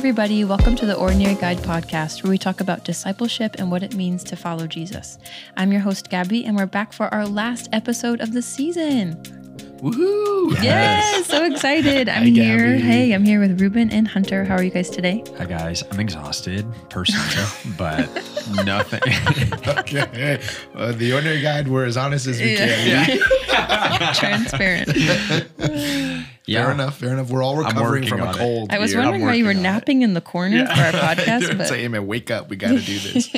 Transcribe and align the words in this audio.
Everybody, 0.00 0.44
welcome 0.44 0.76
to 0.76 0.86
the 0.86 0.96
Ordinary 0.96 1.34
Guide 1.34 1.58
podcast, 1.58 2.22
where 2.22 2.30
we 2.30 2.38
talk 2.38 2.62
about 2.62 2.86
discipleship 2.86 3.56
and 3.58 3.70
what 3.70 3.82
it 3.82 3.94
means 3.94 4.24
to 4.24 4.34
follow 4.34 4.66
Jesus. 4.66 5.18
I'm 5.58 5.72
your 5.72 5.82
host, 5.82 6.08
Gabby, 6.08 6.46
and 6.46 6.56
we're 6.56 6.64
back 6.64 6.94
for 6.94 7.12
our 7.12 7.26
last 7.26 7.68
episode 7.70 8.22
of 8.22 8.32
the 8.32 8.40
season. 8.40 9.39
Woohoo! 9.80 10.62
Yes, 10.62 11.26
so 11.26 11.44
excited. 11.44 12.08
I'm 12.08 12.22
Hi, 12.24 12.28
here. 12.28 12.58
Gabby. 12.76 12.80
Hey, 12.82 13.12
I'm 13.12 13.24
here 13.24 13.40
with 13.40 13.58
Ruben 13.60 13.90
and 13.90 14.06
Hunter. 14.06 14.44
How 14.44 14.56
are 14.56 14.62
you 14.62 14.70
guys 14.70 14.90
today? 14.90 15.24
Hi 15.38 15.46
guys, 15.46 15.82
I'm 15.90 15.98
exhausted 16.00 16.66
personally, 16.90 17.46
but 17.78 18.06
nothing. 18.64 19.00
Okay. 19.80 20.40
Uh, 20.74 20.92
the 20.92 21.12
ordinary 21.12 21.40
guide, 21.40 21.66
we're 21.68 21.84
as 21.86 21.96
honest 21.96 22.26
as 22.26 22.40
we 22.40 22.54
Yeah. 22.56 23.04
can. 23.06 24.14
Transparent. 24.14 24.88
yeah, 26.46 26.64
Fair 26.64 26.70
enough. 26.72 26.98
Fair 26.98 27.12
enough. 27.12 27.30
We're 27.30 27.42
all 27.42 27.56
recovering 27.56 28.06
from 28.06 28.20
a 28.20 28.26
on 28.26 28.34
it. 28.34 28.38
cold. 28.38 28.72
I 28.72 28.78
was 28.78 28.92
here. 28.92 29.00
wondering 29.00 29.24
why 29.24 29.34
you 29.34 29.44
were 29.44 29.50
working 29.50 29.60
on 29.60 29.66
it. 29.66 29.74
napping 29.74 30.02
in 30.02 30.14
the 30.14 30.20
corner 30.20 30.66
for 30.66 30.72
our 30.72 30.92
podcast, 30.92 31.40
Don't 31.48 31.58
but 31.58 31.68
say, 31.68 31.86
man, 31.88 32.06
wake 32.06 32.30
up. 32.30 32.48
We 32.48 32.56
got 32.56 32.68
to 32.68 32.80
do 32.80 32.98
this. 32.98 33.28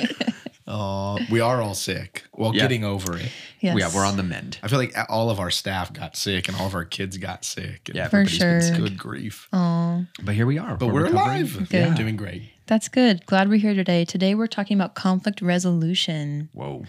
Oh, 0.75 1.19
we 1.31 1.39
are 1.41 1.61
all 1.61 1.75
sick. 1.75 2.25
Well, 2.35 2.55
Yeah. 2.55 2.63
getting 2.63 2.83
over 2.83 3.17
it. 3.19 3.31
yes. 3.61 3.77
yeah, 3.79 3.91
we're 3.95 4.07
on 4.07 4.17
the 4.17 4.23
mend. 4.23 4.59
I 4.63 4.69
feel 4.69 4.79
like 4.79 4.95
all 5.11 5.29
of 5.29 5.39
our 5.39 5.51
staff 5.51 5.93
got 5.93 6.17
sick 6.17 6.49
and 6.49 6.57
all 6.57 6.67
of 6.67 6.75
our 6.75 6.87
kids 6.87 7.19
got 7.19 7.45
sick. 7.45 7.83
and 7.89 7.97
Yeah, 7.97 8.09
For 8.09 8.21
everybody's 8.21 8.39
been 8.39 8.61
sure. 8.61 8.61
sick. 8.63 8.77
Good 8.79 8.99
grief. 8.99 9.49
Oh, 9.53 10.07
But 10.23 10.35
here 10.35 10.47
we 10.47 10.57
are. 10.59 10.77
But 10.77 10.87
we're, 10.87 11.03
recovering. 11.05 11.43
alive. 11.43 11.69
Good. 11.69 11.89
Yeah. 11.89 11.95
Doing 11.95 12.17
great. 12.17 12.45
that's 12.67 12.89
good. 12.89 13.27
Glad 13.27 13.51
we're 13.51 13.59
here 13.59 13.75
today. 13.75 14.07
Today 14.07 14.35
we're 14.35 14.47
talking 14.47 14.79
about 14.79 14.95
conflict 14.95 15.43
resolution. 15.43 16.49
Whoa. 16.55 16.85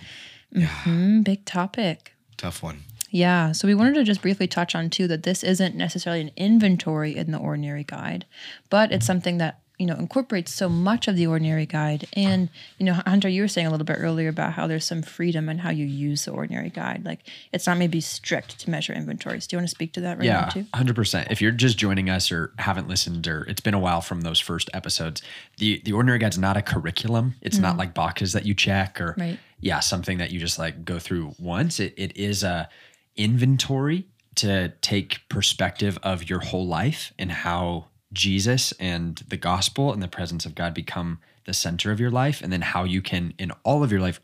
Hmm, 0.56 1.22
big 1.23 1.44
topic. 1.45 2.14
Tough 2.38 2.64
one. 2.64 2.84
Yeah, 3.09 3.52
so 3.52 3.68
we 3.68 3.75
wanted 3.75 3.95
to 3.95 4.03
just 4.03 4.22
briefly 4.22 4.47
touch 4.47 4.73
on 4.75 4.90
too 4.90 5.08
that 5.08 5.23
this 5.23 5.44
isn't 5.44 5.75
necessarily 5.75 6.22
an 6.22 6.31
inventory 6.36 7.16
in 7.16 7.31
the 7.31 7.38
ordinary 7.38 7.84
guide, 7.84 8.25
but 8.72 8.92
it's 8.92 9.06
something 9.06 9.38
that 9.40 9.59
you 9.80 9.88
know 9.88 9.96
incorporates 9.96 10.54
so 10.54 10.70
much 10.70 11.08
of 11.08 11.16
the 11.16 11.26
ordinary 11.28 11.66
guide. 11.66 12.08
And 12.14 12.50
you 12.78 12.86
know, 12.86 12.94
Hunter, 12.94 13.28
you 13.28 13.42
were 13.42 13.48
saying 13.48 13.68
a 13.68 13.72
little 13.72 13.86
bit 13.86 13.98
earlier 14.00 14.30
about 14.30 14.54
how 14.54 14.68
there's 14.68 14.86
some 14.86 15.02
freedom 15.02 15.50
in 15.50 15.58
how 15.58 15.72
you 15.72 15.86
use 15.86 16.26
the 16.26 16.32
ordinary 16.32 16.70
guide. 16.70 17.04
Like 17.06 17.20
it's 17.52 17.66
not 17.66 17.78
maybe 17.78 18.00
strict 18.00 18.60
to 18.60 18.70
measure 18.70 18.94
inventories. 18.94 19.48
Do 19.48 19.56
you 19.56 19.60
want 19.60 19.70
to 19.70 19.76
speak 19.76 19.94
to 19.94 20.02
that 20.02 20.20
right 20.20 20.28
now 20.28 20.42
Yeah, 20.42 20.50
too? 20.50 20.66
hundred 20.76 20.96
percent. 20.96 21.30
If 21.32 21.42
you're 21.42 21.52
just 21.52 21.78
joining 21.78 22.10
us 22.10 22.32
or 22.32 22.54
haven't 22.60 22.88
listened 22.88 23.28
or 23.28 23.44
it's 23.46 23.62
been 23.62 23.74
a 23.74 23.80
while 23.80 24.02
from 24.02 24.22
those 24.22 24.40
first 24.40 24.70
episodes, 24.74 25.22
the 25.58 25.82
the 25.84 25.92
ordinary 25.94 26.20
guide's 26.20 26.38
not 26.38 26.56
a 26.56 26.62
curriculum. 26.62 27.36
It's 27.42 27.58
not 27.58 27.76
mm. 27.76 27.80
like 27.80 27.94
boxes 27.94 28.34
that 28.34 28.46
you 28.46 28.54
check 28.54 29.02
or 29.02 29.16
Right. 29.18 29.40
yeah, 29.60 29.80
something 29.80 30.20
that 30.20 30.32
you 30.32 30.40
just 30.40 30.60
like 30.60 30.86
go 30.86 31.00
through 31.00 31.34
once. 31.40 31.80
It 31.80 31.94
it 31.98 32.16
is 32.16 32.44
a 32.44 32.70
inventory 33.16 34.06
to 34.36 34.70
take 34.82 35.22
perspective 35.30 35.98
of 36.04 36.30
your 36.30 36.40
whole 36.40 36.66
life 36.68 37.14
and 37.20 37.32
how 37.32 37.88
Jesus 38.14 38.72
and 38.80 39.17
the 39.28 39.38
gospel 39.38 39.92
and 39.92 40.02
the 40.02 40.08
presence 40.08 40.45
of 40.45 40.56
God 40.56 40.73
become 40.73 41.19
the 41.45 41.53
center 41.53 41.92
of 41.92 42.00
your 42.00 42.11
life, 42.11 42.42
and 42.42 42.53
then 42.53 42.61
how 42.61 42.83
you 42.83 43.02
can 43.02 43.33
in 43.38 43.52
all 43.64 43.83
of 43.83 43.92
your 43.92 44.02
life 44.02 44.22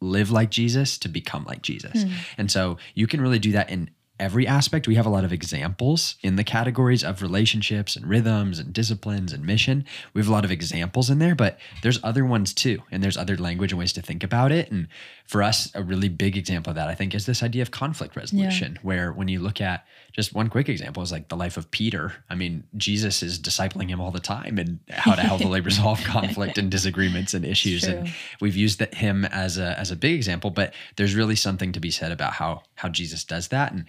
live 0.00 0.30
like 0.30 0.50
Jesus 0.50 0.98
to 0.98 1.08
become 1.08 1.44
like 1.44 1.62
Jesus. 1.62 2.02
Hmm. 2.02 2.12
And 2.36 2.50
so 2.50 2.76
you 2.94 3.06
can 3.06 3.20
really 3.20 3.38
do 3.38 3.52
that 3.52 3.70
in 3.70 3.90
every 4.20 4.46
aspect. 4.46 4.86
We 4.86 4.94
have 4.96 5.06
a 5.06 5.10
lot 5.10 5.24
of 5.24 5.32
examples 5.32 6.16
in 6.22 6.36
the 6.36 6.44
categories 6.44 7.02
of 7.02 7.22
relationships 7.22 7.96
and 7.96 8.06
rhythms 8.06 8.58
and 8.58 8.72
disciplines 8.72 9.32
and 9.32 9.44
mission. 9.44 9.84
We 10.12 10.20
have 10.20 10.28
a 10.28 10.32
lot 10.32 10.44
of 10.44 10.50
examples 10.50 11.10
in 11.10 11.18
there, 11.18 11.34
but 11.34 11.58
there's 11.82 11.98
other 12.04 12.24
ones 12.24 12.52
too. 12.52 12.82
And 12.92 13.02
there's 13.02 13.16
other 13.16 13.36
language 13.36 13.72
and 13.72 13.78
ways 13.78 13.92
to 13.94 14.02
think 14.02 14.22
about 14.22 14.52
it. 14.52 14.70
And 14.70 14.88
for 15.26 15.42
us, 15.42 15.70
a 15.74 15.82
really 15.82 16.08
big 16.08 16.36
example 16.36 16.70
of 16.70 16.76
that, 16.76 16.88
I 16.88 16.94
think, 16.94 17.14
is 17.14 17.26
this 17.26 17.42
idea 17.42 17.62
of 17.62 17.70
conflict 17.70 18.14
resolution, 18.14 18.78
where 18.82 19.12
when 19.12 19.28
you 19.28 19.40
look 19.40 19.60
at 19.60 19.84
just 20.12 20.34
one 20.34 20.48
quick 20.48 20.68
example 20.68 21.02
is 21.02 21.10
like 21.10 21.28
the 21.28 21.36
life 21.36 21.56
of 21.56 21.70
Peter. 21.70 22.12
I 22.28 22.34
mean, 22.34 22.64
Jesus 22.76 23.22
is 23.22 23.38
discipling 23.38 23.88
him 23.88 24.00
all 24.00 24.10
the 24.10 24.20
time 24.20 24.58
and 24.58 24.78
how 24.90 25.14
to 25.14 25.22
healthily 25.22 25.60
resolve 25.60 26.02
conflict 26.04 26.58
and 26.58 26.70
disagreements 26.70 27.34
and 27.34 27.44
issues. 27.44 27.84
And 27.84 28.12
we've 28.40 28.56
used 28.56 28.78
that 28.78 28.94
him 28.94 29.24
as 29.24 29.58
a 29.58 29.78
as 29.78 29.90
a 29.90 29.96
big 29.96 30.14
example, 30.14 30.50
but 30.50 30.74
there's 30.96 31.14
really 31.14 31.36
something 31.36 31.72
to 31.72 31.80
be 31.80 31.90
said 31.90 32.12
about 32.12 32.34
how 32.34 32.62
how 32.74 32.88
Jesus 32.88 33.24
does 33.24 33.48
that. 33.48 33.72
And 33.72 33.86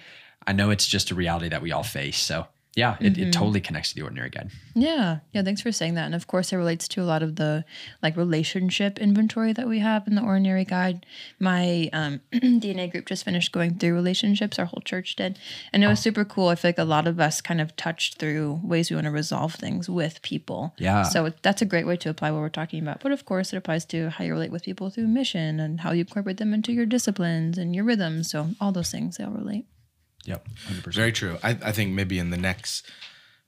I 0.47 0.53
know 0.53 0.69
it's 0.69 0.87
just 0.87 1.11
a 1.11 1.15
reality 1.15 1.49
that 1.49 1.61
we 1.61 1.71
all 1.71 1.83
face. 1.83 2.17
So 2.17 2.47
yeah, 2.75 2.97
it, 2.99 3.17
it 3.17 3.31
totally 3.31 3.61
connects 3.61 3.89
to 3.89 3.95
the 3.95 4.01
ordinary 4.01 4.29
guide. 4.29 4.49
Yeah, 4.73 5.19
yeah. 5.31 5.43
Thanks 5.43 5.61
for 5.61 5.71
saying 5.71 5.93
that. 5.93 6.05
And 6.05 6.15
of 6.15 6.25
course, 6.27 6.51
it 6.51 6.57
relates 6.57 6.87
to 6.89 7.01
a 7.01 7.05
lot 7.05 7.21
of 7.21 7.35
the 7.35 7.65
like 8.01 8.17
relationship 8.17 8.97
inventory 8.99 9.53
that 9.53 9.67
we 9.67 9.79
have 9.79 10.07
in 10.07 10.15
the 10.15 10.23
Ordinary 10.23 10.65
Guide. 10.65 11.05
My 11.39 11.89
um, 11.93 12.21
DNA 12.33 12.91
group 12.91 13.05
just 13.05 13.25
finished 13.25 13.51
going 13.51 13.77
through 13.77 13.93
relationships. 13.93 14.57
Our 14.57 14.65
whole 14.65 14.81
church 14.83 15.15
did, 15.15 15.37
and 15.71 15.83
it 15.83 15.87
was 15.87 15.99
super 15.99 16.25
cool. 16.25 16.47
I 16.49 16.55
feel 16.55 16.69
like 16.69 16.79
a 16.79 16.83
lot 16.83 17.07
of 17.07 17.19
us 17.19 17.41
kind 17.41 17.61
of 17.61 17.75
touched 17.75 18.17
through 18.17 18.59
ways 18.63 18.89
we 18.89 18.95
want 18.95 19.05
to 19.05 19.11
resolve 19.11 19.53
things 19.53 19.87
with 19.89 20.21
people. 20.23 20.73
Yeah. 20.79 21.03
So 21.03 21.25
it- 21.25 21.37
that's 21.43 21.61
a 21.61 21.65
great 21.65 21.85
way 21.85 21.97
to 21.97 22.09
apply 22.09 22.31
what 22.31 22.39
we're 22.39 22.49
talking 22.49 22.81
about. 22.81 23.01
But 23.01 23.11
of 23.11 23.25
course, 23.25 23.53
it 23.53 23.57
applies 23.57 23.85
to 23.85 24.09
how 24.09 24.23
you 24.23 24.31
relate 24.33 24.51
with 24.51 24.63
people 24.63 24.89
through 24.89 25.07
mission 25.07 25.59
and 25.59 25.81
how 25.81 25.91
you 25.91 26.01
incorporate 26.01 26.37
them 26.37 26.53
into 26.53 26.71
your 26.73 26.85
disciplines 26.87 27.57
and 27.57 27.75
your 27.75 27.83
rhythms. 27.85 28.31
So 28.31 28.49
all 28.59 28.71
those 28.71 28.89
things 28.89 29.17
they 29.17 29.23
all 29.23 29.31
relate. 29.31 29.65
Yep, 30.25 30.47
hundred 30.65 30.83
percent. 30.83 30.95
Very 30.95 31.11
true. 31.11 31.37
I, 31.43 31.51
I 31.51 31.71
think 31.71 31.91
maybe 31.93 32.19
in 32.19 32.29
the 32.29 32.37
next 32.37 32.85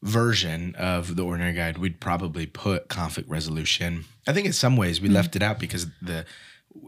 version 0.03 0.75
of 0.75 1.15
the 1.15 1.23
ordinary 1.23 1.53
guide, 1.53 1.77
we'd 1.77 1.99
probably 1.99 2.45
put 2.45 2.89
conflict 2.89 3.29
resolution. 3.29 4.05
I 4.27 4.33
think 4.33 4.45
in 4.45 4.53
some 4.53 4.77
ways 4.77 5.01
we 5.01 5.07
mm-hmm. 5.07 5.15
left 5.15 5.35
it 5.35 5.43
out 5.43 5.59
because 5.59 5.87
the 6.01 6.25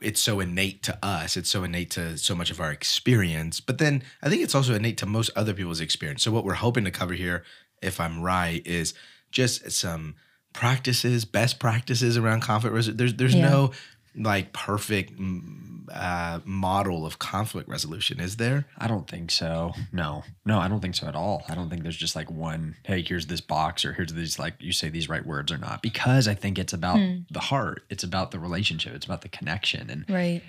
it's 0.01 0.21
so 0.21 0.39
innate 0.39 0.83
to 0.83 0.97
us. 1.01 1.37
It's 1.37 1.49
so 1.49 1.63
innate 1.63 1.91
to 1.91 2.17
so 2.17 2.35
much 2.35 2.51
of 2.51 2.59
our 2.59 2.71
experience. 2.71 3.59
But 3.61 3.77
then 3.77 4.03
I 4.21 4.29
think 4.29 4.41
it's 4.41 4.53
also 4.53 4.73
innate 4.73 4.97
to 4.97 5.05
most 5.05 5.31
other 5.35 5.53
people's 5.53 5.79
experience. 5.79 6.23
So 6.23 6.31
what 6.31 6.43
we're 6.43 6.55
hoping 6.55 6.83
to 6.83 6.91
cover 6.91 7.13
here, 7.13 7.43
if 7.81 7.99
I'm 7.99 8.21
right, 8.21 8.65
is 8.67 8.93
just 9.31 9.71
some 9.71 10.15
practices, 10.53 11.25
best 11.25 11.59
practices 11.59 12.17
around 12.17 12.41
conflict 12.41 12.75
resolution. 12.75 12.97
There's 12.97 13.13
there's 13.13 13.35
Yeah. 13.35 13.49
no 13.49 13.71
like 14.17 14.51
perfect 14.51 15.17
mm, 15.17 15.85
uh, 15.93 16.39
model 16.43 17.05
of 17.05 17.19
conflict 17.19 17.69
resolution, 17.69 18.19
is 18.19 18.37
there? 18.37 18.65
I 18.77 18.87
don't 18.87 19.07
think 19.07 19.31
so. 19.31 19.73
No, 19.93 20.23
no, 20.45 20.59
I 20.59 20.67
don't 20.67 20.81
think 20.81 20.95
so 20.95 21.07
at 21.07 21.15
all. 21.15 21.43
I 21.47 21.55
don't 21.55 21.69
think 21.69 21.83
there's 21.83 21.95
just 21.95 22.15
like 22.15 22.29
one, 22.29 22.75
hey, 22.83 23.01
here's 23.01 23.27
this 23.27 23.41
box 23.41 23.85
or 23.85 23.93
here's 23.93 24.11
these, 24.13 24.37
like 24.39 24.55
you 24.59 24.73
say 24.73 24.89
these 24.89 25.07
right 25.07 25.25
words 25.25 25.51
or 25.51 25.57
not. 25.57 25.81
Because 25.81 26.27
I 26.27 26.33
think 26.33 26.57
it's 26.59 26.73
about 26.73 26.99
the 27.31 27.39
heart, 27.39 27.83
it's 27.89 28.03
about 28.03 28.31
the 28.31 28.39
relationship, 28.39 28.93
it's 28.95 29.05
about 29.05 29.21
the 29.21 29.29
connection. 29.29 29.89
And, 29.89 30.05
Right. 30.09 30.41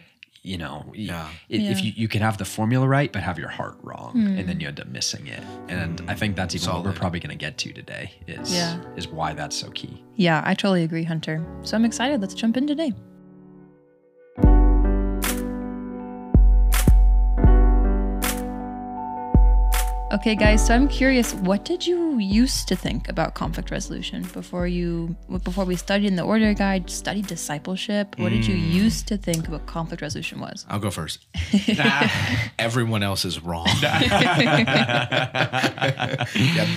you 0.43 0.57
know, 0.59 0.87
y- 0.89 0.95
Yeah. 0.97 1.29
if 1.49 1.85
you, 1.85 1.93
you 1.95 2.09
can 2.09 2.23
have 2.23 2.39
the 2.39 2.45
formula 2.45 2.89
right, 2.89 3.13
but 3.13 3.23
have 3.23 3.39
your 3.39 3.49
heart 3.51 3.77
wrong, 3.83 4.13
and 4.39 4.49
then 4.49 4.59
you 4.61 4.67
end 4.69 4.81
up 4.81 4.89
missing 4.89 5.27
it. 5.29 5.43
And 5.69 6.03
I 6.09 6.15
think 6.15 6.35
that's 6.37 6.55
even 6.57 6.69
what 6.75 6.85
we're 6.85 6.93
probably 6.93 7.21
going 7.21 7.31
to 7.31 7.37
get 7.37 7.59
to 7.59 7.73
today 7.73 8.13
is, 8.27 8.53
Yeah. 8.55 8.81
is 8.97 9.07
why 9.07 9.35
that's 9.35 9.55
so 9.57 9.71
key. 9.71 10.03
Yeah, 10.17 10.43
I 10.45 10.55
totally 10.55 10.83
agree, 10.85 11.05
Hunter. 11.05 11.45
So 11.63 11.77
I'm 11.77 11.85
excited. 11.85 12.21
Let's 12.21 12.35
jump 12.35 12.57
in 12.57 12.67
today. 12.67 12.93
Okay, 20.11 20.35
guys. 20.35 20.67
So 20.67 20.75
I'm 20.75 20.89
curious, 20.89 21.35
what 21.35 21.67
did 21.67 21.87
you 21.87 22.19
used 22.19 22.67
to 22.69 22.77
think 22.77 23.11
about 23.11 23.35
conflict 23.35 23.71
resolution 23.71 24.23
before 24.33 24.67
you 24.67 25.15
before 25.45 25.67
we 25.67 25.77
studied 25.77 26.07
in 26.07 26.17
the 26.17 26.23
Order 26.23 26.55
Guide, 26.55 26.89
studied 26.89 27.27
discipleship? 27.27 28.19
What 28.19 28.31
did 28.31 28.47
you 28.47 28.57
hmm. 28.57 28.71
used 28.73 29.07
to 29.09 29.19
think 29.19 29.49
about 29.49 29.67
conflict 29.67 30.01
resolution 30.01 30.41
was? 30.41 30.65
I'll 30.71 30.79
go 30.79 30.91
first. 30.91 31.27
Everyone 32.59 33.03
else 33.03 33.27
is 33.27 33.43
wrong. 33.43 33.69
yeah, 33.83 34.37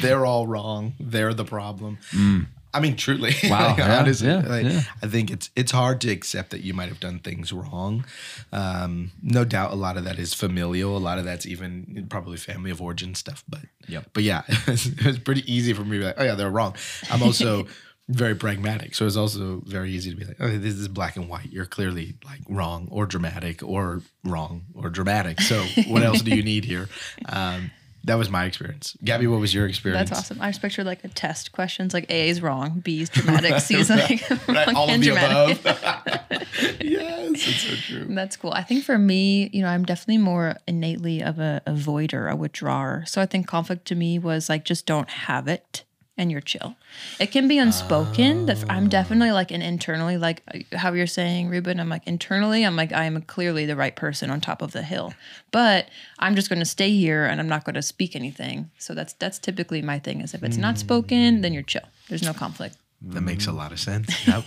they're 0.01 0.25
all 0.25 0.45
wrong. 0.45 0.93
They're 0.99 1.33
the 1.33 1.45
problem. 1.45 1.99
Hmm. 2.11 2.41
I 2.73 2.79
mean, 2.79 2.95
truly. 2.95 3.33
Wow, 3.49 3.69
like, 3.69 3.77
yeah, 3.79 3.99
honestly, 3.99 4.27
yeah, 4.27 4.39
like, 4.47 4.63
yeah. 4.65 4.81
I 5.03 5.07
think 5.07 5.29
it's 5.29 5.49
it's 5.55 5.71
hard 5.71 5.99
to 6.01 6.11
accept 6.11 6.51
that 6.51 6.61
you 6.61 6.73
might 6.73 6.89
have 6.89 6.99
done 6.99 7.19
things 7.19 7.51
wrong. 7.51 8.05
Um, 8.53 9.11
no 9.21 9.43
doubt, 9.43 9.71
a 9.71 9.75
lot 9.75 9.97
of 9.97 10.05
that 10.05 10.17
is 10.19 10.33
familial. 10.33 10.95
A 10.95 10.99
lot 10.99 11.17
of 11.17 11.25
that's 11.25 11.45
even 11.45 12.07
probably 12.09 12.37
family 12.37 12.71
of 12.71 12.81
origin 12.81 13.13
stuff. 13.15 13.43
But 13.49 13.61
Yep. 13.87 14.11
but 14.13 14.23
yeah, 14.23 14.43
it's, 14.47 15.19
pretty 15.19 15.43
easy 15.51 15.73
for 15.73 15.83
me 15.83 15.97
to 15.97 15.99
be 15.99 16.05
like, 16.05 16.15
oh 16.17 16.23
yeah, 16.23 16.35
they're 16.35 16.49
wrong. 16.49 16.75
I'm 17.09 17.21
also 17.23 17.67
very 18.09 18.35
pragmatic, 18.35 18.95
so 18.95 19.05
it's 19.05 19.17
also 19.17 19.61
very 19.65 19.91
easy 19.91 20.11
to 20.11 20.15
be 20.17 20.25
like, 20.25 20.37
oh, 20.39 20.57
this 20.57 20.75
is 20.75 20.87
black 20.87 21.15
and 21.17 21.27
white. 21.27 21.51
You're 21.51 21.65
clearly 21.65 22.15
like 22.25 22.41
wrong 22.47 22.87
or 22.91 23.05
dramatic 23.05 23.63
or 23.63 24.01
wrong 24.23 24.63
or 24.73 24.89
dramatic. 24.89 25.41
So 25.41 25.63
what 25.87 26.03
else 26.03 26.21
do 26.21 26.33
you 26.35 26.43
need 26.43 26.63
here? 26.65 26.87
Um, 27.27 27.71
that 28.03 28.15
was 28.15 28.29
my 28.29 28.45
experience. 28.45 28.97
Gabby, 29.03 29.27
what 29.27 29.39
was 29.39 29.53
your 29.53 29.67
experience? 29.67 30.09
That's 30.09 30.19
awesome. 30.21 30.41
I 30.41 30.49
just 30.49 30.61
pictured 30.61 30.85
like 30.85 31.03
a 31.03 31.07
test 31.07 31.51
questions 31.51 31.93
like 31.93 32.09
A 32.09 32.29
is 32.29 32.41
wrong, 32.41 32.79
B 32.79 33.01
is 33.01 33.09
dramatic, 33.09 33.59
C 33.59 33.75
is 33.75 33.89
like 33.89 34.27
Right, 34.47 34.73
all 34.73 34.89
of 34.89 34.99
the 34.99 35.05
dramatic. 35.05 35.59
above. 35.59 36.45
yes, 36.81 37.29
it's 37.33 37.61
so 37.61 37.75
true. 37.75 38.05
That's 38.09 38.37
cool. 38.37 38.51
I 38.53 38.63
think 38.63 38.83
for 38.83 38.97
me, 38.97 39.49
you 39.53 39.61
know, 39.61 39.67
I'm 39.67 39.85
definitely 39.85 40.17
more 40.19 40.57
innately 40.67 41.21
of 41.21 41.39
a 41.39 41.61
avoider, 41.67 42.29
a 42.31 42.35
withdrawer. 42.35 43.03
So 43.07 43.21
I 43.21 43.25
think 43.25 43.47
conflict 43.47 43.85
to 43.85 43.95
me 43.95 44.17
was 44.19 44.49
like 44.49 44.65
just 44.65 44.85
don't 44.85 45.09
have 45.09 45.47
it 45.47 45.83
and 46.21 46.31
you're 46.31 46.39
chill. 46.39 46.75
It 47.19 47.31
can 47.31 47.47
be 47.47 47.57
unspoken. 47.57 48.45
that 48.45 48.63
I'm 48.69 48.87
definitely 48.87 49.31
like 49.31 49.49
an 49.49 49.63
internally, 49.63 50.17
like 50.17 50.43
uh, 50.53 50.77
how 50.77 50.93
you're 50.93 51.07
saying, 51.07 51.49
Ruben. 51.49 51.79
I'm 51.79 51.89
like 51.89 52.05
internally, 52.05 52.63
I'm 52.63 52.75
like 52.75 52.93
I 52.93 53.05
am 53.05 53.19
clearly 53.23 53.65
the 53.65 53.75
right 53.75 53.95
person 53.95 54.29
on 54.29 54.39
top 54.39 54.61
of 54.61 54.71
the 54.71 54.83
hill, 54.83 55.15
but 55.49 55.89
I'm 56.19 56.35
just 56.35 56.47
going 56.47 56.59
to 56.59 56.65
stay 56.65 56.91
here 56.95 57.25
and 57.25 57.41
I'm 57.41 57.49
not 57.49 57.65
going 57.65 57.73
to 57.73 57.81
speak 57.81 58.15
anything. 58.15 58.69
So 58.77 58.93
that's 58.93 59.13
that's 59.13 59.39
typically 59.39 59.81
my 59.81 59.97
thing. 59.97 60.21
Is 60.21 60.35
if 60.35 60.43
it's 60.43 60.57
not 60.57 60.77
spoken, 60.77 61.41
then 61.41 61.53
you're 61.53 61.63
chill. 61.63 61.87
There's 62.07 62.23
no 62.23 62.33
conflict. 62.33 62.77
That 63.03 63.21
makes 63.21 63.47
a 63.47 63.51
lot 63.51 63.71
of 63.71 63.79
sense. 63.79 64.09
Yep. 64.27 64.45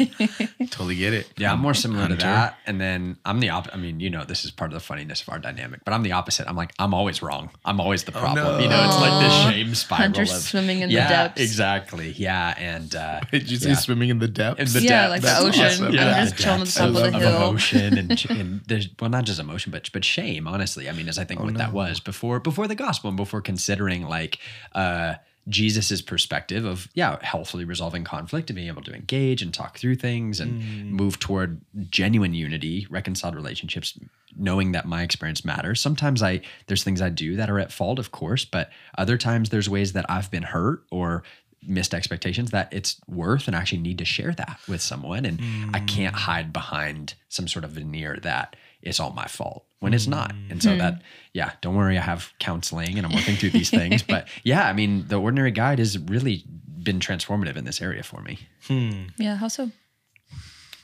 totally 0.70 0.94
get 0.96 1.12
it. 1.12 1.28
Yeah, 1.36 1.52
I'm 1.52 1.58
more 1.60 1.74
similar 1.74 2.02
Hunter. 2.02 2.16
to 2.18 2.22
that. 2.22 2.58
And 2.66 2.80
then 2.80 3.16
I'm 3.24 3.40
the 3.40 3.50
opposite. 3.50 3.74
I 3.74 3.78
mean, 3.78 3.98
you 4.00 4.10
know, 4.10 4.24
this 4.24 4.44
is 4.44 4.50
part 4.52 4.70
of 4.70 4.74
the 4.74 4.80
funniness 4.80 5.22
of 5.22 5.28
our 5.30 5.38
dynamic, 5.40 5.80
but 5.84 5.92
I'm 5.92 6.02
the 6.04 6.12
opposite. 6.12 6.46
I'm 6.48 6.54
like, 6.56 6.72
I'm 6.78 6.94
always 6.94 7.20
wrong. 7.22 7.50
I'm 7.64 7.80
always 7.80 8.04
the 8.04 8.12
problem. 8.12 8.36
no. 8.46 8.58
You 8.60 8.68
know, 8.68 8.84
it's 8.86 8.96
like 8.96 9.10
Aw. 9.12 9.20
this 9.20 9.54
shame 9.54 9.74
spiral. 9.74 10.02
Hunter 10.02 10.22
of, 10.22 10.28
swimming 10.28 10.80
in 10.80 10.88
the 10.88 10.94
yeah, 10.94 11.08
depths. 11.08 11.40
Exactly. 11.42 12.10
Yeah. 12.12 12.54
And 12.56 12.94
uh, 12.94 13.20
Did 13.32 13.50
you 13.50 13.56
say 13.56 13.70
yeah. 13.70 13.74
swimming 13.76 14.10
in 14.10 14.18
the 14.20 14.28
depths? 14.28 14.60
In 14.74 14.80
the 14.80 14.86
yeah, 14.86 15.08
depths. 15.08 15.10
like 15.10 15.20
the 15.22 15.26
That's 15.26 15.44
ocean. 15.44 15.64
awesome. 15.66 15.86
I'm 15.86 15.94
Yeah. 15.94 16.24
just 16.24 16.36
chilling 16.38 16.60
at 16.62 16.66
the 16.68 16.72
top 16.72 16.88
of 16.88 16.94
the 16.94 17.00
love 17.00 17.14
of 17.14 17.20
hill. 17.22 17.48
emotion 17.50 17.98
and, 17.98 18.26
and 18.30 18.60
there's 18.68 18.88
well 19.00 19.10
not 19.10 19.24
just 19.24 19.40
emotion 19.40 19.72
but 19.72 19.90
but 19.92 20.04
shame 20.04 20.46
honestly 20.46 20.88
i 20.88 20.92
mean 20.92 21.08
as 21.08 21.18
i 21.18 21.24
think 21.24 21.40
what 21.40 21.54
that 21.54 21.72
was 21.72 22.00
before 22.00 22.38
before 22.40 22.66
the 22.68 22.74
gospel 22.74 23.08
and 23.08 23.16
before 23.16 23.40
considering 23.40 24.04
like 24.08 24.38
uh 24.74 25.14
Jesus's 25.48 26.00
perspective 26.00 26.64
of 26.64 26.88
yeah 26.94 27.18
healthfully 27.22 27.64
resolving 27.64 28.04
conflict 28.04 28.50
and 28.50 28.56
being 28.56 28.68
able 28.68 28.82
to 28.82 28.94
engage 28.94 29.42
and 29.42 29.52
talk 29.52 29.78
through 29.78 29.96
things 29.96 30.40
and 30.40 30.62
mm. 30.62 30.90
move 30.90 31.18
toward 31.18 31.60
genuine 31.90 32.34
unity 32.34 32.86
reconciled 32.90 33.34
relationships 33.34 33.98
knowing 34.36 34.72
that 34.72 34.84
my 34.84 35.02
experience 35.02 35.44
matters. 35.44 35.80
Sometimes 35.80 36.22
i 36.22 36.40
there's 36.66 36.84
things 36.84 37.02
i 37.02 37.08
do 37.08 37.36
that 37.36 37.50
are 37.50 37.58
at 37.58 37.72
fault 37.72 37.98
of 37.98 38.10
course 38.10 38.44
but 38.44 38.70
other 38.96 39.18
times 39.18 39.50
there's 39.50 39.68
ways 39.68 39.92
that 39.92 40.06
i've 40.08 40.30
been 40.30 40.42
hurt 40.42 40.84
or 40.90 41.22
missed 41.66 41.94
expectations 41.94 42.50
that 42.50 42.72
it's 42.72 43.00
worth 43.08 43.46
and 43.46 43.56
I 43.56 43.60
actually 43.60 43.78
need 43.78 43.98
to 43.98 44.04
share 44.04 44.32
that 44.32 44.60
with 44.68 44.82
someone. 44.82 45.24
And 45.24 45.40
I 45.74 45.80
can't 45.80 46.14
mm. 46.14 46.18
hide 46.20 46.52
behind 46.52 47.14
some 47.28 47.48
sort 47.48 47.64
of 47.64 47.72
veneer 47.72 48.18
that 48.22 48.56
it's 48.84 49.00
all 49.00 49.10
my 49.10 49.26
fault 49.26 49.64
when 49.80 49.94
it's 49.94 50.06
not. 50.06 50.32
Hmm. 50.32 50.50
And 50.50 50.62
so 50.62 50.72
hmm. 50.72 50.78
that 50.78 51.02
yeah, 51.32 51.52
don't 51.60 51.74
worry 51.74 51.98
I 51.98 52.02
have 52.02 52.32
counseling 52.38 52.96
and 52.98 53.06
I'm 53.06 53.12
working 53.12 53.36
through 53.36 53.50
these 53.50 53.70
things 53.70 54.02
but 54.08 54.28
yeah, 54.44 54.68
I 54.68 54.72
mean 54.72 55.08
the 55.08 55.20
ordinary 55.20 55.50
guide 55.50 55.78
has 55.78 55.98
really 55.98 56.44
been 56.82 57.00
transformative 57.00 57.56
in 57.56 57.64
this 57.64 57.80
area 57.80 58.02
for 58.02 58.20
me. 58.20 58.38
Hmm. 58.66 59.06
Yeah, 59.18 59.36
how 59.36 59.48
so? 59.48 59.70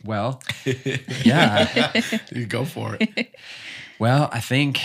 Well, 0.04 0.42
yeah. 1.24 1.92
You 2.32 2.46
go 2.46 2.64
for 2.64 2.96
it. 2.98 3.34
Well, 4.00 4.30
I 4.32 4.40
think 4.40 4.80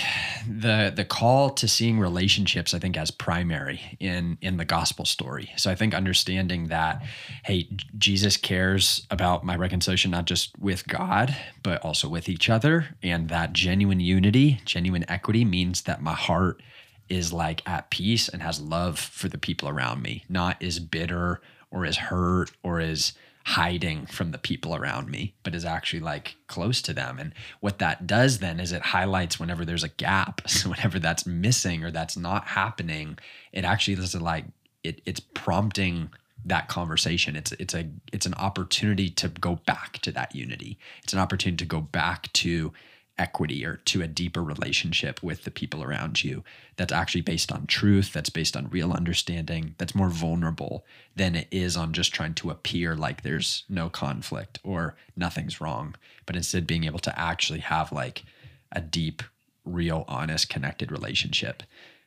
the 0.45 0.91
the 0.94 1.06
call 1.06 1.50
to 1.51 1.69
seeing 1.69 2.00
relationships, 2.01 2.73
I 2.73 2.79
think, 2.79 2.97
as 2.97 3.12
primary 3.12 3.79
in 3.97 4.38
in 4.41 4.57
the 4.57 4.65
gospel 4.65 5.06
story. 5.06 5.53
So 5.56 5.71
I 5.71 5.75
think 5.75 5.95
understanding 5.95 6.67
that, 6.67 7.01
hey, 7.45 7.69
Jesus 7.97 8.35
cares 8.35 9.07
about 9.09 9.45
my 9.45 9.56
reconciliation 9.56 10.12
not 10.12 10.25
just 10.25 10.59
with 10.59 10.85
God, 10.85 11.33
but 11.63 11.81
also 11.81 12.09
with 12.09 12.27
each 12.27 12.50
other, 12.50 12.97
and 13.01 13.29
that 13.29 13.53
genuine 13.53 14.01
unity, 14.01 14.59
genuine 14.65 15.06
equity 15.09 15.45
means 15.45 15.83
that 15.83 16.01
my 16.01 16.13
heart 16.13 16.61
is 17.07 17.31
like 17.31 17.65
at 17.65 17.89
peace 17.89 18.27
and 18.27 18.41
has 18.41 18.59
love 18.59 19.00
for 19.00 19.29
the 19.29 19.38
people 19.38 19.69
around 19.69 20.01
me, 20.01 20.25
not 20.27 20.61
is 20.61 20.79
bitter 20.79 21.39
or 21.71 21.85
is 21.85 21.95
hurt 21.95 22.51
or 22.63 22.81
is 22.81 23.13
hiding 23.45 24.07
from 24.07 24.31
the 24.31 24.39
people 24.39 24.75
around 24.75 25.07
me, 25.07 25.36
but 25.44 25.53
is 25.53 25.63
actually 25.63 26.00
like 26.00 26.36
close 26.47 26.81
to 26.81 26.94
them. 26.94 27.19
And 27.19 27.31
what 27.59 27.77
that 27.77 28.07
does 28.07 28.39
then 28.39 28.59
is 28.59 28.71
it 28.71 28.81
highlights 28.81 29.39
whenever 29.39 29.63
there's 29.63 29.83
a 29.83 29.89
gap. 29.89 30.42
So 30.56 30.69
whenever 30.69 31.00
that's 31.00 31.27
missing 31.27 31.83
or 31.83 31.92
that's 31.92 32.18
not 32.18 32.47
happening, 32.47 33.19
it 33.51 33.65
actually 33.65 33.95
is 33.95 34.15
like 34.15 34.45
it, 34.83 35.01
it's 35.06 35.19
prompting 35.19 36.09
that 36.45 36.69
conversation. 36.69 37.36
It's 37.36 37.51
it's 37.53 37.74
a 37.75 37.88
it's 38.12 38.25
an 38.25 38.33
opportunity 38.36 39.09
to 39.12 39.27
go 39.27 39.59
back 39.68 40.00
to 40.00 40.12
that 40.13 40.33
unity. 40.33 40.80
It's 41.03 41.13
an 41.13 41.19
opportunity 41.19 41.57
to 41.57 41.69
go 41.69 41.81
back 41.81 42.31
to 42.33 42.74
equity 43.17 43.65
or 43.65 43.77
to 43.77 44.01
a 44.01 44.07
deeper 44.07 44.44
relationship 44.44 45.23
with 45.23 45.44
the 45.44 45.51
people 45.51 45.83
around 45.83 46.23
you 46.23 46.44
that's 46.75 46.91
actually 46.91 47.21
based 47.21 47.51
on 47.51 47.65
truth, 47.65 48.12
that's 48.12 48.29
based 48.29 48.57
on 48.57 48.69
real 48.69 48.91
understanding, 48.91 49.75
that's 49.77 49.95
more 49.95 50.09
vulnerable 50.09 50.85
than 51.15 51.35
it 51.35 51.47
is 51.51 51.77
on 51.77 51.94
just 51.94 52.13
trying 52.13 52.33
to 52.33 52.50
appear 52.50 52.95
like 52.95 53.21
there's 53.21 53.63
no 53.69 53.89
conflict 53.89 54.59
or 54.63 54.95
nothing's 55.15 55.62
wrong, 55.62 55.95
but 56.25 56.35
instead 56.35 56.67
being 56.67 56.83
able 56.83 57.00
to 57.00 57.17
actually 57.19 57.59
have 57.59 57.91
like 57.91 58.23
a 58.71 58.81
deep, 58.81 59.23
real, 59.63 60.03
honest, 60.07 60.50
connected 60.50 60.91
relationship. 60.91 61.63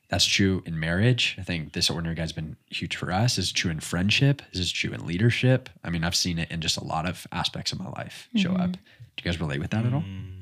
That's 0.09 0.25
true 0.25 0.63
in 0.65 0.79
marriage. 0.79 1.35
I 1.37 1.43
think 1.43 1.73
this 1.73 1.89
ordinary 1.89 2.15
guide's 2.15 2.31
been 2.31 2.55
huge 2.67 2.95
for 2.95 3.11
us. 3.11 3.35
This 3.35 3.45
is 3.45 3.51
true 3.51 3.69
in 3.69 3.79
friendship. 3.79 4.41
This 4.51 4.61
is 4.61 4.71
true 4.71 4.91
in 4.91 5.05
leadership. 5.05 5.69
I 5.83 5.91
mean, 5.91 6.03
I've 6.03 6.15
seen 6.15 6.39
it 6.39 6.49
in 6.49 6.61
just 6.61 6.77
a 6.77 6.83
lot 6.83 7.07
of 7.07 7.27
aspects 7.31 7.71
of 7.71 7.79
my 7.79 7.89
life 7.89 8.27
show 8.35 8.49
mm-hmm. 8.49 8.61
up. 8.61 8.71
Do 8.71 8.79
you 9.19 9.23
guys 9.23 9.39
relate 9.39 9.59
with 9.59 9.69
that 9.71 9.85
at 9.85 9.93
all? 9.93 10.01
Mm. 10.01 10.38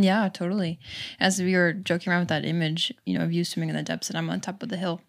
Yeah, 0.00 0.28
totally. 0.28 0.78
As 1.18 1.40
we 1.40 1.56
were 1.56 1.72
joking 1.72 2.12
around 2.12 2.20
with 2.20 2.28
that 2.28 2.44
image, 2.44 2.92
you 3.04 3.18
know, 3.18 3.24
of 3.24 3.32
you 3.32 3.44
swimming 3.44 3.70
in 3.70 3.74
the 3.76 3.82
depths 3.82 4.08
and 4.08 4.16
I'm 4.16 4.30
on 4.30 4.40
top 4.40 4.62
of 4.62 4.68
the 4.68 4.76
hill. 4.76 5.00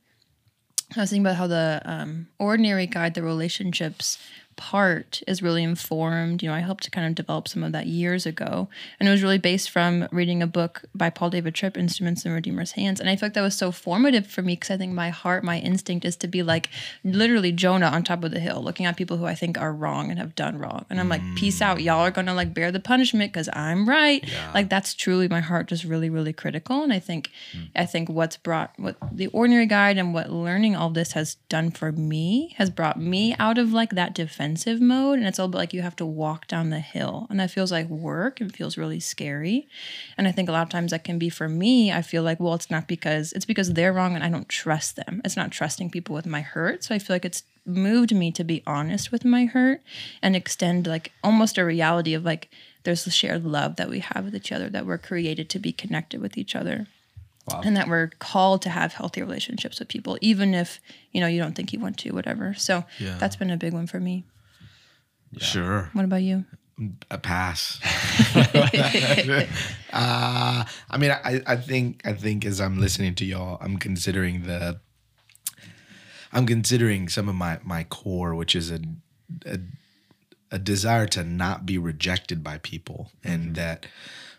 I 0.98 1.02
was 1.02 1.12
thinking 1.12 1.24
about 1.24 1.36
how 1.36 1.46
the 1.46 1.82
um, 1.86 2.28
ordinary 2.40 2.88
guide, 2.88 3.14
the 3.14 3.22
relationships 3.22 4.18
part 4.60 5.24
is 5.26 5.42
really 5.42 5.64
informed. 5.64 6.44
You 6.44 6.50
know, 6.50 6.54
I 6.54 6.60
helped 6.60 6.84
to 6.84 6.92
kind 6.92 7.08
of 7.08 7.16
develop 7.16 7.48
some 7.48 7.64
of 7.64 7.72
that 7.72 7.88
years 7.88 8.26
ago. 8.26 8.68
And 9.00 9.08
it 9.08 9.12
was 9.12 9.24
really 9.24 9.38
based 9.38 9.70
from 9.70 10.10
reading 10.12 10.44
a 10.44 10.48
book 10.48 10.84
by 10.94 11.10
Paul 11.10 11.30
David 11.30 11.56
Tripp, 11.56 11.78
Instruments 11.78 12.26
in 12.26 12.34
Redeemer's 12.34 12.74
Hands. 12.74 13.00
And 13.00 13.10
I 13.10 13.16
feel 13.16 13.28
like 13.28 13.36
that 13.36 13.42
was 13.42 13.56
so 13.56 13.72
formative 13.72 14.28
for 14.28 14.42
me 14.42 14.56
because 14.56 14.70
I 14.70 14.76
think 14.76 14.92
my 14.92 15.12
heart, 15.12 15.46
my 15.46 15.60
instinct 15.60 16.04
is 16.04 16.18
to 16.18 16.28
be 16.28 16.44
like 16.44 16.70
literally 17.06 17.54
Jonah 17.54 17.88
on 17.88 18.04
top 18.04 18.26
of 18.26 18.32
the 18.32 18.42
hill, 18.42 18.62
looking 18.62 18.86
at 18.86 18.98
people 18.98 19.16
who 19.16 19.26
I 19.26 19.34
think 19.34 19.58
are 19.58 19.72
wrong 19.72 20.10
and 20.10 20.20
have 20.20 20.36
done 20.36 20.60
wrong. 20.60 20.86
And 20.90 21.00
I'm 21.00 21.08
like, 21.08 21.22
mm. 21.22 21.38
peace 21.38 21.62
out. 21.62 21.82
Y'all 21.82 22.02
are 22.02 22.12
going 22.12 22.28
to 22.28 22.34
like 22.34 22.54
bear 22.54 22.70
the 22.70 22.82
punishment 22.82 23.32
because 23.32 23.48
I'm 23.54 23.88
right. 23.88 24.30
Like 24.54 24.70
that's 24.70 24.94
truly 24.94 25.30
my 25.30 25.40
heart 25.40 25.70
just 25.70 25.86
really, 25.86 26.10
really 26.10 26.34
critical. 26.34 26.84
And 26.84 26.92
I 26.92 27.00
think, 27.00 27.32
mm. 27.54 27.70
I 27.78 27.86
think 27.86 28.10
what's 28.10 28.36
brought, 28.36 28.74
what 28.78 28.98
the 29.10 29.28
ordinary 29.28 29.68
guide 29.68 29.98
and 29.98 30.14
what 30.14 30.30
learning 30.30 30.76
all 30.76 30.90
this 30.90 31.14
has 31.14 31.36
done 31.48 31.72
for 31.72 31.94
me 31.94 32.56
has 32.58 32.70
brought 32.70 33.00
me 33.00 33.38
out 33.40 33.58
of 33.58 33.72
like 33.72 33.92
that 33.92 34.14
defensive 34.50 34.82
mode. 34.82 35.20
And 35.20 35.28
it's 35.28 35.40
all 35.40 35.46
about 35.46 35.58
like 35.60 35.74
you 35.74 35.82
have 35.82 35.96
to 35.98 36.06
walk 36.06 36.48
down 36.48 36.70
the 36.70 36.80
hill. 36.80 37.28
And 37.30 37.40
that 37.40 37.52
feels 37.52 37.72
like 37.72 37.88
work 37.88 38.42
and 38.42 38.54
feels 38.54 38.78
really 38.78 39.00
scary. 39.00 39.68
And 40.18 40.28
I 40.28 40.32
think 40.32 40.50
a 40.50 40.52
lot 40.52 40.64
of 40.64 40.70
times 40.70 40.92
that 40.92 41.04
can 41.04 41.20
be 41.20 41.30
for 41.30 41.48
me, 41.48 41.92
I 41.92 42.02
feel 42.02 42.24
like, 42.24 42.40
well, 42.40 42.54
it's 42.56 42.72
not 42.72 42.88
because 42.88 43.32
it's 43.34 43.46
because 43.46 43.74
they're 43.74 43.94
wrong 43.94 44.16
and 44.16 44.24
I 44.24 44.30
don't 44.30 44.50
trust 44.50 44.96
them. 44.96 45.22
It's 45.24 45.38
not 45.38 45.52
trusting 45.52 45.90
people 45.92 46.16
with 46.16 46.26
my 46.26 46.42
hurt. 46.42 46.84
So 46.84 46.96
I 46.96 47.00
feel 47.00 47.16
like 47.16 47.26
it's 47.26 47.44
moved 47.66 48.14
me 48.16 48.32
to 48.32 48.44
be 48.44 48.64
honest 48.66 49.12
with 49.12 49.24
my 49.24 49.46
hurt 49.46 49.82
and 50.22 50.36
extend 50.36 50.88
like 50.88 51.12
almost 51.24 51.58
a 51.58 51.66
reality 51.66 52.14
of 52.14 52.26
like 52.26 52.50
there's 52.84 53.06
a 53.06 53.12
shared 53.12 53.46
love 53.46 53.76
that 53.76 53.90
we 53.90 54.00
have 54.00 54.26
with 54.26 54.36
each 54.36 54.52
other, 54.52 54.70
that 54.70 54.86
we're 54.86 54.98
created 54.98 55.50
to 55.50 55.60
be 55.60 55.72
connected 55.72 56.22
with 56.22 56.38
each 56.38 56.56
other. 56.56 56.88
Wow. 57.48 57.62
And 57.64 57.76
that 57.78 57.88
we're 57.88 58.12
called 58.20 58.62
to 58.64 58.70
have 58.70 58.94
healthy 58.94 59.22
relationships 59.22 59.80
with 59.80 59.88
people, 59.88 60.18
even 60.22 60.54
if 60.54 60.80
you 61.12 61.20
know 61.20 61.26
you 61.28 61.42
don't 61.42 61.56
think 61.56 61.74
you 61.74 61.80
want 61.80 61.98
to, 62.00 62.12
whatever. 62.12 62.54
So 62.54 62.84
Yeah. 63.00 63.18
that's 63.18 63.36
been 63.36 63.50
a 63.50 63.58
big 63.58 63.74
one 63.74 63.88
for 63.88 64.00
me. 64.00 64.24
Sure. 65.38 65.90
What 65.94 66.06
about 66.06 66.24
you? 66.24 66.46
a 67.12 67.18
pass. 67.18 67.80
uh, 69.94 70.64
I 70.90 70.98
mean, 70.98 71.12
I, 71.12 71.42
I 71.46 71.56
think 71.56 72.02
I 72.06 72.14
think 72.14 72.46
as 72.46 72.62
I'm 72.62 72.80
listening 72.80 73.16
to 73.16 73.26
y'all, 73.26 73.58
I'm 73.62 73.78
considering 73.78 74.44
the 74.44 74.80
I'm 76.32 76.46
considering 76.46 77.10
some 77.10 77.28
of 77.28 77.36
my 77.36 77.60
my 77.64 77.84
core, 77.84 78.36
which 78.36 78.56
is 78.56 78.72
a 78.72 78.80
a, 79.46 79.60
a 80.52 80.60
desire 80.60 81.06
to 81.08 81.24
not 81.24 81.66
be 81.66 81.78
rejected 81.78 82.44
by 82.44 82.60
people, 82.60 83.12
and 83.24 83.56
that 83.56 83.86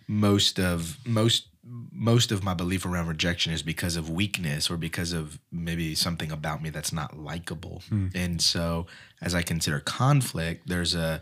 most 0.09 0.59
of 0.59 0.99
most 1.05 1.47
most 1.65 2.33
of 2.33 2.43
my 2.43 2.55
belief 2.55 2.87
around 2.87 3.07
rejection 3.07 3.53
is 3.53 3.63
because 3.63 3.97
of 3.97 4.09
weakness 4.09 4.71
or 4.71 4.77
because 4.77 5.13
of 5.13 5.39
maybe 5.53 5.95
something 5.95 6.33
about 6.33 6.63
me 6.63 6.71
that's 6.71 6.93
not 6.93 7.19
likable. 7.19 7.83
Hmm. 7.89 8.09
And 8.15 8.41
so 8.41 8.87
as 9.21 9.35
I 9.35 9.43
consider 9.43 9.81
conflict, 9.81 10.69
there's 10.69 10.95
a 10.95 11.21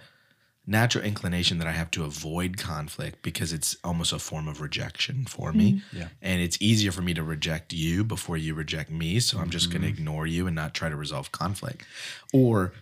natural 0.64 1.02
inclination 1.02 1.58
that 1.58 1.66
I 1.66 1.72
have 1.72 1.90
to 1.92 2.04
avoid 2.04 2.58
conflict 2.58 3.22
because 3.22 3.52
it's 3.52 3.76
almost 3.82 4.12
a 4.12 4.18
form 4.18 4.46
of 4.46 4.60
rejection 4.60 5.24
for 5.24 5.52
me. 5.52 5.82
Hmm. 5.90 5.96
Yeah. 5.96 6.08
And 6.22 6.40
it's 6.40 6.60
easier 6.60 6.92
for 6.92 7.02
me 7.02 7.14
to 7.14 7.22
reject 7.22 7.72
you 7.72 8.04
before 8.04 8.36
you 8.36 8.54
reject 8.54 8.90
me. 8.90 9.18
So 9.18 9.38
I'm 9.38 9.50
just 9.50 9.70
going 9.70 9.82
to 9.82 9.88
hmm. 9.88 9.94
ignore 9.94 10.26
you 10.26 10.46
and 10.46 10.54
not 10.54 10.74
try 10.74 10.88
to 10.88 10.96
resolve 10.96 11.32
conflict 11.32 11.84
or 12.32 12.72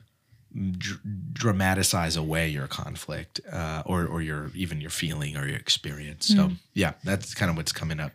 dr- 0.78 1.00
dramatize 1.32 2.16
away 2.16 2.48
your 2.48 2.66
conflict 2.66 3.40
uh, 3.52 3.82
or, 3.84 4.06
or 4.06 4.22
your 4.22 4.50
even 4.54 4.80
your 4.80 4.90
feeling 4.90 5.36
or 5.36 5.46
your 5.46 5.56
experience. 5.56 6.26
So 6.26 6.52
yeah, 6.74 6.92
that's 7.04 7.34
kind 7.34 7.50
of 7.50 7.56
what's 7.56 7.72
coming 7.72 8.00
up 8.00 8.12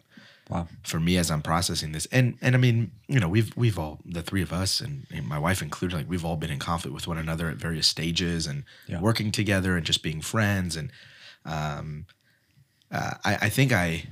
Wow. 0.50 0.68
for 0.84 1.00
me 1.00 1.16
as 1.18 1.32
I'm 1.32 1.42
processing 1.42 1.94
this. 1.94 2.08
And 2.12 2.38
and 2.42 2.56
I 2.56 2.58
mean, 2.58 2.92
you 3.08 3.20
know, 3.22 3.30
we've 3.30 3.56
we've 3.56 3.80
all 3.80 4.00
the 4.04 4.22
three 4.22 4.42
of 4.42 4.52
us 4.52 4.82
and, 4.82 5.06
and 5.10 5.26
my 5.26 5.40
wife 5.40 5.62
included, 5.62 5.96
like 5.96 6.10
we've 6.10 6.26
all 6.26 6.36
been 6.36 6.50
in 6.52 6.60
conflict 6.60 6.94
with 6.94 7.08
one 7.08 7.18
another 7.18 7.50
at 7.50 7.56
various 7.58 7.88
stages 7.88 8.48
and 8.48 8.64
Yeah. 8.88 9.00
working 9.00 9.32
together 9.32 9.78
and 9.78 9.86
just 9.86 10.04
being 10.04 10.20
friends. 10.22 10.76
And 10.76 10.92
um, 11.46 12.06
uh, 12.92 13.14
I, 13.24 13.36
I 13.44 13.50
think 13.50 13.72
I, 13.72 14.08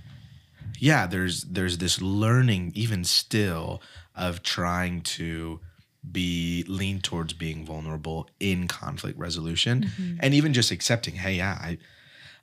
yeah, 0.80 1.08
there's 1.08 1.44
there's 1.44 1.80
this 1.80 2.02
learning 2.02 2.72
even 2.76 3.04
still 3.04 3.82
of 4.16 4.42
trying 4.42 5.02
to 5.02 5.60
be 6.12 6.63
lean 6.68 7.01
towards 7.01 7.34
being 7.34 7.65
vulnerable 7.65 8.29
in 8.39 8.68
conflict 8.68 9.18
resolution 9.20 10.18
and 10.20 10.34
even 10.34 10.53
just 10.53 10.72
accepting, 10.72 11.15
hey, 11.15 11.36
yeah, 11.36 11.58
I 11.60 11.77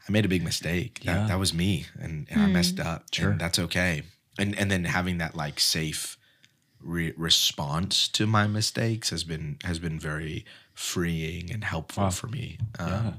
I 0.09 0.13
made 0.13 0.25
a 0.25 0.29
big 0.29 0.45
mistake. 0.45 1.01
That, 1.05 1.17
Yeah. 1.23 1.27
that 1.27 1.39
was 1.39 1.53
me 1.53 1.87
and, 1.99 2.27
and 2.31 2.41
I 2.43 2.47
messed 2.47 2.79
up. 2.79 3.07
Sure. 3.13 3.31
And 3.31 3.41
that's 3.41 3.59
okay. 3.59 4.03
And 4.39 4.57
and 4.59 4.71
then 4.71 4.85
having 4.85 5.19
that 5.19 5.35
like 5.35 5.59
safe 5.59 6.17
re- 6.81 7.15
response 7.17 8.07
to 8.09 8.27
my 8.27 8.47
mistakes 8.47 9.11
has 9.11 9.25
been 9.25 9.57
has 9.65 9.79
been 9.79 9.99
very 9.99 10.45
freeing 10.75 11.51
and 11.51 11.65
helpful 11.65 12.11
for 12.11 12.27
me. 12.29 12.59
Um, 12.79 12.89
yeah. 12.89 13.13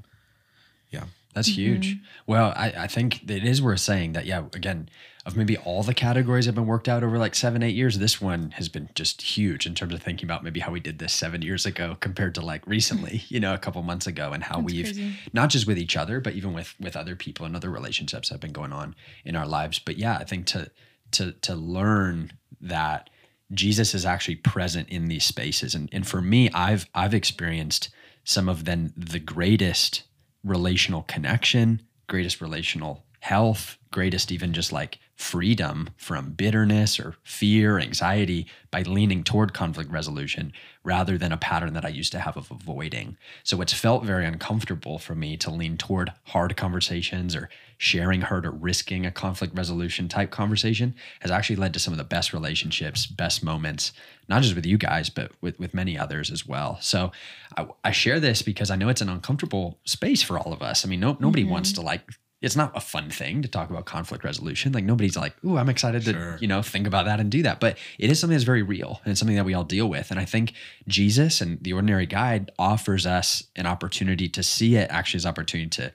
That's 1.38 1.56
huge. 1.56 1.96
Mm-hmm. 1.96 2.04
Well, 2.26 2.54
I, 2.56 2.74
I 2.78 2.88
think 2.88 3.30
it 3.30 3.46
is 3.46 3.62
worth 3.62 3.80
saying 3.80 4.14
that, 4.14 4.26
yeah, 4.26 4.46
again, 4.54 4.90
of 5.24 5.38
maybe 5.38 5.56
all 5.58 5.84
the 5.84 5.94
categories 5.94 6.46
have 6.48 6.56
been 6.56 6.66
worked 6.66 6.88
out 6.88 7.04
over 7.04 7.20
like 7.20 7.36
seven, 7.36 7.62
eight 7.62 7.76
years, 7.76 8.00
this 8.00 8.20
one 8.20 8.52
has 8.52 8.70
been 8.70 8.90
just 8.96 9.22
huge 9.22 9.68
in 9.68 9.76
terms 9.76 9.94
of 9.94 10.02
thinking 10.02 10.26
about 10.26 10.44
maybe 10.44 10.62
how 10.62 10.72
we 10.72 10.80
did 10.80 10.98
this 10.98 11.14
seven 11.14 11.42
years 11.44 11.66
ago 11.66 11.96
compared 12.00 12.34
to 12.36 12.42
like 12.42 12.66
recently, 12.66 13.20
mm-hmm. 13.20 13.34
you 13.34 13.40
know, 13.40 13.54
a 13.54 13.58
couple 13.58 13.84
months 13.84 14.08
ago 14.08 14.32
and 14.32 14.44
how 14.44 14.60
we've 14.60 14.86
crazy. 14.86 15.14
not 15.32 15.50
just 15.50 15.68
with 15.68 15.78
each 15.78 15.96
other, 15.96 16.20
but 16.20 16.34
even 16.34 16.54
with 16.54 16.74
with 16.80 16.96
other 16.96 17.16
people 17.16 17.46
and 17.46 17.56
other 17.56 17.70
relationships 17.70 18.30
that 18.30 18.36
have 18.36 18.42
been 18.42 18.52
going 18.52 18.74
on 18.74 18.96
in 19.26 19.36
our 19.36 19.46
lives. 19.46 19.78
But 19.78 19.98
yeah, 19.98 20.18
I 20.18 20.24
think 20.24 20.48
to 20.48 20.72
to 21.12 21.34
to 21.34 21.54
learn 21.54 22.32
that 22.62 23.12
Jesus 23.54 23.94
is 23.94 24.06
actually 24.06 24.38
present 24.38 24.90
in 24.90 25.08
these 25.08 25.26
spaces. 25.26 25.76
And 25.76 25.88
and 25.92 26.08
for 26.08 26.22
me, 26.22 26.50
I've 26.52 26.88
I've 26.96 27.14
experienced 27.14 27.90
some 28.24 28.50
of 28.50 28.66
then 28.66 28.92
the 28.98 29.20
greatest 29.20 30.04
relational 30.48 31.04
connection, 31.04 31.82
greatest 32.08 32.42
relational 32.42 33.04
health, 33.20 33.78
greatest 33.92 34.32
even 34.32 34.54
just 34.54 34.72
like 34.72 35.00
freedom 35.18 35.90
from 35.98 36.32
bitterness 36.34 37.00
or 37.00 37.16
fear, 37.24 37.80
anxiety 37.80 38.46
by 38.70 38.84
leaning 38.84 39.24
toward 39.24 39.52
conflict 39.52 39.90
resolution 39.90 40.54
rather 40.84 41.18
than 41.18 41.32
a 41.32 41.38
pattern 41.38 41.74
that 41.74 41.84
I 41.84 41.90
used 41.90 42.12
to 42.12 42.20
have 42.20 42.38
of 42.38 42.52
avoiding. 42.52 43.18
So 43.44 43.60
it's 43.60 43.74
felt 43.74 44.06
very 44.06 44.28
uncomfortable 44.28 45.00
for 45.00 45.16
me 45.16 45.36
to 45.38 45.50
lean 45.50 45.76
toward 45.76 46.14
hard 46.26 46.56
conversations 46.56 47.36
or 47.36 47.50
sharing 47.80 48.22
hurt 48.22 48.46
or 48.46 48.52
risking 48.52 49.08
a 49.08 49.12
conflict 49.12 49.58
resolution 49.58 50.08
type 50.08 50.30
conversation 50.30 50.94
has 51.22 51.32
actually 51.32 51.56
led 51.56 51.74
to 51.74 51.80
some 51.80 51.94
of 51.94 51.98
the 51.98 52.04
best 52.04 52.32
relationships, 52.32 53.08
best 53.08 53.44
moments, 53.44 53.94
not 54.30 54.44
just 54.44 54.56
with 54.56 54.68
you 54.68 54.78
guys, 54.78 55.10
but 55.10 55.32
with, 55.42 55.58
with 55.58 55.74
many 55.74 55.98
others 55.98 56.30
as 56.30 56.46
well. 56.46 56.78
So 56.80 57.12
I, 57.58 57.66
I 57.84 57.92
share 57.92 58.20
this 58.20 58.44
because 58.44 58.70
I 58.70 58.76
know 58.76 58.90
it's 58.90 59.02
an 59.02 59.10
uncomfortable 59.10 59.80
space 59.84 60.22
for 60.22 60.38
all 60.38 60.54
of 60.54 60.62
us. 60.62 60.86
I 60.86 60.90
mean, 60.90 61.00
no, 61.00 61.18
nobody 61.20 61.44
wants 61.44 61.72
mm-hmm. 61.72 61.82
to 61.82 61.88
like 61.88 62.04
it's 62.42 62.56
not 62.56 62.72
a 62.76 62.80
fun 62.80 63.10
thing 63.10 63.42
to 63.42 63.48
talk 63.48 63.70
about 63.70 63.86
conflict 63.86 64.24
resolution. 64.24 64.72
Like 64.72 64.84
nobody's 64.84 65.18
like, 65.18 65.34
"Ooh, 65.44 65.58
I'm 65.58 65.70
excited 65.70 66.04
to, 66.06 66.12
Sure. 66.14 66.38
you 66.40 66.48
know, 66.48 66.62
think 66.62 66.86
about 66.86 67.06
that 67.06 67.20
and 67.20 67.32
do 67.32 67.42
that." 67.44 67.60
But 67.60 67.78
it 67.98 68.12
is 68.12 68.20
something 68.20 68.36
that's 68.36 68.44
very 68.44 68.62
real 68.62 69.02
and 69.04 69.12
it's 69.12 69.20
something 69.20 69.36
that 69.36 69.46
we 69.46 69.54
all 69.56 69.64
deal 69.64 69.90
with. 69.90 70.12
And 70.12 70.20
I 70.20 70.26
think 70.26 70.54
Jesus 70.88 71.42
and 71.42 71.58
the 71.64 71.74
ordinary 71.74 72.06
guide 72.06 72.52
offers 72.60 73.06
us 73.08 73.44
an 73.56 73.66
opportunity 73.66 74.30
to 74.30 74.44
see 74.44 74.76
it 74.76 74.88
actually 74.92 75.18
as 75.18 75.26
opportunity 75.26 75.70
to 75.72 75.94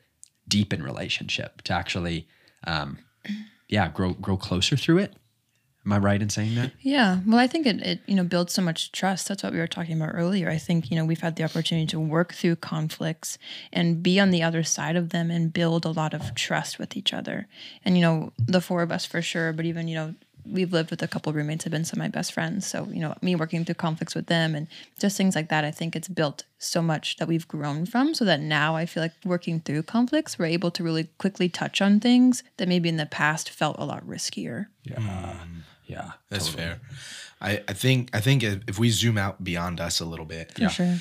deepen 0.49 0.83
relationship, 0.83 1.63
to 1.63 1.73
actually 1.73 2.27
um 2.67 2.99
yeah, 3.69 3.89
grow 3.89 4.13
grow 4.15 4.37
closer 4.37 4.77
through 4.77 4.99
it. 4.99 5.15
Am 5.85 5.93
I 5.93 5.99
right 5.99 6.23
in 6.23 6.31
saying 6.31 6.55
that? 6.55 6.73
Yeah. 6.81 7.19
Well, 7.27 7.41
I 7.41 7.49
think 7.49 7.67
it, 7.67 7.81
it, 7.81 8.01
you 8.07 8.15
know, 8.15 8.23
builds 8.23 8.53
so 8.53 8.63
much 8.63 8.93
trust. 8.93 9.29
That's 9.29 9.43
what 9.43 9.53
we 9.53 9.59
were 9.59 9.67
talking 9.67 10.01
about 10.01 10.15
earlier. 10.15 10.49
I 10.49 10.59
think, 10.59 10.91
you 10.91 10.97
know, 10.97 11.05
we've 11.05 11.21
had 11.21 11.35
the 11.35 11.43
opportunity 11.43 11.87
to 11.89 11.99
work 11.99 12.35
through 12.35 12.57
conflicts 12.57 13.37
and 13.73 14.01
be 14.01 14.21
on 14.21 14.31
the 14.31 14.45
other 14.45 14.63
side 14.63 14.95
of 14.95 15.11
them 15.11 15.31
and 15.31 15.53
build 15.53 15.85
a 15.85 15.91
lot 15.91 16.15
of 16.15 16.37
trust 16.37 16.79
with 16.79 16.97
each 16.97 17.13
other. 17.13 17.49
And, 17.85 17.97
you 17.97 18.03
know, 18.03 18.33
the 18.39 18.61
four 18.61 18.83
of 18.83 18.93
us 18.93 19.05
for 19.05 19.21
sure, 19.21 19.53
but 19.53 19.65
even, 19.65 19.89
you 19.89 19.97
know, 19.97 20.15
we've 20.47 20.73
lived 20.73 20.91
with 20.91 21.03
a 21.03 21.09
couple 21.09 21.33
roommates 21.33 21.65
have 21.65 21.71
been 21.71 21.85
some 21.85 22.01
of 22.01 22.05
my 22.05 22.09
best 22.09 22.33
friends. 22.33 22.67
So, 22.67 22.87
you 22.91 23.01
know, 23.01 23.15
me 23.23 23.35
working 23.35 23.65
through 23.65 23.77
conflicts 23.77 24.15
with 24.15 24.27
them 24.27 24.55
and 24.55 24.69
just 24.99 25.17
things 25.17 25.35
like 25.35 25.49
that, 25.49 25.65
I 25.65 25.71
think 25.71 25.95
it's 25.95 26.09
built 26.09 26.45
so 26.59 26.83
much 26.83 27.17
that 27.17 27.29
we've 27.29 27.47
grown 27.47 27.87
from 27.87 28.15
so 28.15 28.25
that 28.25 28.41
now 28.41 28.77
I 28.77 28.87
feel 28.87 29.03
like 29.03 29.15
working 29.25 29.61
through 29.61 29.85
conflicts, 29.85 30.39
we're 30.39 30.47
able 30.47 30.71
to 30.73 30.85
really 30.85 31.05
quickly 31.19 31.49
touch 31.49 31.81
on 31.81 32.01
things 32.01 32.43
that 32.57 32.69
maybe 32.69 32.89
in 32.89 32.97
the 32.97 33.07
past 33.07 33.51
felt 33.51 33.77
a 33.79 33.85
lot 33.85 34.07
riskier. 34.07 34.67
Yeah. 34.85 34.97
Mm. 34.97 35.63
Yeah. 35.93 36.13
That's 36.31 36.47
totally. 36.47 36.63
fair. 36.65 36.81
I, 37.41 37.63
I 37.69 37.73
think 37.75 38.11
I 38.15 38.21
think 38.21 38.43
if 38.43 38.61
if 38.69 38.79
we 38.79 38.91
zoom 38.91 39.19
out 39.19 39.43
beyond 39.43 39.81
us 39.81 40.01
a 40.01 40.05
little 40.05 40.25
bit, 40.27 40.53
For 40.55 40.69
sure. 40.69 40.97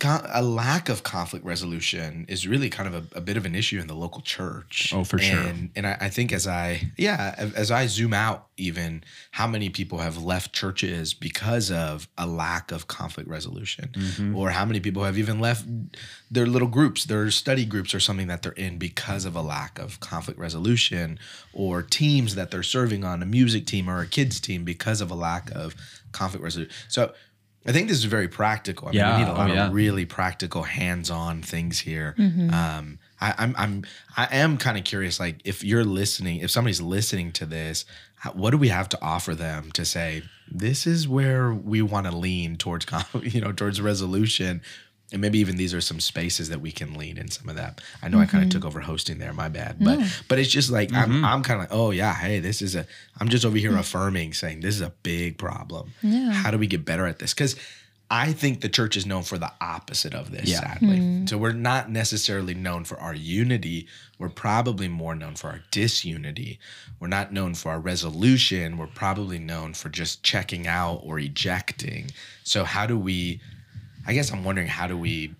Con- 0.00 0.26
a 0.32 0.42
lack 0.42 0.88
of 0.88 1.02
conflict 1.02 1.44
resolution 1.44 2.24
is 2.28 2.46
really 2.48 2.68
kind 2.70 2.92
of 2.92 3.12
a, 3.12 3.18
a 3.18 3.20
bit 3.20 3.36
of 3.36 3.44
an 3.44 3.54
issue 3.54 3.78
in 3.80 3.86
the 3.86 3.94
local 3.94 4.20
church. 4.22 4.92
Oh, 4.94 5.04
for 5.04 5.18
sure. 5.18 5.38
And, 5.38 5.70
and 5.76 5.86
I, 5.86 5.96
I 6.00 6.08
think 6.08 6.32
as 6.32 6.46
I, 6.46 6.90
yeah, 6.96 7.34
as 7.36 7.52
as 7.54 7.70
I 7.70 7.86
zoom 7.86 8.14
out, 8.14 8.46
even 8.56 9.04
how 9.32 9.46
many 9.46 9.68
people 9.70 9.98
have 9.98 10.22
left 10.22 10.52
churches 10.52 11.14
because 11.14 11.70
of 11.70 12.08
a 12.16 12.26
lack 12.26 12.72
of 12.72 12.88
conflict 12.88 13.28
resolution, 13.28 13.90
Mm-hmm. 13.94 14.36
or 14.36 14.50
how 14.50 14.64
many 14.64 14.80
people 14.80 15.04
have 15.04 15.18
even 15.18 15.38
left 15.40 15.64
their 16.30 16.46
little 16.46 16.68
groups, 16.68 17.04
their 17.04 17.30
study 17.30 17.64
groups, 17.64 17.94
or 17.94 18.00
something 18.00 18.26
that 18.28 18.42
they're 18.42 18.52
in 18.52 18.78
because 18.78 19.24
of 19.24 19.36
a 19.36 19.42
lack 19.42 19.78
of 19.78 20.00
conflict 20.00 20.38
resolution, 20.40 21.18
or 21.52 21.82
teams 21.82 22.34
that 22.34 22.50
they're 22.50 22.62
serving 22.62 23.04
on, 23.04 23.22
a 23.22 23.26
music 23.26 23.66
team 23.66 23.88
or 23.88 24.00
a 24.00 24.06
kids 24.06 24.40
team 24.40 24.64
because 24.64 25.00
of 25.00 25.10
a 25.10 25.14
lack 25.14 25.50
of 25.52 25.74
conflict 26.12 26.42
resolution. 26.42 26.72
So. 26.88 27.12
I 27.66 27.72
think 27.72 27.88
this 27.88 27.98
is 27.98 28.04
very 28.04 28.28
practical. 28.28 28.88
I 28.88 28.90
mean, 28.92 28.98
Yeah, 29.00 29.18
we 29.18 29.24
need 29.24 29.30
a 29.30 29.34
oh, 29.34 29.36
lot 29.38 29.50
yeah. 29.50 29.66
of 29.66 29.74
really 29.74 30.06
practical, 30.06 30.62
hands-on 30.62 31.42
things 31.42 31.80
here. 31.80 32.14
Um, 32.18 32.98
I, 33.20 33.34
I'm, 33.36 33.54
I'm, 33.58 33.84
I 34.16 34.28
am 34.30 34.56
kind 34.56 34.78
of 34.78 34.84
curious. 34.84 35.20
Like, 35.20 35.40
if 35.44 35.62
you're 35.64 35.84
listening, 35.84 36.40
if 36.40 36.50
somebody's 36.50 36.80
listening 36.80 37.32
to 37.32 37.46
this, 37.46 37.84
what 38.32 38.50
do 38.50 38.58
we 38.58 38.68
have 38.68 38.88
to 38.90 39.02
offer 39.02 39.34
them 39.34 39.70
to 39.72 39.84
say 39.84 40.22
this 40.50 40.86
is 40.86 41.06
where 41.06 41.52
we 41.52 41.82
want 41.82 42.06
to 42.06 42.16
lean 42.16 42.56
towards, 42.56 42.86
you 43.22 43.40
know, 43.40 43.52
towards 43.52 43.80
resolution, 43.80 44.62
and 45.10 45.22
maybe 45.22 45.38
even 45.38 45.56
these 45.56 45.72
are 45.72 45.80
some 45.80 46.00
spaces 46.00 46.50
that 46.50 46.60
we 46.60 46.70
can 46.70 46.94
lean 46.94 47.16
in 47.16 47.30
some 47.30 47.48
of 47.48 47.56
that. 47.56 47.80
I 48.02 48.08
know 48.08 48.18
I 48.18 48.26
kind 48.26 48.44
of 48.44 48.50
mm-hmm. 48.50 48.58
took 48.58 48.66
over 48.66 48.80
hosting 48.80 49.18
there, 49.18 49.32
my 49.32 49.48
bad, 49.48 49.76
but 49.80 50.00
but 50.28 50.38
it's 50.38 50.50
just 50.50 50.70
like 50.70 50.92
I'm, 50.92 51.10
mm-hmm. 51.10 51.24
I'm 51.24 51.42
kind 51.42 51.62
of 51.62 51.70
like, 51.70 51.78
oh 51.78 51.90
yeah, 51.90 52.14
hey, 52.14 52.40
this 52.40 52.60
is 52.60 52.74
a. 52.74 52.86
I'm 53.18 53.28
just 53.28 53.44
over 53.44 53.56
here 53.56 53.72
mm. 53.72 53.78
affirming, 53.78 54.34
saying 54.34 54.60
this 54.60 54.74
is 54.74 54.82
a 54.82 54.92
big 55.02 55.38
problem. 55.38 55.92
Yeah. 56.02 56.30
How 56.30 56.50
do 56.50 56.58
we 56.58 56.66
get 56.66 56.84
better 56.84 57.06
at 57.06 57.18
this? 57.18 57.32
Because 57.32 57.56
I 58.10 58.32
think 58.32 58.60
the 58.60 58.68
church 58.68 58.96
is 58.96 59.04
known 59.04 59.22
for 59.22 59.36
the 59.36 59.52
opposite 59.60 60.14
of 60.14 60.30
this, 60.30 60.48
Yeah. 60.48 60.60
sadly. 60.60 60.98
Mm. 60.98 61.28
So 61.28 61.36
we're 61.36 61.52
not 61.52 61.90
necessarily 61.90 62.54
known 62.54 62.84
for 62.84 62.98
our 62.98 63.14
unity. 63.14 63.86
We're 64.18 64.30
probably 64.30 64.88
more 64.88 65.14
known 65.14 65.34
for 65.34 65.48
our 65.48 65.60
disunity. 65.70 66.58
We're 67.00 67.08
not 67.08 67.32
known 67.32 67.54
for 67.54 67.70
our 67.70 67.80
resolution. 67.80 68.78
We're 68.78 68.86
probably 68.86 69.38
known 69.38 69.74
for 69.74 69.90
just 69.90 70.22
checking 70.22 70.66
out 70.66 71.00
or 71.04 71.18
ejecting. 71.18 72.10
So 72.44 72.64
how 72.64 72.86
do 72.86 72.98
we? 72.98 73.40
I 74.08 74.14
guess 74.14 74.32
I'm 74.32 74.42
wondering 74.42 74.66
how 74.68 74.86
do 74.88 74.96
we? 74.98 75.34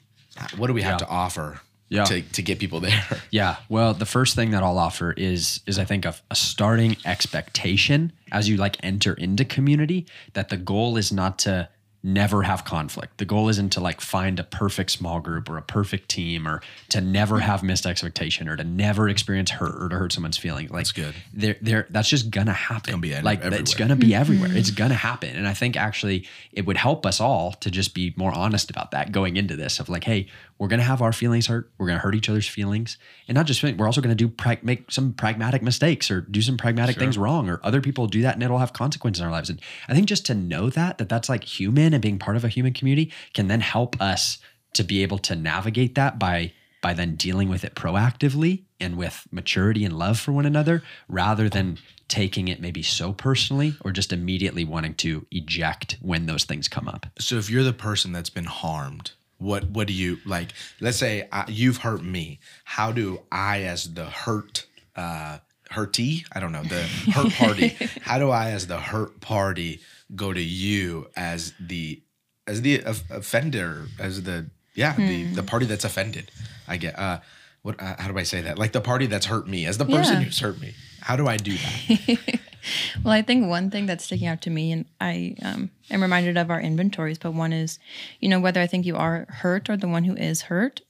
What 0.57 0.69
do 0.69 0.73
we 0.75 0.83
have 0.83 1.01
Yeah. 1.01 1.07
to 1.07 1.09
offer 1.09 1.61
Yeah. 1.89 2.05
to 2.05 2.23
to 2.23 2.43
get 2.43 2.59
people 2.61 2.81
there? 2.81 3.03
Yeah. 3.31 3.57
Well, 3.69 3.95
the 3.95 4.07
first 4.07 4.37
thing 4.37 4.51
that 4.53 4.63
I'll 4.63 4.79
offer 4.79 5.13
is 5.17 5.61
is 5.67 5.79
I 5.79 5.85
think 5.85 6.05
a, 6.05 6.15
a 6.31 6.35
starting 6.37 6.97
expectation 7.05 8.13
as 8.31 8.49
you 8.49 8.57
like 8.57 8.77
enter 8.83 9.15
into 9.15 9.45
community 9.45 10.07
that 10.35 10.49
the 10.51 10.57
goal 10.59 10.97
is 10.99 11.11
not 11.13 11.39
to 11.41 11.69
never 12.09 12.43
have 12.43 12.65
conflict. 12.65 13.19
The 13.19 13.25
goal 13.25 13.49
isn't 13.49 13.71
to 13.71 13.81
like 13.81 14.01
find 14.01 14.41
a 14.41 14.45
perfect 14.45 14.91
small 14.91 15.21
group 15.21 15.49
or 15.49 15.57
a 15.57 15.63
perfect 15.63 16.09
team 16.09 16.49
or 16.49 16.63
to 16.89 17.01
never 17.01 17.37
mm-hmm. 17.37 17.47
have 17.47 17.63
missed 17.63 17.87
expectation 17.87 18.49
or 18.49 18.57
to 18.57 18.65
never 18.65 19.09
experience 19.09 19.51
hurt 19.51 19.83
or 19.83 19.89
to 19.89 19.97
hurt 19.97 20.13
someone's 20.13 20.39
feelings. 20.39 20.71
Like 20.71 20.81
That's 20.81 20.93
good. 20.93 21.15
There, 21.33 21.57
there. 21.61 21.87
That's 21.91 22.09
just 22.09 22.31
gonna 22.31 22.53
happen. 22.53 22.93
Gonna 22.93 23.01
be 23.01 23.15
ev- 23.15 23.25
like 23.25 23.41
it's 23.43 23.75
gonna 23.75 23.97
be 23.97 24.09
mm-hmm. 24.09 24.21
everywhere. 24.21 24.51
It's 24.53 24.71
gonna 24.71 24.95
happen. 24.95 25.37
And 25.37 25.47
I 25.47 25.55
think 25.55 25.77
actually 25.77 26.27
it 26.53 26.67
would 26.67 26.77
help 26.77 27.07
us 27.07 27.21
all 27.21 27.53
to 27.53 27.71
just 27.71 27.95
be 27.95 28.15
more 28.17 28.33
honest 28.33 28.71
about 28.71 28.91
that 28.93 29.13
going 29.13 29.37
into 29.37 29.57
this 29.57 29.79
of 29.79 29.89
like, 29.89 30.05
hey, 30.05 30.29
we're 30.59 30.69
gonna 30.69 30.83
have 30.83 31.03
our 31.03 31.13
feelings 31.13 31.47
hurt. 31.47 31.71
We're 31.79 31.87
gonna 31.87 31.99
hurt 32.01 32.15
each 32.15 32.29
other's 32.29 32.49
feelings, 32.49 32.99
and 33.29 33.35
not 33.35 33.47
just 33.47 33.63
we're 33.63 33.87
also 33.87 34.01
gonna 34.01 34.15
do 34.15 34.29
prag- 34.29 34.65
make 34.65 34.91
some 34.91 35.13
pragmatic 35.13 35.63
mistakes 35.63 36.11
or 36.11 36.21
do 36.21 36.43
some 36.43 36.57
pragmatic 36.57 36.97
things 36.97 37.17
wrong, 37.17 37.49
or 37.49 37.61
other 37.63 37.81
people 37.81 38.07
do 38.07 38.23
that 38.23 38.35
and 38.35 38.43
it'll 38.43 38.59
have 38.59 38.73
consequences 38.73 39.21
in 39.21 39.27
our 39.27 39.33
lives. 39.33 39.51
And 39.51 39.61
I 39.89 39.95
think 39.95 40.07
just 40.07 40.27
to 40.27 40.35
know 40.35 40.71
that 40.71 40.99
that 40.99 41.09
that's 41.09 41.29
like 41.29 41.45
human 41.45 41.95
and 41.95 42.03
being 42.03 42.19
part 42.19 42.37
of 42.37 42.45
a 42.45 42.49
human 42.49 42.73
community 42.73 43.13
can 43.35 43.49
then 43.49 43.61
help 43.61 44.01
us 44.01 44.39
to 44.75 44.85
be 44.85 45.03
able 45.03 45.19
to 45.19 45.35
navigate 45.35 45.95
that 45.95 46.19
by 46.19 46.53
by 46.81 46.95
then 46.95 47.17
dealing 47.17 47.49
with 47.49 47.65
it 47.65 47.75
proactively 47.75 48.63
and 48.81 48.97
with 48.97 49.27
maturity 49.31 49.85
and 49.85 49.99
love 49.99 50.19
for 50.19 50.33
one 50.33 50.47
another 50.47 50.83
rather 51.09 51.49
than 51.49 51.79
taking 52.07 52.49
it 52.49 52.61
maybe 52.61 52.83
so 52.83 53.13
personally 53.13 53.75
or 53.83 53.91
just 53.91 54.13
immediately 54.13 54.65
wanting 54.65 54.95
to 54.95 55.27
eject 55.31 55.99
when 56.01 56.27
those 56.27 56.45
things 56.45 56.69
come 56.69 56.89
up. 56.89 57.07
So 57.19 57.37
if 57.37 57.51
you're 57.51 57.65
the 57.65 57.73
person 57.73 58.13
that's 58.13 58.31
been 58.31 58.45
harmed, 58.45 59.13
what 59.39 59.71
what 59.71 59.87
do 59.87 59.93
you 59.93 60.19
like? 60.27 60.53
Let's 60.81 60.97
say 60.99 61.29
I, 61.33 61.45
you've 61.49 61.79
hurt 61.79 62.03
me. 62.03 62.39
How 62.65 62.93
do 62.93 63.23
I, 63.33 63.63
as 63.63 63.93
the 63.95 64.05
hurt, 64.07 64.67
uh, 64.97 65.39
hurtee? 65.71 66.25
I 66.33 66.41
don't 66.41 66.53
know 66.53 66.63
the 66.65 66.83
hurt 67.13 67.33
party. 67.33 67.77
how 68.03 68.19
do 68.19 68.31
I, 68.31 68.51
as 68.51 68.67
the 68.67 68.79
hurt 68.79 69.21
party, 69.21 69.81
go 70.15 70.33
to 70.33 70.43
you 70.43 71.09
as 71.17 71.53
the 71.61 72.03
as 72.47 72.63
the 72.63 72.83
of- 72.83 73.05
offender, 73.11 73.87
as 73.99 74.23
the 74.25 74.51
yeah 74.75 74.95
the 74.97 75.25
the 75.35 75.43
party 75.43 75.67
that's 75.67 75.85
offended? 75.85 76.31
I 76.67 76.77
get 76.77 76.99
uh, 76.99 77.21
what? 77.63 77.81
Uh, 77.81 77.95
how 77.99 78.09
do 78.11 78.19
I 78.19 78.25
say 78.25 78.41
that? 78.43 78.59
Like 78.59 78.73
the 78.73 78.81
party 78.81 79.07
that's 79.07 79.27
hurt 79.27 79.47
me, 79.49 79.67
as 79.67 79.79
the 79.79 79.85
person 79.87 80.15
Yeah. 80.19 80.23
who's 80.25 80.41
hurt 80.41 80.61
me. 80.61 80.75
How 81.01 81.17
do 81.17 81.27
I 81.29 81.37
do 81.37 81.53
that? 81.57 82.41
Well, 83.05 83.15
I 83.15 83.23
think 83.23 83.47
one 83.47 83.71
thing 83.71 83.87
that's 83.87 84.05
sticking 84.05 84.27
out 84.27 84.43
to 84.43 84.51
me, 84.51 84.73
and 84.73 84.85
I 85.01 85.37
um, 85.43 85.71
am 85.91 86.03
reminded 86.03 86.37
of 86.37 86.51
our 86.51 86.61
inventories, 86.61 87.19
but 87.19 87.33
one 87.33 87.53
is, 87.53 87.79
you 88.21 88.29
know, 88.29 88.41
whether 88.41 88.61
I 88.61 88.67
think 88.67 88.85
you 88.87 88.97
are 88.97 89.27
hurt 89.29 89.71
or 89.71 89.77
the 89.77 89.89
one 89.89 90.05
who 90.05 90.15
is 90.17 90.43
hurt, 90.43 90.81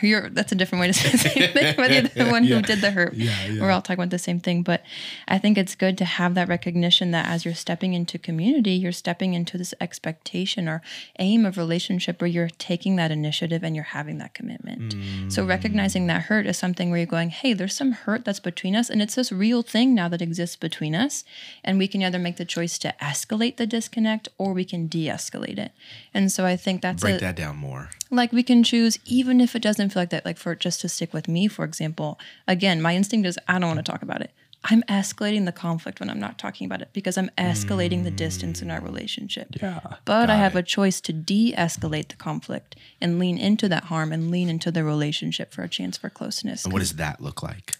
you're 0.00 0.30
that's 0.30 0.52
a 0.52 0.54
different 0.54 0.80
way 0.80 0.86
to 0.86 0.92
say 0.94 1.10
the 1.10 1.18
same 1.18 1.52
thing, 1.52 1.74
but 1.76 1.90
you're 1.90 2.02
the 2.02 2.30
one 2.30 2.44
Yeah. 2.44 2.56
who 2.56 2.62
did 2.62 2.80
the 2.80 2.90
hurt. 2.90 3.14
Yeah, 3.14 3.46
yeah. 3.46 3.60
We're 3.60 3.70
all 3.70 3.82
talking 3.82 4.00
about 4.00 4.10
the 4.10 4.18
same 4.18 4.40
thing. 4.40 4.62
But 4.62 4.82
I 5.28 5.38
think 5.38 5.58
it's 5.58 5.74
good 5.74 5.98
to 5.98 6.04
have 6.04 6.34
that 6.34 6.48
recognition 6.48 7.10
that 7.10 7.26
as 7.26 7.44
you're 7.44 7.54
stepping 7.54 7.92
into 7.92 8.18
community, 8.18 8.72
you're 8.72 8.92
stepping 8.92 9.34
into 9.34 9.58
this 9.58 9.74
expectation 9.80 10.68
or 10.68 10.82
aim 11.18 11.44
of 11.44 11.58
relationship 11.58 12.20
where 12.20 12.28
you're 12.28 12.48
taking 12.58 12.96
that 12.96 13.10
initiative 13.10 13.62
and 13.62 13.74
you're 13.76 13.84
having 13.84 14.18
that 14.18 14.34
commitment. 14.34 14.92
So 15.32 15.44
mm. 15.44 15.48
recognizing 15.48 16.06
that 16.06 16.22
hurt 16.22 16.46
is 16.46 16.56
something 16.56 16.90
where 16.90 16.98
you're 16.98 17.06
going, 17.06 17.30
hey, 17.30 17.52
there's 17.52 17.74
some 17.74 17.92
hurt 17.92 18.24
that's 18.24 18.40
between 18.40 18.74
us, 18.74 18.88
and 18.88 19.02
it's 19.02 19.14
this 19.14 19.30
real 19.30 19.62
thing 19.62 19.94
now 19.94 20.08
that 20.08 20.22
exists 20.22 20.56
between 20.56 20.94
us. 20.94 21.24
And 21.62 21.78
we 21.78 21.88
can 21.88 22.02
either 22.02 22.18
make 22.18 22.36
the 22.36 22.44
choice 22.44 22.78
to 22.78 22.94
escalate 23.00 23.56
the 23.56 23.66
disconnect 23.66 24.28
or 24.38 24.52
we 24.52 24.64
can 24.64 24.86
de-escalate 24.86 25.58
it. 25.58 25.72
And 26.14 26.32
so 26.32 26.46
I 26.46 26.56
think 26.56 26.82
that's 26.82 27.02
Break 27.02 27.16
a, 27.16 27.20
that 27.20 27.36
down 27.36 27.56
more. 27.56 27.90
Like 28.12 28.32
we 28.32 28.42
can 28.42 28.62
choose 28.62 28.98
even 29.04 29.40
if 29.40 29.56
it 29.56 29.62
doesn't 29.62 29.90
feel 29.90 30.02
like 30.02 30.10
that 30.10 30.24
like 30.24 30.36
for 30.36 30.54
just 30.54 30.80
to 30.82 30.88
stick 30.88 31.12
with 31.12 31.28
me 31.28 31.48
for 31.48 31.64
example. 31.64 32.18
Again 32.46 32.80
my 32.82 32.94
instinct 32.94 33.26
is 33.26 33.38
i 33.48 33.58
don't 33.58 33.68
want 33.74 33.84
to 33.84 33.90
talk 33.92 34.02
about 34.02 34.20
it 34.20 34.30
i'm 34.64 34.82
escalating 34.84 35.44
the 35.44 35.52
conflict 35.52 36.00
when 36.00 36.08
i'm 36.10 36.20
not 36.20 36.38
talking 36.38 36.64
about 36.64 36.80
it 36.80 36.88
because 36.92 37.16
i'm 37.18 37.30
escalating 37.38 38.04
the 38.04 38.10
distance 38.10 38.62
in 38.62 38.70
our 38.70 38.80
mm. 38.80 38.84
relationship 38.84 39.48
Yeah. 39.60 39.80
but 40.04 40.30
i 40.30 40.36
have 40.36 40.56
it. 40.56 40.60
a 40.60 40.62
choice 40.62 41.00
to 41.02 41.12
de-escalate 41.12 42.08
the 42.08 42.16
conflict 42.16 42.76
and 43.00 43.18
lean 43.18 43.38
into 43.38 43.68
that 43.68 43.84
harm 43.84 44.12
and 44.12 44.30
lean 44.30 44.48
into 44.48 44.70
the 44.70 44.84
relationship 44.84 45.52
for 45.52 45.62
a 45.62 45.68
chance 45.68 45.96
for 45.96 46.08
closeness 46.08 46.64
And 46.64 46.72
what 46.72 46.80
does 46.80 46.94
that 46.94 47.20
look 47.20 47.42
like? 47.42 47.76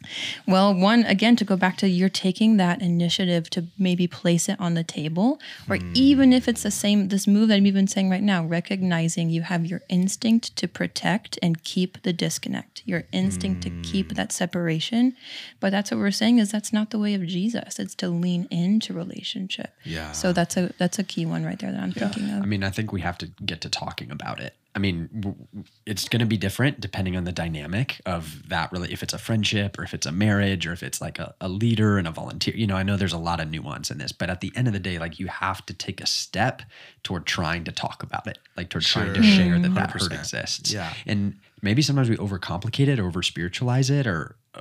well, 0.46 0.74
one 0.74 1.04
again 1.04 1.36
to 1.36 1.44
go 1.44 1.56
back 1.56 1.76
to 1.78 1.88
you're 1.88 2.08
taking 2.08 2.56
that 2.56 2.82
initiative 2.82 3.48
to 3.50 3.66
maybe 3.78 4.06
place 4.06 4.48
it 4.48 4.60
on 4.60 4.74
the 4.74 4.84
table, 4.84 5.40
or 5.68 5.76
hmm. 5.76 5.90
even 5.94 6.32
if 6.32 6.48
it's 6.48 6.62
the 6.62 6.70
same 6.70 7.08
this 7.08 7.26
move 7.26 7.48
that 7.48 7.56
I'm 7.56 7.66
even 7.66 7.86
saying 7.86 8.10
right 8.10 8.22
now, 8.22 8.44
recognizing 8.44 9.30
you 9.30 9.42
have 9.42 9.66
your 9.66 9.82
instinct 9.88 10.56
to 10.56 10.68
protect 10.68 11.38
and 11.42 11.62
keep 11.62 12.02
the 12.02 12.12
disconnect, 12.12 12.82
your 12.84 13.04
instinct 13.12 13.62
to 13.62 13.70
keep 13.82 14.08
hmm. 14.10 14.14
that 14.14 14.32
separation. 14.32 15.14
But 15.60 15.70
that's 15.70 15.90
what 15.90 16.00
we're 16.00 16.10
saying 16.10 16.38
is 16.38 16.50
that's 16.50 16.71
not 16.72 16.90
the 16.90 16.98
way 16.98 17.14
of 17.14 17.26
Jesus. 17.26 17.78
It's 17.78 17.94
to 17.96 18.08
lean 18.08 18.46
into 18.50 18.92
relationship. 18.92 19.72
Yeah. 19.84 20.12
So 20.12 20.32
that's 20.32 20.56
a 20.56 20.72
that's 20.78 20.98
a 20.98 21.04
key 21.04 21.26
one 21.26 21.44
right 21.44 21.58
there 21.58 21.72
that 21.72 21.80
I'm 21.80 21.92
thinking 21.92 22.30
of. 22.30 22.42
I 22.42 22.46
mean, 22.46 22.62
I 22.64 22.70
think 22.70 22.92
we 22.92 23.00
have 23.02 23.18
to 23.18 23.26
get 23.44 23.60
to 23.62 23.68
talking 23.68 24.10
about 24.10 24.40
it. 24.40 24.54
I 24.74 24.78
mean, 24.78 25.10
w- 25.20 25.36
w- 25.52 25.64
it's 25.84 26.08
going 26.08 26.20
to 26.20 26.26
be 26.26 26.38
different 26.38 26.80
depending 26.80 27.14
on 27.14 27.24
the 27.24 27.32
dynamic 27.32 28.00
of 28.06 28.48
that. 28.48 28.72
Really, 28.72 28.90
if 28.90 29.02
it's 29.02 29.12
a 29.12 29.18
friendship 29.18 29.78
or 29.78 29.82
if 29.82 29.92
it's 29.92 30.06
a 30.06 30.12
marriage 30.12 30.66
or 30.66 30.72
if 30.72 30.82
it's 30.82 30.98
like 31.00 31.18
a, 31.18 31.34
a 31.42 31.48
leader 31.48 31.98
and 31.98 32.08
a 32.08 32.10
volunteer. 32.10 32.54
You 32.56 32.66
know, 32.66 32.76
I 32.76 32.82
know 32.82 32.96
there's 32.96 33.12
a 33.12 33.18
lot 33.18 33.38
of 33.40 33.50
nuance 33.50 33.90
in 33.90 33.98
this, 33.98 34.12
but 34.12 34.30
at 34.30 34.40
the 34.40 34.50
end 34.56 34.66
of 34.68 34.72
the 34.72 34.78
day, 34.80 34.98
like 34.98 35.18
you 35.20 35.26
have 35.26 35.64
to 35.66 35.74
take 35.74 36.00
a 36.00 36.06
step 36.06 36.62
toward 37.02 37.26
trying 37.26 37.64
to 37.64 37.72
talk 37.72 38.02
about 38.02 38.26
it, 38.26 38.38
like 38.56 38.70
toward 38.70 38.84
trying 38.84 39.12
to 39.12 39.22
Sure. 39.22 39.36
share 39.44 39.58
that 39.58 39.74
that 39.74 39.90
hurt 39.90 40.10
exists. 40.12 40.72
Yeah. 40.72 40.92
And 41.06 41.36
maybe 41.62 41.80
sometimes 41.82 42.10
we 42.10 42.16
overcomplicate 42.16 42.88
it 42.88 42.98
or 42.98 43.06
over 43.06 43.22
spiritualize 43.22 43.88
it 43.88 44.06
or 44.06 44.36
uh, 44.54 44.60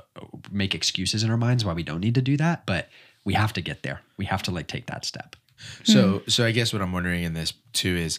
make 0.50 0.74
excuses 0.74 1.22
in 1.22 1.30
our 1.30 1.36
minds 1.36 1.64
why 1.64 1.72
we 1.74 1.82
don't 1.82 2.00
need 2.00 2.14
to 2.14 2.22
do 2.22 2.36
that. 2.38 2.64
But 2.64 2.88
we 3.24 3.34
have 3.34 3.52
to 3.54 3.60
get 3.60 3.82
there. 3.82 4.00
We 4.16 4.24
have 4.26 4.42
to 4.44 4.50
like 4.50 4.68
take 4.68 4.86
that 4.86 5.04
step. 5.04 5.36
So 5.84 6.22
so 6.26 6.44
I 6.44 6.50
guess 6.52 6.72
what 6.72 6.82
I'm 6.82 6.92
wondering 6.92 7.22
in 7.22 7.34
this 7.34 7.52
too 7.72 7.94
is 7.96 8.18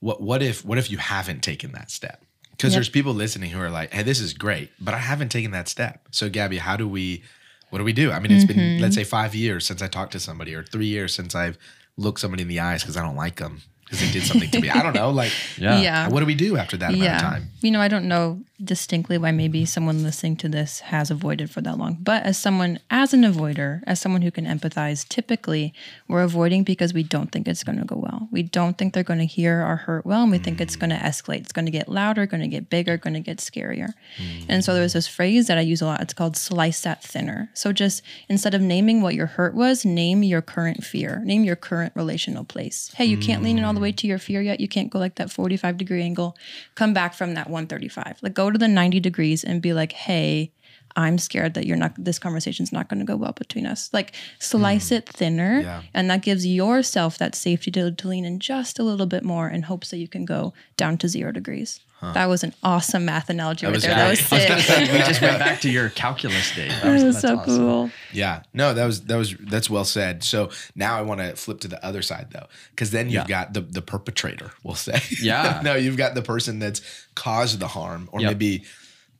what 0.00 0.20
what 0.22 0.42
if 0.42 0.64
what 0.64 0.78
if 0.78 0.90
you 0.90 0.98
haven't 0.98 1.42
taken 1.42 1.72
that 1.72 1.90
step? 1.90 2.24
Because 2.50 2.72
Yep. 2.72 2.76
there's 2.78 2.88
people 2.88 3.14
listening 3.14 3.50
who 3.50 3.60
are 3.60 3.70
like, 3.70 3.92
hey, 3.92 4.02
this 4.02 4.20
is 4.20 4.34
great, 4.34 4.70
but 4.80 4.92
I 4.92 4.98
haven't 4.98 5.30
taken 5.30 5.50
that 5.52 5.68
step. 5.68 6.08
So 6.10 6.28
Gabby, 6.28 6.58
how 6.58 6.76
do 6.76 6.88
we 6.88 7.22
what 7.70 7.78
do 7.78 7.84
we 7.84 7.92
do? 7.92 8.10
I 8.10 8.18
mean, 8.18 8.32
it's 8.32 8.44
been 8.44 8.56
Mm-hmm. 8.56 8.82
let's 8.82 8.96
say 8.96 9.04
five 9.04 9.34
years 9.34 9.64
since 9.66 9.80
I 9.82 9.86
talked 9.86 10.12
to 10.12 10.20
somebody, 10.20 10.54
or 10.54 10.64
three 10.64 10.86
years 10.86 11.14
since 11.14 11.34
I've 11.36 11.56
looked 11.96 12.18
somebody 12.20 12.42
in 12.42 12.48
the 12.48 12.58
eyes 12.60 12.82
because 12.82 12.96
I 12.96 13.02
don't 13.02 13.14
like 13.16 13.36
them 13.36 13.62
because 13.90 14.06
they 14.06 14.12
did 14.12 14.26
something 14.26 14.48
to 14.50 14.60
me. 14.60 14.70
I 14.70 14.82
don't 14.82 14.94
know. 14.94 15.10
Like, 15.10 15.32
Yeah. 15.58 15.80
Yeah. 15.80 16.08
what 16.08 16.20
do 16.20 16.26
we 16.26 16.36
do 16.36 16.56
after 16.56 16.76
that 16.76 16.90
amount 16.90 17.02
yeah. 17.02 17.16
of 17.16 17.22
time? 17.22 17.50
You 17.60 17.72
know, 17.72 17.80
I 17.80 17.88
don't 17.88 18.06
know 18.06 18.40
distinctly 18.64 19.18
why 19.18 19.30
maybe 19.30 19.64
someone 19.64 20.02
listening 20.02 20.36
to 20.36 20.48
this 20.48 20.80
has 20.80 21.10
avoided 21.10 21.50
for 21.50 21.60
that 21.60 21.78
long. 21.78 21.96
But 22.00 22.24
as 22.24 22.38
someone, 22.38 22.78
as 22.90 23.14
an 23.14 23.22
avoider, 23.22 23.82
as 23.86 24.00
someone 24.00 24.22
who 24.22 24.30
can 24.30 24.44
empathize, 24.44 25.08
typically 25.08 25.72
we're 26.08 26.22
avoiding 26.22 26.64
because 26.64 26.92
we 26.92 27.02
don't 27.02 27.32
think 27.32 27.48
it's 27.48 27.64
going 27.64 27.78
to 27.78 27.84
go 27.84 27.96
well. 27.96 28.28
We 28.30 28.42
don't 28.42 28.76
think 28.76 28.92
they're 28.92 29.02
going 29.02 29.20
to 29.20 29.26
hear 29.26 29.60
our 29.60 29.76
hurt 29.76 30.04
well, 30.04 30.22
and 30.22 30.30
we 30.30 30.38
think 30.38 30.60
it's 30.60 30.76
going 30.76 30.90
to 30.90 30.96
escalate. 30.96 31.40
It's 31.40 31.52
going 31.52 31.66
to 31.66 31.72
get 31.72 31.88
louder, 31.88 32.26
going 32.26 32.42
to 32.42 32.48
get 32.48 32.70
bigger, 32.70 32.96
going 32.96 33.14
to 33.14 33.20
get 33.20 33.38
scarier. 33.38 33.92
Mm. 34.18 34.46
And 34.48 34.64
so 34.64 34.74
there's 34.74 34.92
this 34.92 35.08
phrase 35.08 35.46
that 35.46 35.58
I 35.58 35.62
use 35.62 35.80
a 35.80 35.86
lot. 35.86 36.00
It's 36.00 36.14
called 36.14 36.36
slice 36.36 36.82
that 36.82 37.02
thinner. 37.02 37.50
So 37.54 37.72
just 37.72 38.02
instead 38.28 38.54
of 38.54 38.60
naming 38.60 39.00
what 39.00 39.14
your 39.14 39.26
hurt 39.26 39.54
was, 39.54 39.84
name 39.84 40.22
your 40.22 40.42
current 40.42 40.84
fear, 40.84 41.22
name 41.24 41.44
your 41.44 41.56
current 41.56 41.92
relational 41.96 42.44
place. 42.44 42.90
Hey, 42.94 43.06
you 43.06 43.16
can't 43.16 43.42
lean 43.42 43.58
in 43.58 43.64
all 43.64 43.74
the 43.74 43.80
way 43.80 43.92
mm. 43.92 43.96
to 43.96 44.06
your 44.06 44.18
fear 44.18 44.42
yet. 44.42 44.60
You 44.60 44.68
can't 44.68 44.90
go 44.90 44.98
like 44.98 45.16
that 45.16 45.30
45 45.30 45.76
degree 45.76 46.02
angle. 46.02 46.36
Come 46.74 46.92
back 46.92 47.14
from 47.14 47.34
that 47.34 47.48
135. 47.48 48.18
Like 48.22 48.34
go 48.34 48.49
to 48.50 48.58
the 48.58 48.68
90 48.68 49.00
degrees 49.00 49.44
and 49.44 49.62
be 49.62 49.72
like, 49.72 49.92
hey, 49.92 50.52
I'm 50.96 51.18
scared 51.18 51.54
that 51.54 51.66
you're 51.66 51.76
not 51.76 51.92
this 51.96 52.18
conversation's 52.18 52.72
not 52.72 52.88
going 52.88 53.00
to 53.00 53.06
go 53.06 53.16
well 53.16 53.32
between 53.32 53.66
us. 53.66 53.90
Like 53.92 54.12
slice 54.38 54.88
hmm. 54.88 54.96
it 54.96 55.08
thinner 55.08 55.60
Yeah. 55.60 55.82
and 55.94 56.10
that 56.10 56.22
gives 56.22 56.46
yourself 56.46 57.18
that 57.18 57.34
safety 57.34 57.70
to, 57.72 57.90
to 57.92 58.08
lean 58.08 58.24
in 58.24 58.40
just 58.40 58.78
a 58.78 58.82
little 58.82 59.06
bit 59.06 59.24
more 59.24 59.48
in 59.48 59.62
hopes 59.62 59.90
that 59.90 59.98
you 59.98 60.08
can 60.08 60.24
go 60.24 60.52
down 60.76 60.98
to 60.98 61.08
0 61.08 61.32
degrees. 61.32 61.80
That 62.02 62.30
was 62.30 62.42
an 62.42 62.54
awesome 62.62 63.04
math 63.04 63.28
analogy 63.28 63.66
right 63.66 63.74
was 63.74 63.82
there. 63.82 63.94
That 63.94 64.08
was 64.08 64.26
great. 64.30 64.62
sick. 64.62 64.90
we 64.90 64.98
just 65.00 65.20
went 65.20 65.38
back 65.38 65.60
to 65.60 65.70
your 65.70 65.90
calculus 65.90 66.54
day. 66.56 66.68
That 66.68 66.82
That 66.82 66.92
was 66.94 67.02
that's 67.02 67.20
so 67.20 67.36
awesome. 67.36 67.56
cool. 67.58 67.90
Yeah, 68.10 68.42
no, 68.54 68.72
that 68.72 68.86
was 68.86 69.02
that 69.02 69.16
was 69.16 69.34
that's 69.38 69.68
well 69.68 69.84
said. 69.84 70.24
So 70.24 70.48
now 70.74 70.96
I 70.96 71.02
want 71.02 71.20
to 71.20 71.36
flip 71.36 71.60
to 71.60 71.68
the 71.68 71.84
other 71.84 72.00
side 72.00 72.28
though, 72.30 72.46
because 72.70 72.90
then 72.90 73.06
you've 73.10 73.28
Yeah. 73.28 73.44
got 73.44 73.52
the 73.52 73.60
the 73.60 73.82
perpetrator. 73.82 74.50
We'll 74.64 74.76
say, 74.76 74.98
Yeah. 75.20 75.60
no, 75.64 75.74
you've 75.74 75.98
got 75.98 76.14
the 76.14 76.22
person 76.22 76.58
that's 76.58 76.80
caused 77.16 77.60
the 77.60 77.68
harm 77.68 78.08
or 78.12 78.22
Yep. 78.22 78.30
maybe 78.30 78.64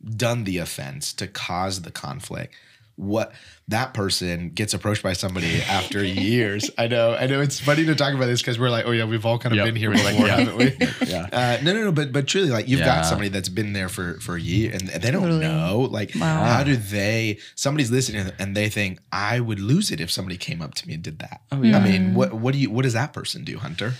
done 0.04 0.44
the 0.44 0.58
offense 0.58 1.12
to 1.14 1.26
cause 1.26 1.82
the 1.82 1.90
conflict. 1.90 2.54
What 2.96 3.32
that 3.68 3.94
person 3.94 4.50
gets 4.50 4.74
approached 4.74 5.02
by 5.02 5.14
somebody 5.14 5.62
after 5.62 6.04
years. 6.04 6.70
I 6.76 6.86
know, 6.86 7.14
I 7.14 7.26
know. 7.28 7.40
It's 7.40 7.58
funny 7.58 7.86
to 7.86 7.94
talk 7.94 8.12
about 8.12 8.26
this 8.26 8.42
because 8.42 8.58
we're 8.58 8.68
like, 8.68 8.84
oh 8.84 8.90
yeah, 8.90 9.04
we've 9.06 9.24
all 9.24 9.38
kind 9.38 9.54
of 9.54 9.56
Yep. 9.56 9.64
been 9.68 9.76
here 9.76 9.88
We're 9.88 10.04
like, 10.04 10.16
before, 10.16 10.26
yeah. 10.26 10.36
haven't 10.36 10.56
we? 10.58 11.06
Yeah. 11.08 11.28
Uh, 11.32 11.58
no, 11.64 11.72
no, 11.72 11.84
no. 11.84 11.92
But 11.92 12.12
but 12.12 12.26
truly, 12.28 12.50
like 12.50 12.68
you've 12.68 12.80
Yeah. 12.80 12.96
got 12.96 13.06
somebody 13.06 13.30
that's 13.30 13.48
been 13.48 13.72
there 13.72 13.88
for 13.88 14.20
for 14.20 14.34
a 14.36 14.40
year, 14.40 14.72
and 14.72 14.82
they 14.88 15.10
don't 15.10 15.22
Totally. 15.22 15.40
know. 15.40 15.88
Like, 15.90 16.12
Wow. 16.14 16.44
how 16.44 16.62
do 16.62 16.76
they? 16.76 17.38
Somebody's 17.54 17.90
listening, 17.90 18.32
and 18.38 18.54
they 18.54 18.68
think 18.68 18.98
I 19.10 19.40
would 19.40 19.60
lose 19.60 19.90
it 19.90 19.98
if 20.00 20.10
somebody 20.10 20.36
came 20.36 20.60
up 20.60 20.74
to 20.74 20.86
me 20.86 20.92
and 20.94 21.02
did 21.02 21.20
that. 21.20 21.40
Oh, 21.52 21.62
yeah. 21.62 21.78
I 21.78 21.80
mean, 21.82 22.12
what 22.12 22.34
what 22.34 22.52
do 22.52 22.58
you? 22.58 22.68
What 22.70 22.82
does 22.82 22.92
that 22.94 23.14
person 23.14 23.44
do, 23.44 23.56
Hunter? 23.58 23.94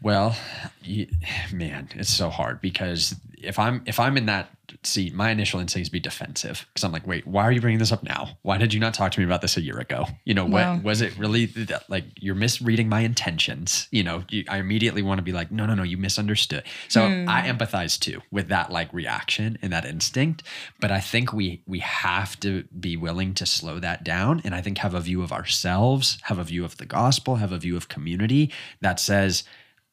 Well, 0.00 0.36
you, 0.82 1.08
man, 1.52 1.88
it's 1.96 2.10
so 2.10 2.28
hard 2.30 2.60
because 2.60 3.16
if 3.42 3.58
I'm 3.58 3.82
if 3.86 3.98
I'm 4.00 4.16
in 4.16 4.26
that 4.26 4.50
seat, 4.84 5.14
my 5.14 5.30
initial 5.30 5.60
instinct 5.60 5.82
is 5.82 5.88
to 5.88 5.92
be 5.92 6.00
defensive 6.00 6.66
because 6.68 6.84
I'm 6.84 6.92
like, 6.92 7.06
wait, 7.06 7.26
why 7.26 7.42
are 7.42 7.52
you 7.52 7.60
bringing 7.60 7.78
this 7.78 7.92
up 7.92 8.02
now? 8.02 8.38
Why 8.42 8.58
did 8.58 8.72
you 8.72 8.80
not 8.80 8.94
talk 8.94 9.12
to 9.12 9.20
me 9.20 9.26
about 9.26 9.42
this 9.42 9.56
a 9.56 9.60
year 9.60 9.78
ago? 9.78 10.06
You 10.24 10.34
know, 10.34 10.46
Wow. 10.46 10.74
what 10.74 10.84
was 10.84 11.00
it 11.00 11.16
really 11.18 11.46
that, 11.46 11.88
like 11.88 12.04
you're 12.18 12.34
misreading 12.34 12.88
my 12.88 13.00
intentions? 13.00 13.88
You 13.90 14.02
know, 14.02 14.24
you, 14.28 14.44
I 14.48 14.58
immediately 14.58 15.02
want 15.02 15.18
to 15.18 15.22
be 15.22 15.32
like, 15.32 15.50
no, 15.50 15.66
no, 15.66 15.74
no, 15.74 15.82
you 15.82 15.96
misunderstood. 15.96 16.64
So 16.88 17.08
hmm. 17.08 17.28
I 17.28 17.42
empathize 17.42 17.98
too 17.98 18.22
with 18.30 18.48
that 18.48 18.70
like 18.70 18.92
reaction 18.92 19.58
and 19.62 19.72
that 19.72 19.84
instinct, 19.84 20.42
but 20.80 20.90
I 20.90 21.00
think 21.00 21.32
we 21.32 21.62
we 21.66 21.80
have 21.80 22.38
to 22.40 22.64
be 22.78 22.96
willing 22.96 23.34
to 23.34 23.46
slow 23.46 23.78
that 23.80 24.04
down 24.04 24.40
and 24.44 24.54
I 24.54 24.62
think 24.62 24.78
have 24.78 24.94
a 24.94 25.00
view 25.00 25.22
of 25.22 25.32
ourselves, 25.32 26.18
have 26.22 26.38
a 26.38 26.44
view 26.44 26.64
of 26.64 26.78
the 26.78 26.86
gospel, 26.86 27.36
have 27.36 27.52
a 27.52 27.58
view 27.58 27.76
of 27.76 27.88
community 27.88 28.52
that 28.80 28.98
says 29.00 29.44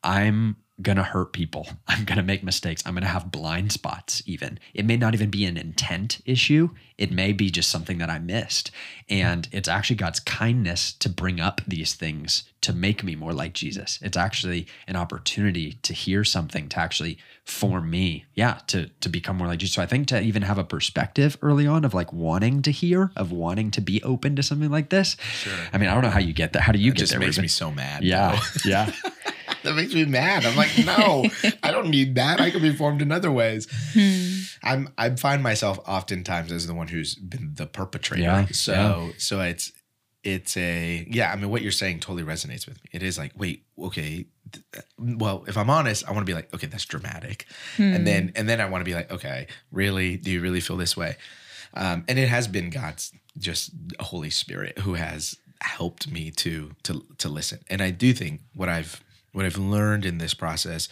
I'm 0.03 0.57
gonna 0.81 1.03
hurt 1.03 1.33
people. 1.33 1.67
I'm 1.87 2.05
gonna 2.05 2.23
make 2.23 2.43
mistakes. 2.43 2.81
I'm 2.85 2.93
gonna 2.93 3.05
have 3.07 3.31
blind 3.31 3.71
spots, 3.71 4.21
even. 4.25 4.59
It 4.73 4.85
may 4.85 4.97
not 4.97 5.13
even 5.13 5.29
be 5.29 5.45
an 5.45 5.57
intent 5.57 6.21
issue. 6.25 6.69
It 6.97 7.11
may 7.11 7.31
be 7.31 7.49
just 7.49 7.69
something 7.69 7.97
that 7.99 8.09
I 8.09 8.19
missed. 8.19 8.71
And 9.09 9.47
it's 9.53 9.69
actually 9.69 9.95
God's 9.95 10.19
kindness 10.19 10.91
to 10.93 11.07
bring 11.09 11.39
up 11.39 11.61
these 11.65 11.93
things 11.95 12.43
to 12.61 12.73
make 12.73 13.05
me 13.05 13.15
more 13.15 13.31
like 13.31 13.53
Jesus. 13.53 13.99
It's 14.01 14.17
actually 14.17 14.67
an 14.85 14.97
opportunity 14.97 15.73
to 15.83 15.93
hear 15.93 16.25
something 16.25 16.67
to 16.69 16.79
actually 16.79 17.17
form 17.45 17.89
me. 17.89 18.25
Yeah, 18.35 18.59
to 18.67 18.87
to 18.99 19.07
become 19.09 19.37
more 19.37 19.47
like 19.47 19.59
Jesus. 19.59 19.75
So 19.75 19.81
I 19.81 19.85
think 19.85 20.07
to 20.07 20.21
even 20.21 20.41
have 20.41 20.57
a 20.57 20.63
perspective 20.65 21.37
early 21.41 21.65
on 21.67 21.85
of 21.85 21.93
like 21.93 22.11
wanting 22.11 22.61
to 22.63 22.71
hear, 22.71 23.11
of 23.15 23.31
wanting 23.31 23.71
to 23.71 23.81
be 23.81 24.03
open 24.03 24.35
to 24.35 24.43
something 24.43 24.69
like 24.69 24.89
this. 24.89 25.15
Sure. 25.31 25.53
I 25.71 25.77
mean, 25.77 25.87
I 25.89 25.93
don't 25.93 26.03
know 26.03 26.09
how 26.09 26.19
you 26.19 26.33
get 26.33 26.51
that. 26.53 26.61
How 26.63 26.73
do 26.73 26.79
you 26.79 26.91
It 26.91 26.95
get 26.95 26.99
just 26.99 27.11
there? 27.13 27.19
makes 27.21 27.37
Ruben? 27.37 27.43
me 27.43 27.47
so 27.47 27.71
mad. 27.71 28.03
Yeah. 28.03 28.39
Yeah. 28.65 28.91
that 29.63 29.75
makes 29.75 29.93
me 29.93 30.05
mad. 30.05 30.45
I'm 30.45 30.55
like, 30.55 30.71
no, 30.85 31.25
I 31.63 31.71
don't 31.71 31.89
need 31.89 32.15
that. 32.15 32.39
I 32.39 32.51
can 32.51 32.61
be 32.61 32.73
formed 32.73 33.01
in 33.01 33.11
other 33.11 33.31
ways. 33.31 33.67
Hmm. 33.93 34.39
I'm 34.63 34.93
I 34.97 35.09
find 35.11 35.41
myself 35.41 35.79
oftentimes 35.87 36.51
as 36.51 36.67
the 36.67 36.73
one 36.73 36.87
who's 36.87 37.15
been 37.15 37.53
the 37.55 37.65
perpetrator. 37.65 38.23
Yeah, 38.23 38.47
So 38.51 39.11
so 39.17 39.41
it's 39.41 39.71
it's 40.23 40.57
a 40.57 41.07
yeah. 41.09 41.31
I 41.31 41.35
mean, 41.35 41.49
what 41.49 41.61
you're 41.61 41.71
saying 41.71 42.01
totally 42.01 42.23
resonates 42.23 42.67
with 42.67 42.77
me. 42.83 42.89
It 42.91 43.03
is 43.03 43.17
like, 43.17 43.31
wait, 43.35 43.63
okay. 43.77 44.25
th- 44.51 44.65
uh, 44.77 44.81
Well, 44.97 45.45
if 45.47 45.57
I'm 45.57 45.69
honest, 45.69 46.07
I 46.07 46.11
want 46.11 46.25
to 46.25 46.29
be 46.29 46.33
like, 46.33 46.53
okay, 46.53 46.67
that's 46.67 46.85
dramatic, 46.85 47.45
and 47.77 47.97
hmm. 47.97 48.03
then 48.03 48.31
and 48.35 48.49
then 48.49 48.59
I 48.59 48.69
want 48.69 48.81
to 48.81 48.85
be 48.85 48.95
like, 48.95 49.11
okay, 49.11 49.47
really? 49.71 50.17
Do 50.17 50.31
you 50.31 50.41
really 50.41 50.59
feel 50.59 50.77
this 50.77 50.97
way? 50.97 51.15
Um, 51.73 52.03
and 52.07 52.17
it 52.17 52.29
has 52.29 52.47
been 52.47 52.69
God's 52.69 53.13
just 53.37 53.71
Holy 53.99 54.29
Spirit 54.29 54.79
who 54.79 54.95
has 54.95 55.37
helped 55.61 56.09
me 56.11 56.31
to 56.31 56.71
to 56.83 57.05
to 57.17 57.29
listen. 57.29 57.59
And 57.69 57.81
I 57.81 57.91
do 57.91 58.13
think 58.13 58.41
what 58.53 58.69
I've 58.69 59.01
what 59.31 59.45
I've 59.45 59.57
learned 59.57 60.05
in 60.05 60.17
this 60.17 60.33
process. 60.33 60.89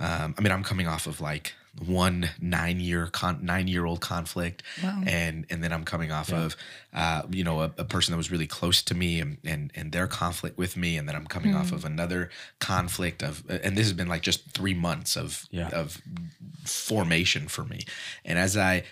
Um, 0.00 0.34
I 0.38 0.40
mean, 0.42 0.52
I'm 0.52 0.62
coming 0.64 0.86
off 0.86 1.06
of 1.06 1.20
like 1.20 1.54
one 1.84 2.30
nine 2.40 2.80
year 2.80 3.06
con- 3.08 3.40
nine 3.44 3.68
year 3.68 3.84
old 3.84 4.00
conflict, 4.00 4.62
Wow. 4.82 5.02
and 5.06 5.44
and 5.50 5.62
then 5.62 5.72
I'm 5.72 5.84
coming 5.84 6.10
off 6.12 6.32
of 6.32 6.56
uh, 6.94 7.22
you 7.30 7.42
know 7.44 7.60
a, 7.62 7.72
a 7.78 7.84
person 7.84 8.12
that 8.12 8.16
was 8.16 8.30
really 8.30 8.46
close 8.46 8.80
to 8.82 8.94
me 8.94 9.20
and, 9.20 9.38
and 9.44 9.72
and 9.74 9.92
their 9.92 10.06
conflict 10.06 10.56
with 10.58 10.76
me, 10.76 10.96
and 10.96 11.08
then 11.08 11.14
I'm 11.16 11.26
coming 11.26 11.54
off 11.54 11.72
of 11.72 11.84
another 11.84 12.30
conflict 12.60 13.22
of 13.22 13.44
and 13.48 13.76
this 13.76 13.86
has 13.86 13.92
been 13.92 14.08
like 14.08 14.22
just 14.22 14.50
three 14.50 14.74
months 14.74 15.16
of 15.16 15.46
Yeah. 15.50 15.68
of 15.70 16.00
formation 16.64 17.48
for 17.48 17.64
me, 17.64 17.80
and 18.24 18.38
as 18.38 18.56
I 18.56 18.84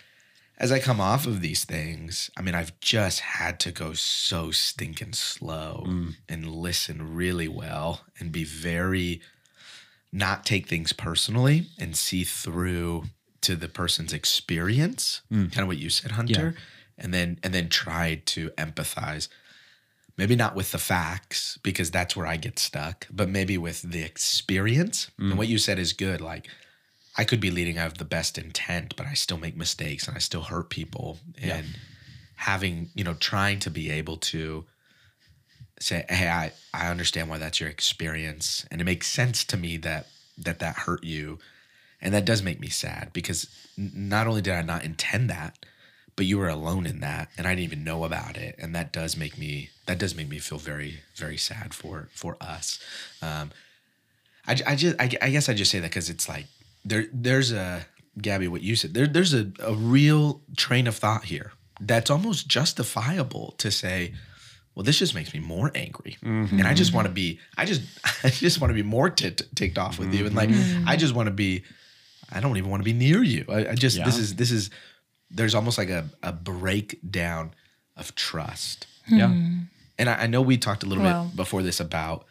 as 0.59 0.73
I 0.73 0.79
come 0.79 1.01
off 1.01 1.27
of 1.27 1.40
these 1.40 1.64
things, 1.64 2.31
I 2.37 2.42
mean, 2.42 2.55
I've 2.55 2.79
just 2.81 3.21
had 3.21 3.61
to 3.61 3.73
go 3.73 3.92
so 3.92 4.51
stinking 4.51 5.12
slow 5.12 5.85
mm. 5.87 6.14
and 6.29 6.51
listen 6.51 7.14
really 7.14 7.49
well 7.49 8.03
and 8.19 8.33
be 8.33 8.45
very 8.45 9.21
not 10.12 10.47
take 10.47 10.66
things 10.66 10.95
personally 10.95 11.66
and 11.79 11.95
see 11.95 12.25
through 12.25 13.05
to 13.42 13.55
the 13.55 13.69
person's 13.69 14.14
experience, 14.14 15.21
mm. 15.31 15.53
kind 15.53 15.62
of 15.62 15.69
what 15.69 15.79
you 15.79 15.90
said, 15.90 16.12
Hunter, 16.12 16.55
and 16.97 17.12
then 17.12 17.38
and 17.42 17.53
then 17.53 17.69
try 17.69 18.23
to 18.27 18.51
empathize. 18.51 19.29
Maybe 20.16 20.35
not 20.35 20.55
with 20.55 20.73
the 20.73 20.79
facts 20.79 21.59
because 21.62 21.90
that's 21.90 22.16
where 22.16 22.27
I 22.27 22.38
get 22.38 22.59
stuck, 22.59 23.07
but 23.11 23.29
maybe 23.29 23.59
with 23.59 23.83
the 23.83 24.03
experience. 24.03 25.11
And 25.19 25.35
mm. 25.35 25.37
what 25.37 25.49
you 25.49 25.59
said 25.59 25.79
is 25.79 25.92
good. 25.92 26.23
Like 26.23 26.49
I 27.16 27.24
could 27.24 27.40
be 27.40 27.50
leading 27.50 27.79
out 27.79 27.87
of 27.88 27.98
the 27.98 28.05
best 28.05 28.37
intent, 28.37 28.94
but 28.96 29.07
I 29.07 29.14
still 29.14 29.38
make 29.38 29.57
mistakes 29.57 30.07
and 30.07 30.16
I 30.16 30.20
still 30.20 30.42
hurt 30.42 30.68
people. 30.68 31.18
And 31.40 31.66
having, 32.37 32.90
you 32.94 33.05
know, 33.05 33.14
trying 33.14 33.59
to 33.61 33.70
be 33.70 33.90
able 33.90 34.18
to 34.18 34.64
say, 35.81 36.05
Hey, 36.09 36.29
I, 36.29 36.52
I 36.74 36.88
understand 36.90 37.29
why 37.29 37.38
that's 37.38 37.61
your 37.61 37.70
experience. 37.70 38.66
And 38.70 38.81
it 38.81 38.85
makes 38.85 39.09
sense 39.09 39.44
to 39.44 39.57
me 39.57 39.79
that 39.79 40.07
that, 40.38 40.59
that 40.59 40.76
hurt 40.76 41.05
you. 41.05 41.38
And 42.02 42.12
that 42.12 42.26
does 42.26 42.42
make 42.42 42.61
me 42.61 42.68
sad 42.68 43.11
because 43.14 43.48
not 43.76 44.26
only 44.26 44.42
did 44.42 44.52
I 44.52 44.61
not 44.61 44.85
intend 44.85 45.31
that, 45.31 45.64
but 46.14 46.26
you 46.26 46.38
were 46.38 46.48
alone 46.48 46.87
in 46.87 47.00
that 47.00 47.29
and 47.38 47.46
I 47.46 47.50
didn't 47.50 47.64
even 47.64 47.85
know 47.85 48.05
about 48.05 48.37
it. 48.37 48.55
And 48.59 48.74
that 48.74 48.92
does 48.92 49.16
make 49.16 49.38
me, 49.38 49.70
that 49.87 49.98
does 49.98 50.14
make 50.14 50.29
me 50.29 50.38
feel 50.38 50.59
very, 50.59 51.00
very 51.14 51.38
sad 51.38 51.72
for, 51.72 52.09
for 52.12 52.37
us. 52.40 52.79
Um, 53.22 53.50
I, 54.46 54.57
I 54.66 54.76
just 54.76 54.96
I, 55.00 55.11
I 55.20 55.31
guess 55.31 55.48
I 55.48 55.55
just 55.55 55.70
say 55.70 55.81
that 55.81 55.90
because 55.90 56.09
it's 56.09 56.29
like 56.29 56.46
there 56.88 57.07
there's 57.12 57.53
a 57.53 57.87
Gabby 58.20 58.49
what 58.49 58.62
you 58.62 58.77
said 58.77 58.94
there 58.94 59.07
there's 59.07 59.35
a, 59.35 59.51
a 59.61 59.75
real 59.75 60.40
train 60.57 60.87
of 60.87 60.96
thought 60.96 61.25
here 61.25 61.53
that's 61.81 62.11
almost 62.11 62.49
justifiable 62.49 63.55
to 63.59 63.70
say 63.70 64.14
well 64.75 64.85
this 64.85 64.99
just 64.99 65.14
makes 65.14 65.33
me 65.35 65.40
more 65.40 65.70
angry. 65.75 66.16
And 66.22 66.62
I 66.66 66.75
just 66.75 66.92
want 66.94 67.07
to 67.07 67.12
be 67.12 67.38
I 67.57 67.64
just 67.64 67.83
I 68.25 68.29
just 68.29 68.61
want 68.61 68.70
to 68.70 68.75
be 68.75 68.83
more 68.83 69.11
tit 69.11 69.42
ticked 69.55 69.79
off 69.79 69.99
with 69.99 70.14
you. 70.14 70.27
And 70.27 70.35
like 70.35 70.51
mm-hmm. 70.51 70.88
I 70.88 70.96
just 70.96 71.14
want 71.14 71.27
to 71.27 71.35
be 71.35 71.64
I 72.33 72.40
don't 72.40 72.57
even 72.57 72.70
want 72.70 72.81
to 72.81 72.85
be 72.85 72.92
near 72.92 73.22
you. 73.22 73.44
I, 73.49 73.68
I 73.68 73.75
just 73.75 74.03
this 74.05 74.18
is 74.18 74.37
this 74.37 74.51
is 74.51 74.70
there's 75.31 75.55
almost 75.55 75.77
like 75.79 75.90
a, 75.90 76.09
a 76.22 76.33
breakdown 76.33 77.55
of 77.96 78.14
trust. 78.14 78.87
Yeah. 79.09 79.29
Hmm. 79.29 79.59
and 79.99 80.11
I, 80.11 80.25
I 80.25 80.27
know 80.27 80.42
we 80.42 80.59
talked 80.59 80.83
a 80.83 80.87
little 80.87 81.05
Wow. 81.05 81.25
bit 81.25 81.37
before 81.37 81.62
this 81.62 81.81
about 81.81 82.27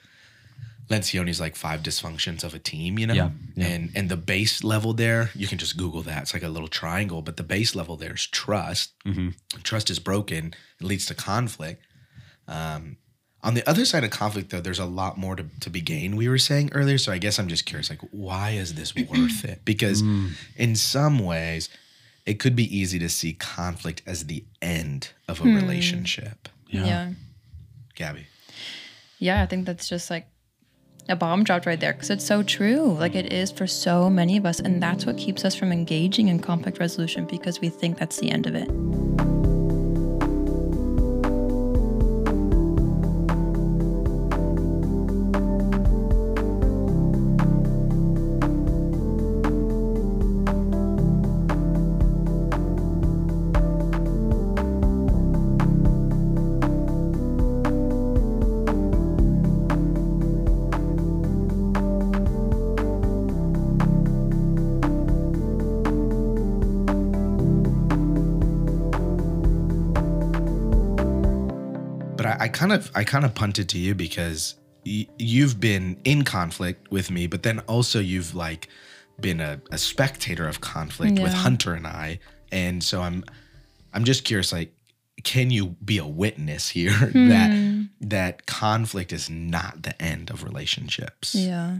Lencioni's 0.89 1.39
like 1.39 1.55
five 1.55 1.81
dysfunctions 1.81 2.43
of 2.43 2.53
a 2.53 2.59
team, 2.59 2.99
you 2.99 3.07
know? 3.07 3.13
Yeah, 3.15 3.29
yeah. 3.55 3.65
And 3.67 3.91
and 3.95 4.09
the 4.09 4.17
base 4.17 4.63
level 4.63 4.93
there, 4.93 5.31
you 5.33 5.47
can 5.47 5.57
just 5.57 5.77
Google 5.77 6.01
that. 6.03 6.23
It's 6.23 6.33
like 6.33 6.43
a 6.43 6.49
little 6.49 6.67
triangle, 6.67 7.21
but 7.21 7.37
the 7.37 7.43
base 7.43 7.73
level 7.75 7.95
there 7.97 8.13
is 8.13 8.27
trust. 8.27 8.93
Mm-hmm. 9.05 9.29
Trust 9.63 9.89
is 9.89 9.99
broken, 9.99 10.53
it 10.79 10.83
leads 10.85 11.05
to 11.07 11.15
conflict. 11.15 11.81
Um, 12.47 12.97
on 13.41 13.53
the 13.53 13.67
other 13.69 13.85
side 13.85 14.03
of 14.03 14.09
conflict, 14.09 14.49
though, 14.49 14.61
there's 14.61 14.79
a 14.79 14.85
lot 14.85 15.17
more 15.17 15.35
to, 15.35 15.45
to 15.61 15.69
be 15.69 15.81
gained, 15.81 16.17
we 16.17 16.27
were 16.27 16.37
saying 16.39 16.69
earlier. 16.73 16.97
So 16.97 17.11
I 17.11 17.19
guess 17.19 17.37
I'm 17.39 17.47
just 17.47 17.65
curious, 17.65 17.89
like, 17.91 18.01
why 18.11 18.51
is 18.51 18.73
this 18.75 18.95
worth 19.09 19.43
it? 19.45 19.61
Because 19.65 20.01
Mm. 20.01 20.31
in 20.55 20.75
some 20.75 21.19
ways, 21.19 21.69
it 22.25 22.39
could 22.39 22.55
be 22.55 22.75
easy 22.75 22.97
to 22.99 23.09
see 23.09 23.33
conflict 23.33 24.01
as 24.07 24.25
the 24.25 24.45
end 24.63 25.09
of 25.27 25.39
a 25.41 25.43
Hmm. 25.43 25.55
relationship. 25.55 26.49
Yeah. 26.69 26.85
yeah. 26.85 27.11
Gabby. 27.95 28.25
Yeah, 29.19 29.43
I 29.43 29.45
think 29.45 29.65
that's 29.67 29.87
just 29.87 30.09
like 30.09 30.27
a 31.07 31.15
bomb 31.15 31.43
dropped 31.43 31.65
right 31.65 31.79
there 31.79 31.93
because 31.93 32.09
it's 32.09 32.25
so 32.25 32.43
true. 32.43 32.93
Like 32.99 33.15
it 33.15 33.31
is 33.31 33.51
for 33.51 33.67
so 33.67 34.09
many 34.09 34.37
of 34.37 34.45
us. 34.45 34.59
And 34.59 34.81
that's 34.81 35.05
what 35.05 35.17
keeps 35.17 35.45
us 35.45 35.55
from 35.55 35.71
engaging 35.71 36.27
in 36.27 36.39
conflict 36.39 36.79
resolution 36.79 37.25
because 37.25 37.61
we 37.61 37.69
think 37.69 37.97
that's 37.97 38.17
the 38.17 38.31
end 38.31 38.47
of 38.47 38.55
it. 38.55 39.34
Kind 72.55 72.71
of 72.71 72.89
I 72.95 73.03
kind 73.03 73.25
of 73.25 73.35
punted 73.35 73.69
to 73.69 73.77
you 73.77 73.93
because 73.93 74.55
y- 74.85 75.07
you've 75.19 75.59
been 75.59 75.99
in 76.03 76.23
conflict 76.23 76.89
with 76.91 77.11
me, 77.11 77.27
but 77.27 77.43
then 77.43 77.59
also 77.67 77.99
you've 77.99 78.33
like 78.33 78.69
been 79.19 79.39
a, 79.39 79.61
a 79.71 79.77
spectator 79.77 80.47
of 80.47 80.61
conflict 80.61 81.19
with 81.19 81.33
Hunter 81.33 81.73
and 81.73 81.85
I, 81.85 82.19
and 82.51 82.83
so 82.83 83.01
I'm 83.01 83.23
I'm 83.93 84.03
just 84.03 84.23
curious, 84.23 84.51
like, 84.51 84.73
can 85.23 85.51
you 85.51 85.75
be 85.83 85.97
a 85.97 86.05
witness 86.05 86.69
here 86.69 86.91
that 87.13 87.51
hmm. 87.51 87.83
that 88.01 88.45
conflict 88.45 89.13
is 89.13 89.29
not 89.29 89.83
the 89.83 90.01
end 90.01 90.29
of 90.31 90.43
relationships, 90.43 91.35
Yeah. 91.35 91.79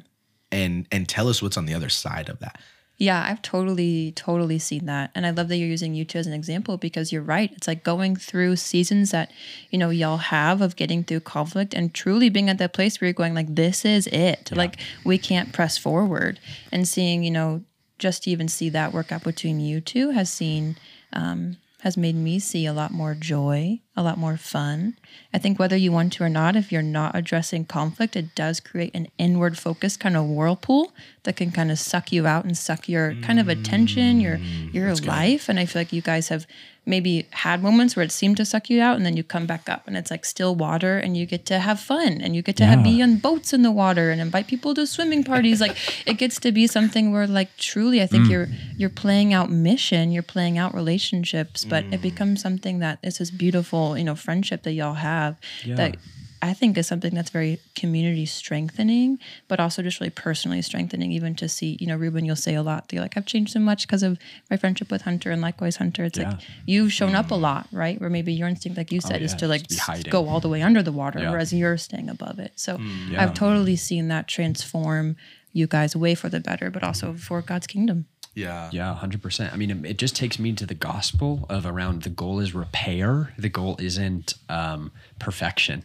and 0.51 0.87
and 0.91 1.07
tell 1.09 1.27
us 1.29 1.41
what's 1.41 1.57
on 1.57 1.65
the 1.65 1.73
other 1.73 1.89
side 1.89 2.29
of 2.29 2.39
that. 2.39 2.59
Yeah, 2.97 3.25
I've 3.27 3.41
totally, 3.41 4.13
totally 4.13 4.57
seen 4.57 4.85
that. 4.85 5.11
And 5.13 5.25
I 5.25 5.31
love 5.31 5.49
that 5.49 5.57
you're 5.57 5.67
using 5.67 5.93
you 5.93 6.05
two 6.05 6.17
as 6.17 6.27
an 6.27 6.33
example 6.33 6.77
because 6.77 7.11
you're 7.11 7.21
right. 7.21 7.51
It's 7.53 7.67
like 7.67 7.83
going 7.83 8.15
through 8.15 8.55
seasons 8.55 9.11
that, 9.11 9.31
you 9.69 9.77
know, 9.77 9.89
y'all 9.89 10.17
have 10.17 10.61
of 10.61 10.77
getting 10.77 11.03
through 11.03 11.19
conflict 11.21 11.73
and 11.73 11.93
truly 11.93 12.29
being 12.29 12.49
at 12.49 12.57
that 12.59 12.71
place 12.71 13.01
where 13.01 13.07
you're 13.07 13.13
going, 13.13 13.33
like, 13.33 13.53
this 13.53 13.83
is 13.83 14.07
it. 14.07 14.49
Like, 14.55 14.77
we 15.03 15.17
can't 15.17 15.51
press 15.51 15.77
forward. 15.77 16.39
And 16.71 16.87
seeing, 16.87 17.23
you 17.23 17.31
know, 17.31 17.63
just 17.99 18.23
to 18.23 18.31
even 18.31 18.47
see 18.47 18.69
that 18.69 18.93
work 18.93 19.11
out 19.11 19.23
between 19.23 19.59
you 19.59 19.81
two 19.81 20.11
has 20.11 20.29
seen, 20.29 20.77
um, 21.11 21.57
has 21.81 21.97
made 21.97 22.15
me 22.15 22.39
see 22.39 22.65
a 22.65 22.73
lot 22.73 22.91
more 22.91 23.13
joy, 23.13 23.81
a 23.97 24.03
lot 24.03 24.17
more 24.17 24.37
fun. 24.37 24.97
I 25.33 25.37
think 25.37 25.57
whether 25.57 25.75
you 25.75 25.91
want 25.91 26.13
to 26.13 26.23
or 26.23 26.29
not, 26.29 26.55
if 26.55 26.71
you're 26.71 26.81
not 26.81 27.15
addressing 27.15 27.65
conflict, 27.65 28.15
it 28.15 28.35
does 28.35 28.59
create 28.59 28.91
an 28.93 29.07
inward 29.17 29.57
focused 29.57 29.99
kind 29.99 30.17
of 30.17 30.25
whirlpool 30.25 30.93
that 31.23 31.35
can 31.35 31.51
kind 31.51 31.71
of 31.71 31.79
suck 31.79 32.11
you 32.11 32.27
out 32.27 32.45
and 32.45 32.57
suck 32.57 32.87
your 32.89 33.15
kind 33.21 33.39
of 33.39 33.47
attention, 33.47 34.19
your 34.19 34.37
mm, 34.37 34.73
your 34.73 34.93
life. 34.95 35.49
And 35.49 35.59
I 35.59 35.65
feel 35.65 35.81
like 35.81 35.93
you 35.93 36.01
guys 36.01 36.29
have 36.29 36.45
maybe 36.87 37.25
had 37.31 37.63
moments 37.63 37.95
where 37.95 38.05
it 38.05 38.11
seemed 38.11 38.37
to 38.37 38.45
suck 38.45 38.69
you 38.69 38.79
out 38.79 38.95
and 38.95 39.03
then 39.03 39.17
you 39.17 39.23
come 39.23 39.47
back 39.47 39.67
up 39.67 39.87
and 39.87 39.97
it's 39.97 40.11
like 40.11 40.23
still 40.23 40.53
water 40.53 40.99
and 40.99 41.17
you 41.17 41.25
get 41.25 41.43
to 41.43 41.57
have 41.57 41.79
fun 41.79 42.21
and 42.21 42.35
you 42.35 42.43
get 42.43 42.55
to 42.55 42.63
have, 42.63 42.83
be 42.83 43.01
on 43.01 43.17
boats 43.17 43.53
in 43.53 43.63
the 43.63 43.71
water 43.71 44.11
and 44.11 44.21
invite 44.21 44.45
people 44.45 44.75
to 44.75 44.85
swimming 44.85 45.23
parties. 45.23 45.59
Like 45.59 45.75
it 46.05 46.19
gets 46.19 46.39
to 46.41 46.51
be 46.51 46.67
something 46.67 47.11
where 47.11 47.25
like 47.27 47.55
truly 47.57 48.01
i 48.01 48.07
think 48.07 48.25
mm. 48.25 48.29
you're 48.31 48.47
you're 48.77 48.89
playing 48.89 49.33
out 49.33 49.49
mission 49.49 50.11
you're 50.11 50.23
playing 50.23 50.57
out 50.57 50.73
relationships 50.73 51.65
but 51.65 51.83
it 51.85 51.99
mm. 51.99 52.01
becomes 52.01 52.41
something 52.41 52.79
that 52.79 52.97
is 53.03 53.17
this 53.17 53.31
beautiful 53.31 53.84
you 53.93 54.03
know 54.03 54.15
friendship 54.15 54.63
that 54.63 54.73
y'all 54.73 54.95
have 54.95 55.33
that 55.77 55.97
I 56.41 56.53
think 56.53 56.77
is 56.77 56.85
something 56.85 57.15
that's 57.15 57.31
very 57.31 57.59
community 57.75 58.25
strengthening, 58.27 59.17
but 59.47 59.59
also 59.59 59.81
just 59.81 59.99
really 59.99 60.11
personally 60.11 60.61
strengthening. 60.61 61.11
Even 61.11 61.33
to 61.35 61.47
see, 61.49 61.75
you 61.79 61.87
know, 61.87 61.95
Ruben, 61.95 62.23
you'll 62.25 62.35
say 62.35 62.53
a 62.53 62.61
lot. 62.61 62.91
You're 62.91 63.01
like, 63.01 63.17
I've 63.17 63.25
changed 63.25 63.53
so 63.53 63.59
much 63.59 63.87
because 63.87 64.03
of 64.03 64.19
my 64.51 64.57
friendship 64.57 64.91
with 64.91 65.01
Hunter, 65.03 65.31
and 65.31 65.41
likewise, 65.41 65.77
Hunter. 65.77 66.03
It's 66.03 66.19
like 66.19 66.37
you've 66.67 66.91
shown 66.93 67.15
up 67.15 67.31
a 67.31 67.35
lot, 67.35 67.67
right? 67.71 67.99
Where 67.99 68.11
maybe 68.11 68.31
your 68.33 68.47
instinct, 68.47 68.77
like 68.77 68.91
you 68.91 68.99
oh, 69.03 69.07
said, 69.07 69.21
is 69.23 69.31
yeah, 69.31 69.37
to 69.37 69.47
like 69.47 69.61
just 69.61 69.69
be 69.69 69.75
s- 69.77 69.81
hiding. 69.87 70.11
go 70.11 70.27
all 70.29 70.39
the 70.39 70.49
way 70.49 70.61
under 70.61 70.83
the 70.83 70.91
water, 70.91 71.19
Yeah. 71.19 71.31
whereas 71.31 71.51
you're 71.51 71.77
staying 71.77 72.09
above 72.09 72.37
it. 72.37 72.51
So 72.55 72.77
mm, 72.77 73.11
Yeah. 73.11 73.23
I've 73.23 73.33
totally 73.33 73.77
seen 73.77 74.07
that 74.09 74.27
transform 74.27 75.15
you 75.53 75.67
guys 75.67 75.95
way 75.95 76.13
for 76.15 76.29
the 76.29 76.41
better, 76.41 76.69
but 76.69 76.83
also 76.83 77.13
for 77.13 77.41
God's 77.41 77.65
kingdom. 77.65 78.05
Yeah, 78.35 78.69
Yeah, 78.73 78.93
hundred 78.93 79.23
percent. 79.23 79.53
I 79.53 79.55
mean, 79.55 79.71
it, 79.71 79.91
it 79.91 79.97
just 79.97 80.15
takes 80.15 80.37
me 80.37 80.51
to 80.53 80.65
the 80.65 80.75
gospel 80.75 81.45
of 81.49 81.65
around 81.65 82.03
the 82.03 82.09
goal 82.09 82.39
is 82.39 82.53
repair. 82.53 83.33
The 83.37 83.49
goal 83.49 83.77
isn't 83.79 84.35
um, 84.49 84.91
perfection. 85.19 85.83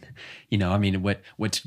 You 0.49 0.57
know, 0.57 0.71
I 0.71 0.77
mean, 0.77 1.01
what 1.01 1.21
what's 1.37 1.65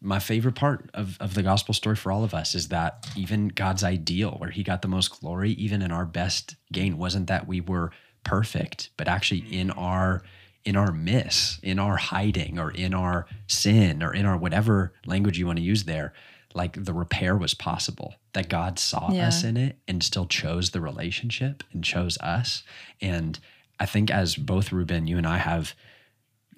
my 0.00 0.18
favorite 0.18 0.54
part 0.54 0.90
of, 0.92 1.16
of 1.20 1.34
the 1.34 1.42
gospel 1.42 1.72
story 1.72 1.96
for 1.96 2.12
all 2.12 2.24
of 2.24 2.34
us 2.34 2.54
is 2.54 2.68
that 2.68 3.06
even 3.16 3.48
God's 3.48 3.84
ideal, 3.84 4.32
where 4.38 4.50
He 4.50 4.62
got 4.62 4.82
the 4.82 4.88
most 4.88 5.20
glory, 5.20 5.52
even 5.52 5.82
in 5.82 5.92
our 5.92 6.06
best 6.06 6.56
gain, 6.72 6.98
wasn't 6.98 7.26
that 7.28 7.46
we 7.46 7.60
were 7.60 7.90
perfect, 8.24 8.90
but 8.96 9.08
actually 9.08 9.40
in 9.50 9.70
our 9.70 10.22
in 10.64 10.76
our 10.76 10.92
miss, 10.92 11.58
in 11.62 11.78
our 11.78 11.96
hiding, 11.96 12.58
or 12.58 12.70
in 12.70 12.94
our 12.94 13.26
sin, 13.46 14.02
or 14.02 14.14
in 14.14 14.24
our 14.24 14.38
whatever 14.38 14.94
language 15.04 15.38
you 15.38 15.46
want 15.46 15.58
to 15.58 15.62
use 15.62 15.84
there, 15.84 16.14
like 16.54 16.84
the 16.84 16.92
repair 16.92 17.36
was 17.36 17.52
possible, 17.52 18.14
that 18.32 18.48
God 18.48 18.78
saw 18.78 19.12
Yeah. 19.12 19.28
us 19.28 19.42
in 19.44 19.56
it 19.56 19.78
and 19.88 20.02
still 20.02 20.26
chose 20.26 20.70
the 20.70 20.80
relationship 20.80 21.64
and 21.72 21.82
chose 21.84 22.16
us. 22.18 22.62
And 23.00 23.38
I 23.78 23.86
think 23.86 24.10
as 24.10 24.36
both 24.36 24.72
Ruben, 24.72 25.06
you 25.06 25.18
and 25.18 25.26
I 25.26 25.38
have 25.38 25.74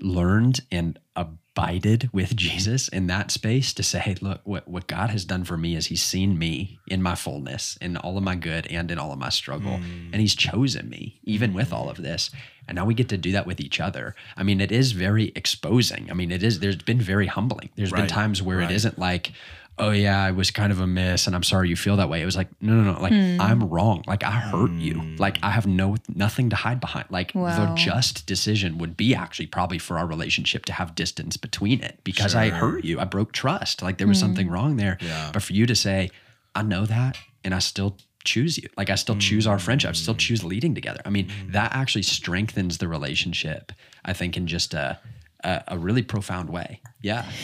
learned 0.00 0.60
and 0.70 0.98
abided 1.16 2.10
with 2.12 2.36
Jesus 2.46 2.88
in 2.88 3.06
that 3.06 3.30
space 3.30 3.72
to 3.74 3.82
say, 3.82 3.98
hey, 3.98 4.16
look, 4.20 4.42
what, 4.44 4.68
what 4.68 4.86
God 4.86 5.10
has 5.10 5.24
done 5.24 5.44
for 5.44 5.56
me 5.56 5.74
is 5.74 5.86
he's 5.86 6.02
seen 6.02 6.38
me 6.38 6.78
in 6.86 7.02
my 7.02 7.14
fullness, 7.14 7.78
in 7.80 7.96
all 7.96 8.18
of 8.18 8.22
my 8.22 8.34
good 8.34 8.66
and 8.66 8.90
in 8.90 8.98
all 8.98 9.12
of 9.12 9.18
my 9.18 9.30
struggle. 9.30 9.78
Mm. 9.78 10.10
And 10.12 10.16
he's 10.16 10.34
chosen 10.34 10.90
me, 10.90 11.20
even 11.24 11.54
with 11.54 11.72
all 11.72 11.88
of 11.88 11.96
this. 11.96 12.30
And 12.68 12.76
now 12.76 12.84
we 12.84 12.94
get 12.94 13.08
to 13.10 13.16
do 13.16 13.32
that 13.32 13.46
with 13.46 13.60
each 13.60 13.80
other. 13.80 14.14
I 14.36 14.42
mean, 14.42 14.60
it 14.60 14.72
is 14.72 14.92
very 14.92 15.32
exposing. 15.34 16.10
I 16.10 16.14
mean, 16.14 16.30
it 16.30 16.42
is, 16.42 16.60
there's 16.60 16.76
been 16.76 17.00
very 17.00 17.26
humbling. 17.26 17.70
There's 17.76 17.92
been 17.92 18.08
times 18.08 18.42
where 18.42 18.58
right. 18.58 18.70
it 18.70 18.74
isn't 18.74 18.98
like, 18.98 19.32
oh 19.78 19.90
yeah, 19.90 20.22
I 20.22 20.30
was 20.30 20.50
kind 20.50 20.72
of 20.72 20.80
a 20.80 20.86
miss 20.86 21.26
and 21.26 21.36
I'm 21.36 21.42
sorry 21.42 21.68
you 21.68 21.76
feel 21.76 21.96
that 21.96 22.08
way. 22.08 22.22
It 22.22 22.24
was 22.24 22.36
like, 22.36 22.48
no, 22.60 22.74
no, 22.74 22.92
no, 22.92 23.00
like 23.00 23.12
hmm. 23.12 23.40
I'm 23.40 23.68
wrong. 23.68 24.02
Like 24.06 24.24
I 24.24 24.30
hurt 24.30 24.72
you. 24.72 24.94
Hmm. 24.94 25.16
Like 25.16 25.38
I 25.42 25.50
have 25.50 25.66
no 25.66 25.96
nothing 26.08 26.50
to 26.50 26.56
hide 26.56 26.80
behind. 26.80 27.06
Like 27.10 27.32
the 27.32 27.72
just 27.76 28.26
decision 28.26 28.78
would 28.78 28.96
be 28.96 29.14
actually 29.14 29.46
probably 29.46 29.78
for 29.78 29.98
our 29.98 30.06
relationship 30.06 30.64
to 30.66 30.72
have 30.72 30.94
distance 30.94 31.36
between 31.36 31.82
it 31.82 32.00
because 32.04 32.34
I 32.34 32.48
hurt 32.48 32.84
you. 32.84 33.00
I 33.00 33.04
broke 33.04 33.32
trust. 33.32 33.82
Like 33.82 33.98
there 33.98 34.08
was 34.08 34.18
hmm. 34.18 34.26
something 34.26 34.48
wrong 34.48 34.76
there. 34.76 34.98
Yeah. 35.00 35.30
But 35.32 35.42
for 35.42 35.52
you 35.52 35.66
to 35.66 35.74
say, 35.74 36.10
I 36.54 36.62
know 36.62 36.86
that 36.86 37.18
and 37.44 37.54
I 37.54 37.58
still 37.58 37.98
choose 38.24 38.58
you. 38.58 38.68
Like 38.76 38.90
I 38.90 38.96
still 38.96 39.16
choose 39.16 39.46
our 39.46 39.58
friendship. 39.58 39.90
I 39.90 39.92
still 39.92 40.14
choose 40.14 40.42
leading 40.42 40.74
together. 40.74 41.00
I 41.04 41.10
mean, 41.10 41.30
that 41.48 41.72
actually 41.74 42.02
strengthens 42.02 42.78
the 42.78 42.88
relationship, 42.88 43.72
I 44.04 44.12
think, 44.12 44.36
in 44.36 44.46
just 44.46 44.74
a 44.74 44.98
a, 45.44 45.62
a 45.68 45.78
really 45.78 46.02
profound 46.02 46.50
way. 46.50 46.80
Yeah. 47.02 47.24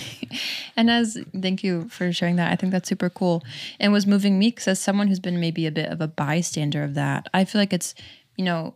And 0.74 0.90
as 0.90 1.18
thank 1.38 1.62
you 1.62 1.86
for 1.90 2.10
sharing 2.14 2.36
that. 2.36 2.50
I 2.50 2.56
think 2.56 2.72
that's 2.72 2.88
super 2.88 3.10
cool. 3.10 3.42
And 3.78 3.92
was 3.92 4.06
moving 4.06 4.38
me 4.38 4.48
because 4.48 4.66
as 4.68 4.80
someone 4.80 5.06
who's 5.06 5.20
been 5.20 5.38
maybe 5.38 5.66
a 5.66 5.70
bit 5.70 5.90
of 5.90 6.00
a 6.00 6.08
bystander 6.08 6.82
of 6.82 6.94
that, 6.94 7.28
I 7.34 7.44
feel 7.44 7.60
like 7.60 7.74
it's, 7.74 7.94
you 8.38 8.44
know, 8.46 8.72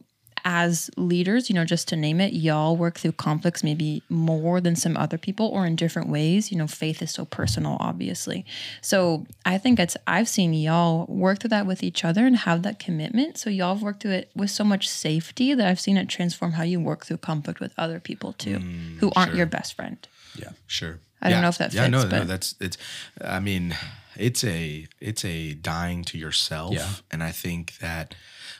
as 0.48 0.88
leaders, 0.96 1.50
you 1.50 1.56
know, 1.56 1.64
just 1.64 1.88
to 1.88 1.96
name 1.96 2.20
it, 2.20 2.32
y'all 2.32 2.76
work 2.76 2.98
through 2.98 3.10
conflicts 3.10 3.64
maybe 3.64 4.00
more 4.08 4.60
than 4.60 4.76
some 4.76 4.96
other 4.96 5.18
people 5.18 5.48
or 5.48 5.66
in 5.66 5.74
different 5.74 6.08
ways. 6.08 6.52
You 6.52 6.56
know, 6.56 6.68
faith 6.68 7.02
is 7.02 7.10
so 7.10 7.24
personal, 7.24 7.76
obviously. 7.80 8.46
So 8.80 9.26
I 9.44 9.58
think 9.58 9.80
it's, 9.80 9.96
I've 10.06 10.28
seen 10.28 10.54
y'all 10.54 11.04
work 11.06 11.40
through 11.40 11.50
that 11.50 11.66
with 11.66 11.82
each 11.82 12.04
other 12.04 12.24
and 12.24 12.36
have 12.36 12.62
that 12.62 12.78
commitment. 12.78 13.38
So 13.38 13.50
y'all 13.50 13.74
have 13.74 13.82
worked 13.82 14.02
through 14.02 14.12
it 14.12 14.30
with 14.36 14.50
so 14.50 14.62
much 14.62 14.88
safety 14.88 15.52
that 15.52 15.66
I've 15.66 15.80
seen 15.80 15.96
it 15.96 16.08
transform 16.08 16.52
how 16.52 16.62
you 16.62 16.78
work 16.78 17.04
through 17.04 17.18
conflict 17.18 17.58
with 17.58 17.74
other 17.76 17.98
people 17.98 18.32
too, 18.32 18.58
who 19.00 19.10
mm, 19.10 19.12
aren't 19.16 19.34
your 19.34 19.46
best 19.46 19.74
friend. 19.74 19.98
Yeah, 20.36 20.50
sure. 20.68 21.00
I 21.20 21.30
don't 21.30 21.42
know 21.42 21.48
if 21.48 21.58
that 21.58 21.72
fits. 21.72 21.74
Yeah, 21.74 21.88
no, 21.88 22.06
no, 22.06 22.22
that's 22.22 22.54
it's. 22.60 22.78
I 23.20 23.40
mean, 23.40 23.74
it's 24.18 24.44
a 24.44 24.86
it's 25.00 25.24
a 25.24 25.54
dying 25.54 26.04
to 26.04 26.18
yourself, 26.18 26.74
Yeah. 26.74 26.88
and 27.10 27.22
I 27.22 27.30
think 27.32 27.78
that 27.78 28.14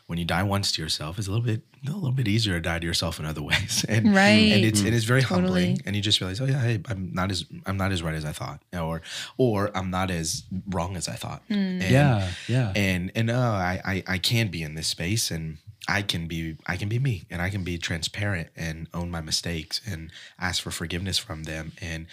when 0.07 0.19
you 0.19 0.25
die 0.25 0.43
once 0.45 0.71
to 0.73 0.83
yourself, 0.83 1.19
it's 1.19 1.27
a 1.27 1.31
little 1.31 1.45
bit 1.45 1.63
a 1.87 1.93
little 1.93 2.11
bit 2.11 2.27
easier 2.27 2.55
to 2.55 2.61
die 2.61 2.79
to 2.81 2.87
yourself 2.87 3.21
in 3.21 3.25
other 3.27 3.43
ways, 3.51 3.85
and 3.89 4.15
Right. 4.15 4.53
and 4.53 4.65
it's 4.65 4.81
and 4.81 4.95
it's 4.95 5.05
very 5.05 5.23
Totally. 5.23 5.43
humbling, 5.43 5.81
and 5.87 5.95
you 5.97 6.03
just 6.03 6.21
realize, 6.21 6.41
oh 6.41 6.47
yeah, 6.47 6.61
hey, 6.61 6.81
I'm 6.89 7.11
not 7.13 7.31
as 7.31 7.45
I'm 7.67 7.77
not 7.77 7.93
as 7.93 8.03
right 8.03 8.15
as 8.15 8.25
I 8.25 8.33
thought, 8.33 8.61
or 8.73 9.03
or 9.37 9.71
I'm 9.77 9.91
not 9.91 10.11
as 10.11 10.45
wrong 10.69 10.97
as 10.97 11.09
I 11.09 11.15
thought, 11.15 11.43
Hmm. 11.49 11.55
and, 11.55 11.83
Yeah. 11.83 12.31
Yeah. 12.49 12.73
and 12.77 13.11
and 13.15 13.31
uh, 13.31 13.39
I, 13.39 13.81
I 13.85 14.03
I 14.15 14.19
can 14.19 14.49
be 14.49 14.63
in 14.63 14.75
this 14.75 14.89
space 14.89 15.31
and 15.31 15.59
I 15.89 16.03
can 16.03 16.27
be 16.27 16.57
I 16.67 16.77
can 16.77 16.89
be 16.89 16.99
me 16.99 17.25
and 17.31 17.41
I 17.41 17.49
can 17.51 17.63
be 17.63 17.79
transparent 17.79 18.49
and 18.57 18.89
own 18.93 19.09
my 19.11 19.21
mistakes 19.21 19.81
and 19.87 20.11
ask 20.39 20.61
for 20.63 20.73
forgiveness 20.73 21.17
from 21.19 21.45
them 21.45 21.73
and 21.81 22.07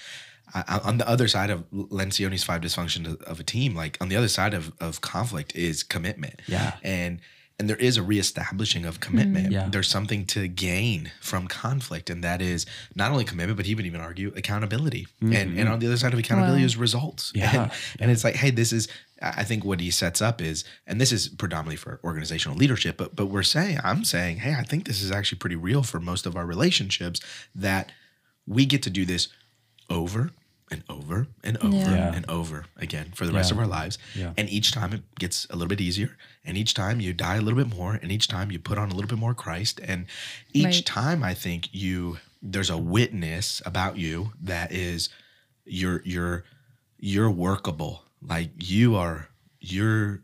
I, 0.54 0.63
I- 0.68 0.80
on 0.80 0.98
the 0.98 1.08
other 1.08 1.28
side 1.28 1.50
of 1.50 1.70
Lencioni's 1.72 2.44
five 2.44 2.62
dysfunction 2.62 3.06
of- 3.08 3.22
of 3.24 3.39
a 3.39 3.44
team 3.44 3.76
like 3.76 3.98
on 4.02 4.10
the 4.10 4.16
other 4.16 4.28
side 4.28 4.54
of, 4.54 4.72
of 4.80 5.02
conflict 5.02 5.56
is 5.56 5.84
commitment 5.84 6.42
Yeah. 6.48 6.74
and 6.84 7.20
and 7.60 7.70
there 7.70 7.78
is 7.78 7.98
a 7.98 8.04
reestablishing 8.04 8.84
of 8.84 9.00
commitment 9.00 9.48
hmm. 9.48 9.54
Yeah. 9.54 9.68
there's 9.70 9.88
something 9.88 10.26
to 10.26 10.48
gain 10.48 11.12
from 11.22 11.48
conflict 11.48 12.10
and 12.10 12.24
that 12.24 12.42
is 12.42 12.66
not 12.96 13.12
only 13.12 13.24
commitment 13.26 13.58
but 13.58 13.66
he 13.68 13.76
would 13.76 13.86
even 13.86 14.02
argue 14.02 14.34
accountability 14.36 15.08
and 15.22 15.34
and 15.36 15.52
mm-hmm. 15.56 15.72
on 15.72 15.80
the 15.80 15.86
other 15.88 15.98
side 15.98 16.13
of 16.13 16.20
accountability 16.20 16.62
Wow. 16.63 16.66
is 16.66 16.78
results 16.78 17.32
Yeah. 17.36 17.63
and, 17.63 17.72
and 18.00 18.12
it's 18.12 18.24
like, 18.24 18.36
hey, 18.36 18.50
this 18.52 18.74
is. 18.74 18.88
I 19.22 19.34
I 19.42 19.44
think 19.46 19.63
what 19.63 19.80
he 19.80 19.89
sets 19.92 20.22
up 20.22 20.42
is, 20.42 20.66
and 20.86 21.00
this 21.00 21.12
is 21.13 21.30
predominantly 21.30 21.78
for 21.78 22.00
organizational 22.04 22.58
leadership, 22.58 22.98
but 22.98 23.16
but 23.16 23.28
we're 23.28 23.44
saying, 23.44 23.80
I'm 23.84 24.04
saying, 24.04 24.38
hey, 24.39 24.54
I 24.60 24.63
think 24.63 24.86
this 24.86 25.02
is 25.02 25.12
actually 25.12 25.38
pretty 25.38 25.56
real 25.56 25.82
for 25.84 26.00
most 26.02 26.26
of 26.26 26.36
our 26.36 26.46
relationships 26.46 27.22
that 27.56 27.92
we 28.46 28.66
get 28.66 28.82
to 28.84 28.89
do 28.89 29.06
this 29.06 29.30
over 29.89 30.32
and 30.74 30.84
over 30.90 31.28
and 31.44 31.56
over 31.58 31.76
Yeah. 31.78 32.14
and 32.18 32.26
over 32.30 32.66
again 32.78 33.12
for 33.16 33.26
the 33.26 33.32
rest 33.34 33.50
Yeah. 33.50 33.56
of 33.56 33.60
our 33.64 33.68
lives. 33.68 33.98
Yeah. 34.16 34.34
And 34.38 34.50
each 34.50 34.72
time 34.72 34.92
it 34.94 35.04
gets 35.24 35.46
a 35.50 35.56
little 35.56 35.70
bit 35.70 35.80
easier, 35.82 36.12
and 36.44 36.58
each 36.58 36.74
time 36.74 37.00
you 37.00 37.14
die 37.14 37.36
a 37.38 37.42
little 37.42 37.62
bit 37.64 37.74
more, 37.76 37.94
and 38.02 38.12
each 38.12 38.28
time 38.28 38.52
you 38.52 38.60
put 38.60 38.78
on 38.78 38.90
a 38.92 38.94
little 38.96 39.08
bit 39.10 39.20
more 39.20 39.34
Christ, 39.34 39.80
and 39.84 40.06
each 40.54 40.66
Right. 40.66 40.86
time 40.86 41.24
I 41.24 41.34
think 41.34 41.70
you 41.72 42.18
there's 42.42 42.70
a 42.70 42.78
witness 42.78 43.62
about 43.66 43.98
you 43.98 44.34
that 44.42 44.72
is 44.74 45.10
you're 45.66 46.02
you're 46.04 46.44
you're 47.00 47.32
workable 47.32 48.04
like 48.22 48.50
you 48.58 48.96
are 48.96 49.30
you're 49.62 50.22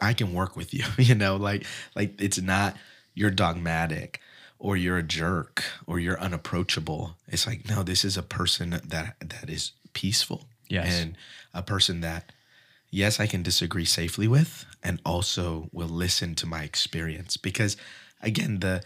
i 0.00 0.12
can 0.14 0.32
work 0.32 0.56
with 0.56 0.72
you 0.72 0.84
you 0.98 1.14
know 1.14 1.36
like 1.36 1.66
like 1.94 2.18
it's 2.20 2.40
not 2.40 2.76
you're 3.14 3.30
dogmatic 3.30 4.20
or 4.58 4.76
you're 4.76 4.98
a 4.98 5.02
jerk 5.02 5.62
or 5.86 5.98
you're 6.00 6.20
unapproachable 6.20 7.16
it's 7.28 7.46
like 7.46 7.68
no 7.68 7.82
this 7.82 8.04
is 8.04 8.16
a 8.16 8.22
person 8.22 8.70
that 8.70 9.14
that 9.20 9.48
is 9.48 9.72
peaceful 9.92 10.46
Yes. 10.68 11.00
and 11.00 11.16
a 11.54 11.62
person 11.62 12.00
that 12.02 12.30
yes 12.90 13.18
i 13.20 13.26
can 13.26 13.42
disagree 13.42 13.84
safely 13.86 14.28
with 14.28 14.66
and 14.82 15.00
also 15.04 15.68
will 15.72 15.88
listen 15.88 16.34
to 16.34 16.46
my 16.46 16.62
experience 16.62 17.36
because 17.36 17.76
again 18.22 18.60
the 18.60 18.82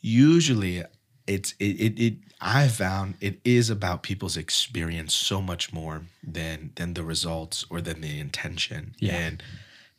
usually 0.00 0.82
it's 1.26 1.54
it, 1.58 1.80
it 1.80 2.00
it 2.00 2.14
I've 2.40 2.72
found 2.72 3.14
it 3.20 3.38
is 3.44 3.68
about 3.68 4.02
people's 4.02 4.36
experience 4.36 5.14
so 5.14 5.42
much 5.42 5.72
more 5.72 6.02
than 6.22 6.70
than 6.76 6.94
the 6.94 7.02
results 7.04 7.66
or 7.68 7.80
than 7.82 8.00
the 8.00 8.18
intention. 8.18 8.94
Yeah. 8.98 9.16
And 9.16 9.42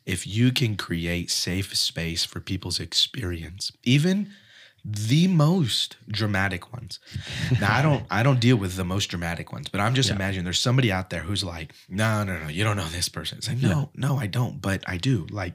if 0.04 0.26
you 0.26 0.50
can 0.50 0.76
create 0.76 1.30
safe 1.30 1.76
space 1.76 2.24
for 2.24 2.40
people's 2.40 2.80
experience, 2.80 3.70
even 3.84 4.32
the 4.84 5.28
most 5.28 5.96
dramatic 6.08 6.72
ones. 6.72 6.98
Now 7.60 7.72
I 7.72 7.82
don't 7.82 8.04
I 8.10 8.22
don't 8.22 8.40
deal 8.40 8.56
with 8.56 8.74
the 8.76 8.84
most 8.84 9.06
dramatic 9.06 9.52
ones, 9.52 9.68
but 9.68 9.80
I'm 9.80 9.94
just 9.94 10.08
Yeah. 10.08 10.16
imagining 10.16 10.44
there's 10.44 10.58
somebody 10.60 10.90
out 10.90 11.10
there 11.10 11.20
who's 11.22 11.44
like, 11.44 11.72
no, 11.88 12.24
no, 12.24 12.38
no, 12.38 12.48
you 12.48 12.64
don't 12.64 12.76
know 12.76 12.88
this 12.88 13.08
person. 13.08 13.38
It's 13.38 13.48
like, 13.48 13.62
no, 13.62 13.68
Yeah. 13.94 14.08
no, 14.08 14.16
I 14.18 14.26
don't, 14.26 14.60
but 14.60 14.82
I 14.86 14.96
do. 14.96 15.26
Like 15.30 15.54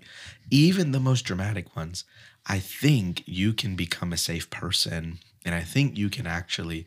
even 0.50 0.92
the 0.92 1.00
most 1.02 1.24
dramatic 1.26 1.76
ones, 1.76 2.06
I 2.46 2.60
think 2.60 3.24
you 3.26 3.52
can 3.54 3.76
become 3.76 4.13
a 4.13 4.18
safe 4.18 4.50
person. 4.50 5.20
And 5.44 5.54
I 5.54 5.62
think 5.62 5.98
you 5.98 6.10
can 6.10 6.26
actually, 6.28 6.86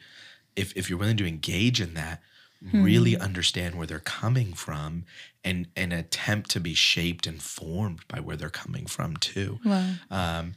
if 0.57 0.75
if 0.77 0.89
you're 0.89 0.99
willing 0.99 1.19
to 1.19 1.27
engage 1.29 1.81
in 1.81 1.93
that, 1.95 2.23
really 2.63 3.17
understand 3.19 3.75
where 3.75 3.87
they're 3.87 3.99
coming 4.01 4.53
from 4.55 5.05
and 5.45 5.67
and 5.77 5.93
attempt 5.93 6.51
to 6.51 6.61
be 6.61 6.75
shaped 6.75 7.27
and 7.27 7.43
formed 7.43 8.01
by 8.09 8.21
where 8.21 8.37
they're 8.37 8.51
coming 8.51 8.87
from 8.87 9.17
too 9.17 9.59
Wow. 9.65 9.95
um, 10.11 10.55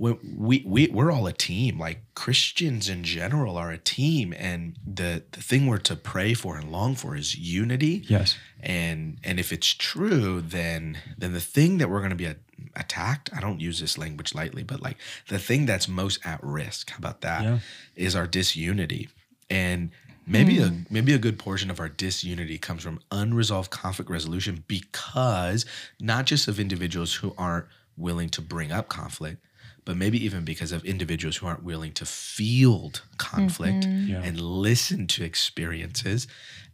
we, 0.00 0.16
we, 0.34 0.64
we, 0.66 0.86
we're 0.88 1.12
all 1.12 1.26
a 1.26 1.32
team. 1.32 1.78
Like 1.78 2.00
Christians 2.14 2.88
in 2.88 3.04
general 3.04 3.58
are 3.58 3.70
a 3.70 3.76
team. 3.76 4.32
And 4.32 4.76
the, 4.82 5.22
the 5.32 5.42
thing 5.42 5.66
we're 5.66 5.76
to 5.76 5.94
pray 5.94 6.32
for 6.32 6.56
and 6.56 6.72
long 6.72 6.94
for 6.94 7.14
is 7.14 7.36
unity. 7.36 8.02
Yes. 8.08 8.38
And, 8.60 9.18
and 9.22 9.38
if 9.38 9.52
it's 9.52 9.74
true, 9.74 10.40
then, 10.40 10.96
then 11.18 11.34
the 11.34 11.40
thing 11.40 11.76
that 11.78 11.90
we're 11.90 11.98
going 11.98 12.10
to 12.10 12.16
be 12.16 12.24
a, 12.24 12.36
attacked, 12.76 13.28
I 13.36 13.40
don't 13.40 13.60
use 13.60 13.78
this 13.78 13.98
language 13.98 14.34
lightly, 14.34 14.62
but 14.62 14.80
like 14.80 14.96
the 15.28 15.38
thing 15.38 15.66
that's 15.66 15.86
most 15.86 16.24
at 16.24 16.42
risk, 16.42 16.88
how 16.88 16.96
about 16.96 17.20
that? 17.20 17.42
Is 17.42 17.44
Yeah. 17.44 17.58
Is 17.94 18.16
our 18.16 18.26
disunity. 18.26 19.10
And 19.50 19.90
maybe 20.26 20.60
a 20.60 20.68
hmm. 20.68 20.82
maybe 20.88 21.12
a 21.12 21.18
good 21.18 21.38
portion 21.38 21.70
of 21.70 21.78
our 21.78 21.88
disunity 21.90 22.56
comes 22.56 22.82
from 22.82 23.00
unresolved 23.10 23.70
conflict 23.70 24.10
resolution 24.10 24.64
because 24.66 25.66
not 26.00 26.24
just 26.24 26.48
of 26.48 26.58
individuals 26.58 27.14
who 27.14 27.34
aren't 27.36 27.66
willing 27.98 28.30
to 28.30 28.40
bring 28.40 28.72
up 28.72 28.88
conflict, 28.88 29.44
but 29.84 29.96
maybe 29.96 30.22
even 30.24 30.44
because 30.44 30.72
of 30.72 30.84
individuals 30.84 31.36
who 31.36 31.46
aren't 31.46 31.62
willing 31.62 31.92
to 31.92 32.06
field 32.06 33.02
conflict 33.18 33.86
mm-hmm. 33.86 34.10
Yeah. 34.10 34.22
and 34.22 34.40
listen 34.40 35.06
to 35.08 35.24
experiences 35.24 36.26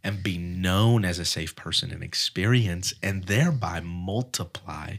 and 0.03 0.23
be 0.23 0.37
known 0.37 1.05
as 1.05 1.19
a 1.19 1.25
safe 1.25 1.55
person 1.55 1.91
and 1.91 2.03
experience 2.03 2.93
and 3.01 3.25
thereby 3.25 3.79
multiply 3.79 4.97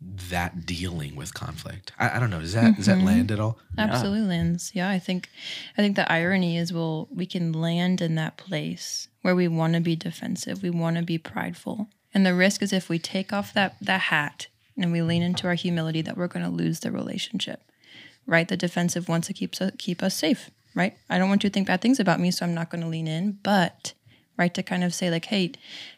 that 0.00 0.66
dealing 0.66 1.16
with 1.16 1.32
conflict. 1.32 1.92
I, 1.98 2.16
I 2.16 2.18
don't 2.18 2.30
know. 2.30 2.40
Does 2.40 2.52
that 2.52 2.76
does 2.76 2.86
that 2.86 2.98
mm-hmm. 2.98 3.06
land 3.06 3.30
at 3.30 3.40
all? 3.40 3.58
Absolutely 3.78 4.26
lands. 4.26 4.72
Yeah, 4.74 4.90
I 4.90 4.98
think 4.98 5.30
I 5.78 5.82
think 5.82 5.96
the 5.96 6.10
irony 6.10 6.58
is 6.58 6.72
we'll 6.72 7.08
we 7.10 7.26
can 7.26 7.52
land 7.52 8.00
in 8.00 8.14
that 8.16 8.36
place 8.36 9.08
where 9.22 9.34
we 9.34 9.48
want 9.48 9.74
to 9.74 9.80
be 9.80 9.96
defensive, 9.96 10.62
we 10.62 10.70
want 10.70 10.96
to 10.96 11.02
be 11.02 11.16
prideful. 11.16 11.88
And 12.12 12.26
the 12.26 12.34
risk 12.34 12.62
is 12.62 12.72
if 12.72 12.88
we 12.88 12.98
take 12.98 13.32
off 13.32 13.54
that 13.54 13.76
that 13.80 14.00
hat 14.00 14.48
and 14.76 14.92
we 14.92 15.02
lean 15.02 15.22
into 15.22 15.46
our 15.46 15.54
humility 15.54 16.02
that 16.02 16.16
we're 16.16 16.28
going 16.28 16.44
to 16.44 16.50
lose 16.50 16.80
the 16.80 16.90
relationship. 16.90 17.60
Right? 18.26 18.48
The 18.48 18.56
defensive 18.56 19.08
wants 19.08 19.26
to 19.26 19.34
keep 19.34 19.54
keep 19.78 20.02
us 20.02 20.14
safe, 20.14 20.50
right? 20.74 20.96
I 21.10 21.18
don't 21.18 21.28
want 21.28 21.44
you 21.44 21.50
to 21.50 21.54
think 21.54 21.66
bad 21.66 21.82
things 21.82 22.00
about 22.00 22.20
me, 22.20 22.30
so 22.30 22.46
I'm 22.46 22.54
not 22.54 22.70
going 22.70 22.80
to 22.80 22.88
lean 22.88 23.06
in, 23.06 23.38
but 23.42 23.92
right? 24.36 24.52
To 24.54 24.62
kind 24.62 24.82
of 24.82 24.92
say, 24.92 25.10
like, 25.10 25.26
hey, 25.26 25.52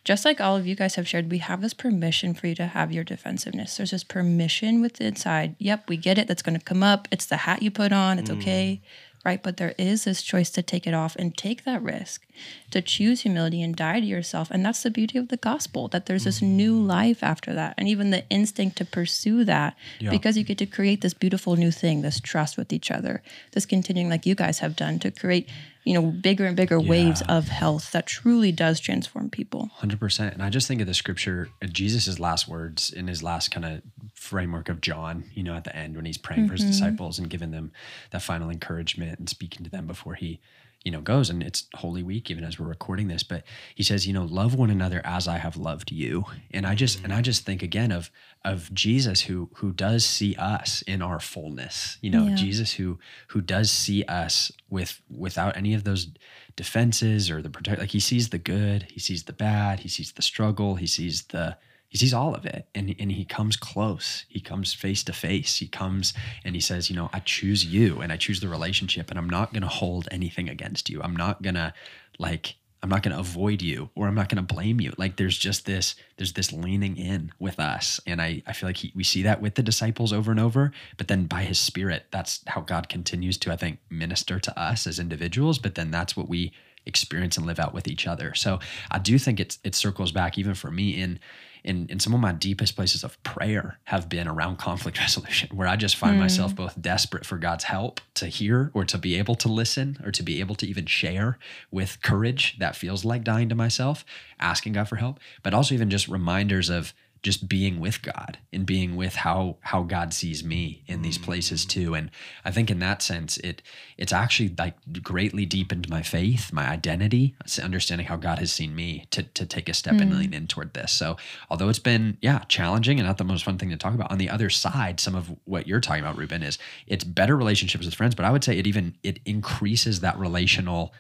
just 0.04 0.24
like 0.24 0.40
all 0.40 0.56
of 0.56 0.66
you 0.66 0.74
guys 0.74 0.96
have 0.96 1.08
shared, 1.08 1.30
we 1.30 1.38
have 1.38 1.62
this 1.62 1.72
permission 1.72 2.34
for 2.34 2.46
you 2.46 2.54
to 2.56 2.66
have 2.66 2.92
your 2.92 3.04
defensiveness. 3.04 3.76
There's 3.76 3.92
this 3.92 4.04
permission 4.04 4.82
with 4.82 4.94
the 4.94 5.06
inside. 5.06 5.56
Yep, 5.58 5.88
we 5.88 5.96
get 5.96 6.18
it. 6.18 6.28
That's 6.28 6.42
going 6.42 6.58
to 6.58 6.64
come 6.64 6.82
up. 6.82 7.08
It's 7.10 7.26
the 7.26 7.38
hat 7.38 7.62
you 7.62 7.70
put 7.70 7.92
on. 7.92 8.18
It's 8.18 8.30
okay 8.30 8.80
mm. 8.82 8.86
Right? 9.26 9.42
But 9.42 9.56
there 9.56 9.74
is 9.76 10.04
this 10.04 10.22
choice 10.22 10.50
to 10.50 10.62
take 10.62 10.86
it 10.86 10.94
off 10.94 11.16
and 11.16 11.36
take 11.36 11.64
that 11.64 11.82
risk, 11.82 12.24
to 12.70 12.80
choose 12.80 13.22
humility 13.22 13.60
and 13.60 13.74
die 13.74 13.98
to 13.98 14.06
yourself. 14.06 14.52
And 14.52 14.64
that's 14.64 14.84
the 14.84 14.90
beauty 14.90 15.18
of 15.18 15.28
the 15.28 15.36
gospel 15.36 15.88
that 15.88 16.06
there's 16.06 16.22
this 16.22 16.38
mm-hmm. 16.38 16.56
new 16.56 16.80
life 16.80 17.24
after 17.24 17.52
that. 17.52 17.74
And 17.76 17.88
even 17.88 18.10
the 18.12 18.22
instinct 18.30 18.78
to 18.78 18.84
pursue 18.84 19.44
that 19.44 19.76
Yeah. 19.98 20.10
because 20.10 20.38
you 20.38 20.44
get 20.44 20.58
to 20.58 20.66
create 20.66 21.00
this 21.00 21.12
beautiful 21.12 21.56
new 21.56 21.72
thing, 21.72 22.02
this 22.02 22.20
trust 22.20 22.56
with 22.56 22.72
each 22.72 22.88
other, 22.92 23.20
this 23.50 23.66
continuing, 23.66 24.08
like 24.08 24.26
you 24.26 24.36
guys 24.36 24.60
have 24.60 24.76
done, 24.76 25.00
to 25.00 25.10
create, 25.10 25.48
you 25.86 25.94
know, 25.94 26.02
bigger 26.02 26.44
and 26.44 26.56
bigger 26.56 26.80
waves 26.80 27.22
of 27.28 27.46
health 27.46 27.92
that 27.92 28.08
truly 28.08 28.50
does 28.50 28.80
transform 28.80 29.30
people. 29.30 29.70
Hundred 29.76 30.00
percent. 30.00 30.34
And 30.34 30.42
I 30.42 30.50
just 30.50 30.66
think 30.66 30.80
of 30.80 30.88
the 30.88 30.94
scripture, 30.94 31.48
uh, 31.62 31.68
Jesus' 31.68 32.18
last 32.18 32.48
words 32.48 32.90
in 32.90 33.06
his 33.06 33.22
last 33.22 33.52
kind 33.52 33.64
of 33.64 33.82
framework 34.12 34.68
of 34.68 34.80
John, 34.80 35.30
you 35.32 35.44
know, 35.44 35.54
at 35.54 35.62
the 35.62 35.74
end 35.74 35.94
when 35.94 36.04
he's 36.04 36.18
praying 36.18 36.48
for 36.48 36.54
his 36.54 36.64
disciples 36.64 37.20
and 37.20 37.30
giving 37.30 37.52
them 37.52 37.70
that 38.10 38.22
final 38.22 38.50
encouragement 38.50 39.20
and 39.20 39.28
speaking 39.28 39.62
to 39.62 39.70
them 39.70 39.86
before 39.86 40.14
he, 40.14 40.40
you 40.86 40.92
know, 40.92 41.00
goes. 41.00 41.30
And 41.30 41.42
it's 41.42 41.66
Holy 41.74 42.04
Week, 42.04 42.30
even 42.30 42.44
as 42.44 42.60
we're 42.60 42.68
recording 42.68 43.08
this. 43.08 43.24
But 43.24 43.42
he 43.74 43.82
says, 43.82 44.06
you 44.06 44.12
know, 44.12 44.24
love 44.24 44.54
one 44.54 44.70
another 44.70 45.02
as 45.04 45.26
I 45.26 45.38
have 45.38 45.56
loved 45.56 45.90
you. 45.90 46.24
And 46.52 46.64
I 46.64 46.76
just 46.76 47.02
and 47.02 47.12
I 47.12 47.22
just 47.22 47.44
think 47.44 47.60
again 47.60 47.90
of 47.90 48.08
of 48.44 48.72
Jesus 48.72 49.22
who 49.22 49.50
who 49.56 49.72
does 49.72 50.06
see 50.06 50.36
us 50.36 50.82
in 50.82 51.02
our 51.02 51.18
fullness. 51.18 51.98
You 52.02 52.10
know, 52.10 52.28
Yeah. 52.28 52.36
Jesus 52.36 52.74
who 52.74 53.00
who 53.28 53.40
does 53.40 53.68
see 53.68 54.04
us 54.04 54.52
with 54.70 55.02
without 55.10 55.56
any 55.56 55.74
of 55.74 55.82
those 55.82 56.06
defenses 56.54 57.32
or 57.32 57.42
the 57.42 57.50
protect 57.50 57.80
like 57.80 57.90
he 57.90 58.00
sees 58.00 58.28
the 58.30 58.38
good 58.38 58.84
he 58.88 59.00
sees 59.00 59.24
the 59.24 59.32
bad 59.32 59.80
he 59.80 59.88
sees 59.88 60.12
the 60.12 60.22
struggle 60.22 60.76
he 60.76 60.86
sees 60.86 61.24
the 61.24 61.58
he 61.88 61.98
sees 61.98 62.14
all 62.14 62.34
of 62.34 62.44
it 62.44 62.66
and, 62.74 62.94
and 62.98 63.12
he 63.12 63.24
comes 63.24 63.56
close. 63.56 64.24
He 64.28 64.40
comes 64.40 64.74
face 64.74 65.02
to 65.04 65.12
face. 65.12 65.56
He 65.56 65.68
comes 65.68 66.14
and 66.44 66.54
he 66.54 66.60
says 66.60 66.90
you 66.90 66.96
know 66.96 67.10
i 67.12 67.20
choose 67.20 67.64
you 67.64 68.00
and 68.00 68.12
i 68.12 68.16
choose 68.16 68.40
the 68.40 68.48
relationship 68.48 69.10
and 69.10 69.18
i'm 69.18 69.30
not 69.30 69.52
going 69.52 69.62
to 69.62 69.68
hold 69.68 70.08
anything 70.10 70.48
against 70.48 70.88
you. 70.90 71.02
I'm 71.02 71.16
not 71.16 71.42
going 71.42 71.54
to 71.54 71.72
like 72.18 72.56
i'm 72.82 72.90
not 72.90 73.02
going 73.02 73.14
to 73.14 73.20
avoid 73.20 73.62
you 73.62 73.90
or 73.94 74.06
i'm 74.06 74.14
not 74.14 74.28
going 74.28 74.44
to 74.44 74.54
blame 74.54 74.80
you. 74.80 74.92
Like 74.96 75.16
there's 75.16 75.38
just 75.38 75.66
this 75.66 75.94
there's 76.16 76.32
this 76.34 76.52
leaning 76.52 76.96
in 76.96 77.32
with 77.38 77.58
us 77.58 78.00
and 78.06 78.20
i 78.20 78.42
i 78.46 78.52
feel 78.52 78.68
like 78.68 78.78
he, 78.78 78.92
we 78.94 79.04
see 79.04 79.22
that 79.22 79.40
with 79.40 79.54
the 79.54 79.62
disciples 79.62 80.12
over 80.12 80.30
and 80.30 80.40
over 80.40 80.72
but 80.96 81.08
then 81.08 81.26
by 81.26 81.42
his 81.42 81.58
spirit 81.58 82.06
that's 82.10 82.40
how 82.46 82.60
god 82.60 82.88
continues 82.88 83.38
to 83.38 83.52
i 83.52 83.56
think 83.56 83.78
minister 83.90 84.38
to 84.38 84.58
us 84.58 84.86
as 84.86 84.98
individuals 84.98 85.58
but 85.58 85.74
then 85.74 85.90
that's 85.90 86.16
what 86.16 86.28
we 86.28 86.52
experience 86.86 87.36
and 87.36 87.44
live 87.44 87.58
out 87.58 87.74
with 87.74 87.88
each 87.88 88.06
other. 88.06 88.32
So 88.34 88.60
i 88.90 88.98
do 88.98 89.18
think 89.18 89.40
it's 89.40 89.58
it 89.64 89.74
circles 89.74 90.12
back 90.12 90.38
even 90.38 90.54
for 90.54 90.70
me 90.70 91.00
in 91.00 91.18
in 91.66 92.00
some 92.00 92.14
of 92.14 92.20
my 92.20 92.32
deepest 92.32 92.76
places 92.76 93.02
of 93.02 93.22
prayer 93.22 93.78
have 93.84 94.08
been 94.08 94.28
around 94.28 94.58
conflict 94.58 94.98
resolution, 94.98 95.54
where 95.56 95.68
I 95.68 95.76
just 95.76 95.96
find 95.96 96.14
hmm. 96.14 96.20
myself 96.20 96.54
both 96.54 96.80
desperate 96.80 97.26
for 97.26 97.38
God's 97.38 97.64
help 97.64 98.00
to 98.14 98.26
hear 98.26 98.70
or 98.74 98.84
to 98.84 98.98
be 98.98 99.16
able 99.16 99.34
to 99.36 99.48
listen 99.48 99.98
or 100.04 100.10
to 100.12 100.22
be 100.22 100.40
able 100.40 100.54
to 100.56 100.66
even 100.66 100.86
share 100.86 101.38
with 101.70 102.02
courage 102.02 102.56
that 102.58 102.76
feels 102.76 103.04
like 103.04 103.24
dying 103.24 103.48
to 103.48 103.54
myself, 103.54 104.04
asking 104.38 104.74
God 104.74 104.88
for 104.88 104.96
help, 104.96 105.20
but 105.42 105.54
also 105.54 105.74
even 105.74 105.90
just 105.90 106.08
reminders 106.08 106.70
of 106.70 106.94
just 107.26 107.48
being 107.48 107.80
with 107.80 108.02
God 108.02 108.38
and 108.52 108.64
being 108.64 108.94
with 108.94 109.16
how 109.16 109.56
how 109.62 109.82
God 109.82 110.14
sees 110.14 110.44
me 110.44 110.84
in 110.86 111.02
these 111.02 111.18
mm. 111.18 111.24
places 111.24 111.66
too. 111.66 111.92
And 111.92 112.08
I 112.44 112.52
think 112.52 112.70
in 112.70 112.78
that 112.78 113.02
sense, 113.02 113.36
it 113.38 113.62
it's 113.98 114.12
actually 114.12 114.54
like 114.56 114.76
greatly 115.02 115.44
deepened 115.44 115.88
my 115.88 116.02
faith, 116.02 116.52
my 116.52 116.68
identity, 116.68 117.34
understanding 117.60 118.06
how 118.06 118.14
God 118.14 118.38
has 118.38 118.52
seen 118.52 118.76
me 118.76 119.06
to 119.10 119.24
to 119.24 119.44
take 119.44 119.68
a 119.68 119.74
step 119.74 119.94
and 119.94 120.16
lean 120.16 120.30
mm. 120.30 120.36
in 120.36 120.46
toward 120.46 120.72
this. 120.74 120.92
So 120.92 121.16
although 121.50 121.68
it's 121.68 121.80
been 121.80 122.16
yeah 122.22 122.44
challenging 122.46 123.00
and 123.00 123.08
not 123.08 123.18
the 123.18 123.24
most 123.24 123.44
fun 123.44 123.58
thing 123.58 123.70
to 123.70 123.76
talk 123.76 123.94
about, 123.94 124.12
on 124.12 124.18
the 124.18 124.30
other 124.30 124.48
side, 124.48 125.00
some 125.00 125.16
of 125.16 125.34
what 125.46 125.66
you're 125.66 125.80
talking 125.80 126.04
about, 126.04 126.16
Ruben, 126.16 126.44
is 126.44 126.58
it's 126.86 127.02
better 127.02 127.36
relationships 127.36 127.84
with 127.84 127.94
friends, 127.96 128.14
but 128.14 128.24
I 128.24 128.30
would 128.30 128.44
say 128.44 128.56
it 128.56 128.68
even 128.68 128.94
it 129.02 129.18
increases 129.24 129.98
that 129.98 130.16
relational 130.16 130.94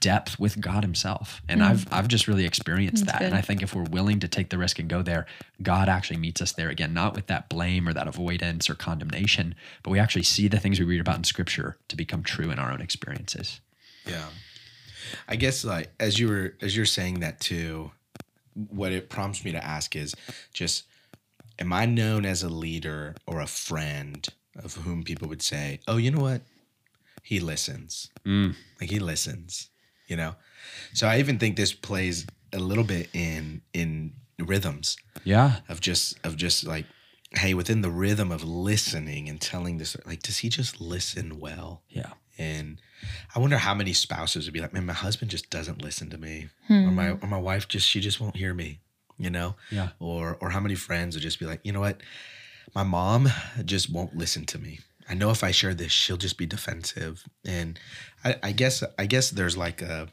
depth 0.00 0.38
with 0.38 0.60
God 0.60 0.84
Himself. 0.84 1.40
And 1.48 1.60
mm. 1.60 1.70
I've 1.70 1.92
I've 1.92 2.08
just 2.08 2.28
really 2.28 2.44
experienced 2.44 3.06
that. 3.06 3.22
And. 3.22 3.34
I 3.34 3.40
think 3.40 3.62
if 3.62 3.74
we're 3.74 3.84
willing 3.84 4.20
to 4.20 4.28
take 4.28 4.50
the 4.50 4.58
risk 4.58 4.78
and 4.78 4.88
go 4.88 5.02
there, 5.02 5.26
God 5.62 5.88
actually 5.88 6.18
meets 6.18 6.42
us 6.42 6.52
there 6.52 6.68
again, 6.68 6.92
not 6.92 7.14
with 7.14 7.26
that 7.28 7.48
blame 7.48 7.88
or 7.88 7.92
that 7.94 8.06
avoidance 8.06 8.68
or 8.68 8.74
condemnation, 8.74 9.54
but 9.82 9.90
we 9.90 9.98
actually 9.98 10.24
see 10.24 10.48
the 10.48 10.58
things 10.58 10.78
we 10.78 10.84
read 10.84 11.00
about 11.00 11.16
in 11.16 11.24
Scripture 11.24 11.78
to 11.88 11.96
become 11.96 12.22
true 12.22 12.50
in 12.50 12.58
our 12.58 12.70
own 12.70 12.80
experiences. 12.80 13.60
Yeah. 14.06 14.26
I 15.28 15.36
guess 15.36 15.64
like 15.64 15.90
as 15.98 16.18
you 16.18 16.28
were 16.28 16.54
as 16.60 16.76
you're 16.76 16.86
saying 16.86 17.20
that 17.20 17.40
too, 17.40 17.90
what 18.54 18.92
it 18.92 19.08
prompts 19.08 19.44
me 19.44 19.52
to 19.52 19.64
ask 19.64 19.96
is 19.96 20.14
just 20.52 20.84
am 21.58 21.72
I 21.72 21.86
known 21.86 22.24
as 22.26 22.42
a 22.42 22.48
leader 22.48 23.14
or 23.26 23.40
a 23.40 23.46
friend 23.46 24.26
of 24.62 24.74
whom 24.74 25.04
people 25.04 25.28
would 25.28 25.42
say, 25.42 25.80
"Oh, 25.86 25.96
you 25.96 26.10
know 26.10 26.20
what? 26.20 26.42
He 27.22 27.40
listens." 27.40 28.08
Mm. 28.24 28.54
Like 28.80 28.90
he 28.90 28.98
listens, 28.98 29.70
you 30.08 30.16
know? 30.16 30.34
So 30.94 31.06
I 31.06 31.18
even 31.18 31.38
think 31.38 31.56
this 31.56 31.72
plays 31.72 32.26
a 32.52 32.58
little 32.58 32.84
bit 32.84 33.08
in 33.14 33.62
in 33.72 34.12
rhythms 34.38 34.96
Yeah. 35.24 35.60
of 35.68 35.80
just 35.80 36.18
of 36.24 36.36
just 36.36 36.64
like 36.64 36.86
hey, 37.32 37.54
within 37.54 37.80
the 37.80 37.90
rhythm 37.90 38.32
of 38.32 38.42
listening 38.42 39.28
and 39.28 39.40
telling 39.40 39.78
this 39.78 39.96
like 40.06 40.20
does 40.22 40.38
he 40.38 40.48
just 40.48 40.80
listen 40.80 41.38
well? 41.38 41.82
Yeah. 41.88 42.12
And 42.38 42.80
I 43.34 43.38
wonder 43.38 43.58
how 43.58 43.74
many 43.74 43.92
spouses 43.92 44.46
would 44.46 44.54
be 44.54 44.60
like, 44.60 44.72
man, 44.72 44.86
my 44.86 44.94
husband 44.94 45.30
just 45.30 45.48
doesn't 45.50 45.82
listen 45.82 46.10
to 46.10 46.18
me, 46.18 46.48
or 46.68 46.90
my 46.90 47.10
or 47.10 47.28
my 47.28 47.38
wife 47.38 47.68
just 47.68 47.86
she 47.86 48.00
just 48.00 48.18
won't 48.20 48.36
hear 48.36 48.52
me, 48.54 48.80
you 49.18 49.30
know, 49.30 49.56
Yeah. 49.70 49.90
or 49.98 50.36
or 50.40 50.50
how 50.50 50.60
many 50.60 50.74
friends 50.74 51.14
would 51.14 51.22
just 51.22 51.38
be 51.38 51.46
like, 51.46 51.60
you 51.64 51.72
know 51.72 51.80
what, 51.80 52.00
my 52.74 52.82
mom 52.82 53.28
just 53.64 53.90
won't 53.90 54.16
listen 54.16 54.44
to 54.46 54.58
me. 54.58 54.80
I 55.10 55.14
know 55.14 55.30
if 55.30 55.42
I 55.42 55.50
share 55.50 55.74
this, 55.74 55.90
she'll 55.90 56.16
just 56.16 56.38
be 56.38 56.46
defensive, 56.46 57.24
and 57.44 57.78
I, 58.24 58.36
I 58.42 58.52
guess 58.52 58.84
I 58.98 59.06
guess 59.06 59.30
there's 59.30 59.56
like 59.56 59.82
a 59.82 60.08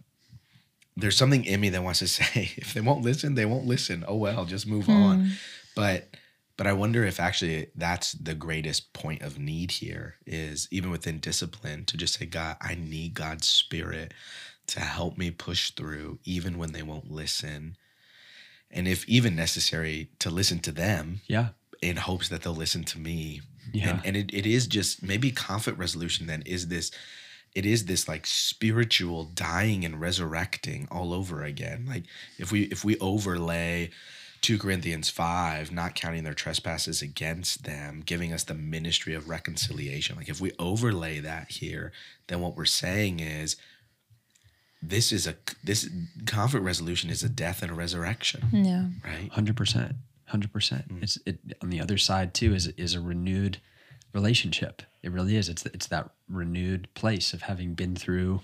there's 0.96 1.16
something 1.16 1.46
in 1.46 1.62
me 1.62 1.70
that 1.70 1.84
wants 1.84 2.00
to 2.00 2.08
say 2.20 2.52
if 2.58 2.74
they 2.74 2.82
won't 2.82 3.04
listen, 3.04 3.36
they 3.36 3.46
won't 3.46 3.68
listen. 3.68 4.04
Oh 4.08 4.16
well, 4.16 4.46
just 4.46 4.68
move 4.68 4.86
hmm. 4.86 4.92
on. 4.92 5.32
But 5.76 6.10
but 6.58 6.66
I 6.66 6.74
wonder 6.74 7.06
if 7.06 7.20
actually 7.20 7.68
that's 7.76 8.14
the 8.14 8.34
greatest 8.34 8.92
point 8.92 9.22
of 9.22 9.38
need 9.38 9.72
here 9.72 10.16
is 10.26 10.68
even 10.72 10.90
within 10.90 11.20
discipline 11.20 11.86
to 11.86 11.98
just 11.98 12.18
say, 12.18 12.26
God, 12.26 12.58
I 12.60 12.74
need 12.74 13.14
God's 13.14 13.48
spirit 13.48 14.14
to 14.68 14.80
help 14.80 15.18
me 15.18 15.30
push 15.30 15.72
through 15.72 16.18
even 16.26 16.58
when 16.58 16.72
they 16.72 16.82
won't 16.82 17.12
listen. 17.12 17.78
And 18.72 18.88
if 18.88 19.08
even 19.08 19.36
necessary, 19.36 20.10
to 20.20 20.30
listen 20.32 20.60
to 20.60 20.72
them 20.72 21.22
Yeah. 21.28 21.50
in 21.82 21.98
hopes 21.98 22.28
that 22.30 22.42
they'll 22.42 22.56
listen 22.56 22.84
to 22.86 23.00
me. 23.00 23.42
Yeah. 23.74 23.90
And, 23.90 24.02
and 24.06 24.18
it, 24.18 24.34
it 24.34 24.46
is 24.46 24.68
just 24.68 25.04
maybe 25.04 25.32
conflict 25.32 25.78
resolution 25.80 26.28
then 26.28 26.44
is 26.46 26.68
this 26.68 26.92
it 27.56 27.66
is 27.66 27.86
this 27.86 28.08
like 28.08 28.26
spiritual 28.28 29.24
dying 29.26 29.84
and 29.86 30.00
resurrecting 30.00 30.88
all 30.92 31.14
over 31.14 31.44
again. 31.44 31.86
Like 31.88 32.04
if 32.38 32.52
we 32.52 32.64
if 32.64 32.84
we 32.86 32.98
overlay 33.00 33.90
2 34.42 34.60
Corinthians 34.60 35.10
5, 35.10 35.72
not 35.72 35.96
counting 35.96 36.24
their 36.24 36.36
trespasses 36.36 37.02
against 37.02 37.64
them, 37.64 38.04
giving 38.06 38.32
us 38.32 38.44
the 38.44 38.54
ministry 38.54 39.16
of 39.16 39.28
reconciliation. 39.28 40.16
Like 40.16 40.30
if 40.30 40.40
we 40.40 40.52
overlay 40.60 41.20
that 41.22 41.50
here, 41.54 41.92
then 42.28 42.42
what 42.42 42.56
we're 42.56 42.66
saying 42.66 43.20
is 43.20 43.56
this 44.82 45.12
is 45.12 45.26
a 45.26 45.36
this 45.64 45.90
conflict 46.28 46.64
resolution 46.64 47.10
is 47.10 47.24
a 47.24 47.30
death 47.30 47.64
and 47.64 47.72
a 47.72 47.74
resurrection, 47.74 48.44
Yeah. 48.52 48.88
right? 49.04 49.32
Hundred 49.32 49.56
percent, 50.28 50.32
hundred 50.32 50.54
percent. 50.54 50.90
Mm. 50.90 51.04
It's 51.04 51.18
it 51.26 51.40
on 51.62 51.70
the 51.70 51.82
other 51.82 51.98
side 51.98 52.34
too. 52.34 52.54
Is 52.54 52.68
is 52.68 52.94
a 52.96 53.02
renewed 53.02 53.58
relationship. 54.14 54.82
It 55.04 55.12
really 55.12 55.36
is. 55.36 55.50
It's 55.50 55.66
it's 55.68 55.88
that 55.88 56.10
renewed 56.30 56.88
place 56.94 57.34
of 57.34 57.44
having 57.44 57.74
been 57.74 57.96
through 57.96 58.42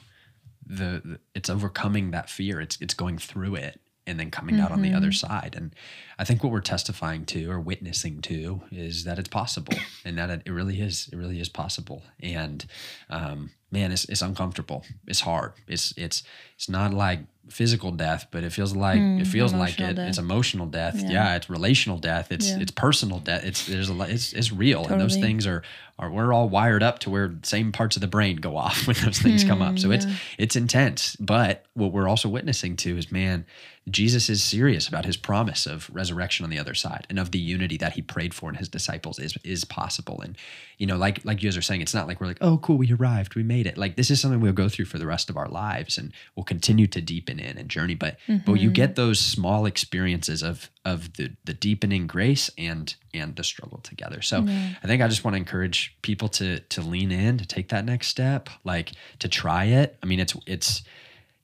the. 0.66 1.02
the- 1.04 1.20
it's 1.36 1.50
overcoming 1.50 2.12
that 2.12 2.30
fear. 2.30 2.62
It's 2.62 2.78
it's 2.82 2.94
going 2.94 3.18
through 3.18 3.56
it 3.56 3.80
and 4.06 4.20
then 4.20 4.32
coming 4.32 4.60
out 4.60 4.72
on 4.72 4.82
the 4.82 4.94
other 4.94 5.08
mm-hmm. 5.08 5.28
side. 5.28 5.54
And 5.56 5.74
I 6.20 6.24
think 6.24 6.44
what 6.44 6.52
we're 6.52 6.62
testifying 6.62 7.26
to 7.28 7.50
or 7.50 7.60
witnessing 7.60 8.22
to 8.24 8.62
is 8.72 9.04
that 9.06 9.20
it's 9.20 9.30
possible, 9.30 9.74
and 10.06 10.18
that 10.18 10.30
it, 10.46 10.52
really 10.52 10.82
is. 10.82 11.10
It 11.12 11.16
really 11.18 11.40
is 11.40 11.50
possible. 11.50 12.04
And 12.22 12.66
um, 13.10 13.52
man, 13.72 13.92
it's 13.92 14.06
it's 14.06 14.22
uncomfortable. 14.22 14.86
It's 15.08 15.22
hard. 15.22 15.54
It's 15.68 15.94
it's 15.98 16.24
it's 16.56 16.70
not 16.70 16.94
like 16.94 17.20
physical 17.50 17.92
death, 17.92 18.28
but 18.32 18.44
it 18.44 18.52
feels 18.52 18.76
like 18.76 18.98
it 18.98 19.00
mm, 19.00 19.28
feels 19.28 19.54
like 19.54 19.80
it. 19.80 19.96
death. 19.96 20.10
It's 20.10 20.18
emotional 20.18 20.66
death. 20.66 20.96
Yeah. 20.96 21.10
Yeah. 21.12 21.36
it's 21.36 21.50
relational 21.50 21.98
death. 21.98 22.32
It's 22.32 22.50
Yeah. 22.50 22.60
it's 22.60 22.72
personal 22.72 23.20
death. 23.20 23.44
It's 23.44 23.66
there's 23.66 23.90
a 23.90 23.94
lot. 23.94 24.10
It's 24.10 24.34
it's 24.34 24.52
real, 24.52 24.86
and 24.86 25.02
those 25.02 25.18
things 25.18 25.46
are 25.48 25.64
are 26.00 26.10
we're 26.10 26.34
all 26.34 26.50
wired 26.50 26.84
up 26.84 27.00
to 27.00 27.10
where 27.10 27.34
same 27.44 27.72
parts 27.72 27.96
of 27.96 28.02
the 28.02 28.08
brain 28.08 28.38
go 28.38 28.56
off 28.56 28.88
when 28.88 28.96
those 29.04 29.20
things 29.20 29.44
come 29.44 29.62
up. 29.62 29.80
So 29.80 29.88
hmm, 29.88 29.94
it's 29.94 30.06
it's 30.38 30.56
intense. 30.56 31.16
But 31.18 31.66
what 31.74 31.92
we're 31.92 32.08
also 32.08 32.30
witnessing 32.30 32.78
to 32.78 32.98
is 32.98 33.12
man, 33.12 33.46
Jesus 33.90 34.30
is 34.30 34.42
serious 34.42 34.88
about 34.88 35.04
his 35.04 35.18
promise 35.18 35.66
of 35.66 35.90
resurrection 35.92 36.46
on 36.46 36.50
the 36.50 36.58
other 36.58 36.74
side 36.74 37.06
and 37.10 37.20
of 37.20 37.32
the 37.32 37.40
unity 37.40 37.76
that 37.78 37.94
he 37.94 38.02
prayed 38.02 38.34
for 38.34 38.50
in 38.50 38.56
his 38.56 38.70
disciples 38.70 39.20
is 39.20 39.38
is 39.44 39.66
possible. 39.66 40.22
And 40.22 40.38
you 40.78 40.88
know, 40.88 40.96
like 40.96 41.24
like 41.26 41.44
you 41.44 41.50
guys 41.50 41.58
are 41.58 41.62
saying, 41.62 41.82
it's 41.82 41.94
not 41.94 42.08
like 42.08 42.22
we're 42.22 42.28
like, 42.28 42.38
oh, 42.40 42.58
cool, 42.60 42.78
we 42.78 42.94
arrived, 42.94 43.36
we 43.36 43.44
made 43.44 43.68
it. 43.68 43.78
Like 43.78 43.98
this 43.98 44.10
is 44.10 44.22
something 44.22 44.40
we'll 44.40 44.54
go 44.54 44.70
through 44.70 44.86
for 44.86 44.98
the 44.98 45.06
rest 45.06 45.30
of 45.30 45.36
our 45.36 45.50
lives 45.50 45.98
and 45.98 46.14
we'll 46.36 46.46
continue 46.46 46.88
to 46.88 47.02
deepen 47.02 47.40
in 47.40 47.58
and 47.58 47.68
journey. 47.68 47.96
But 47.96 48.18
but 48.46 48.54
you 48.54 48.70
mm-hmm. 48.70 48.74
get 48.74 48.96
those 48.96 49.20
small 49.20 49.66
experiences 49.66 50.44
of 50.44 50.70
of 50.86 51.14
the 51.14 51.32
the 51.44 51.54
deepening 51.54 52.08
grace 52.08 52.50
and 52.58 52.96
and 53.14 53.36
the 53.36 53.44
struggle 53.44 53.80
together. 53.80 54.22
So 54.22 54.46
I 54.48 54.88
think 54.88 55.02
I 55.02 55.10
just 55.10 55.26
want 55.26 55.34
to 55.34 55.40
encourage 55.40 55.98
people 56.02 56.30
to 56.30 56.60
to 56.60 56.82
lean 56.82 57.12
in, 57.12 57.38
to 57.38 57.46
take 57.46 57.68
that 57.70 57.84
next 57.84 58.08
step, 58.08 58.50
like 58.64 58.94
to 59.20 59.28
try 59.28 59.66
it. 59.66 59.98
I 60.02 60.06
mean, 60.06 60.22
it's 60.22 60.36
it's 60.48 60.84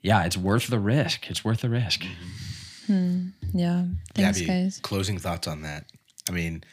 yeah, 0.02 0.24
it's 0.26 0.38
worth 0.38 0.68
the 0.68 0.80
risk. 0.80 1.30
It's 1.30 1.44
worth 1.44 1.62
the 1.62 1.70
risk. 1.70 2.02
Mm-hmm. 2.02 2.94
Hmm. 2.94 3.28
Yeah. 3.54 3.86
Thanks, 4.16 4.40
Gabby, 4.40 4.48
guys. 4.48 4.80
closing 4.82 5.20
thoughts 5.20 5.48
on 5.48 5.62
that. 5.62 5.86
I 6.28 6.32
mean, 6.32 6.64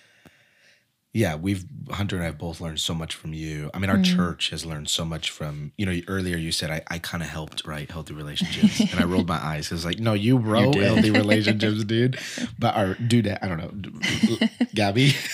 yeah, 1.13 1.35
we've 1.35 1.65
Hunter 1.91 2.17
and 2.17 2.23
I 2.23 2.27
have 2.27 2.39
both 2.39 2.61
learned 2.61 2.81
so 2.81 2.95
much 2.95 3.15
from 3.15 3.33
you. 3.33 3.71
I 3.73 3.79
mean, 3.79 3.89
our 3.89 3.97
hmm. 3.97 4.03
church 4.03 4.51
has 4.51 4.67
learned 4.67 4.91
so 4.91 5.05
much 5.05 5.31
from 5.31 5.73
you 5.79 5.87
know. 5.87 5.99
Earlier, 6.09 6.37
you 6.37 6.53
said 6.53 6.71
I, 6.71 6.83
I 6.89 6.99
kind 6.99 7.23
of 7.23 7.29
helped 7.31 7.67
write 7.67 7.91
healthy 7.91 8.13
relationships, 8.13 8.81
and 8.81 9.01
I 9.01 9.05
rolled 9.05 9.27
my 9.27 9.43
eyes. 9.43 9.73
It's 9.73 9.85
like, 9.85 9.99
no, 9.99 10.13
you 10.13 10.37
wrote 10.37 10.73
did. 10.73 10.83
healthy 10.83 11.11
relationships, 11.11 11.85
dude. 11.85 12.19
But 12.59 12.77
our 12.77 12.95
dude, 12.95 13.29
I 13.29 13.49
don't 13.49 13.59
know, 13.59 14.49
Gabby. 14.75 15.15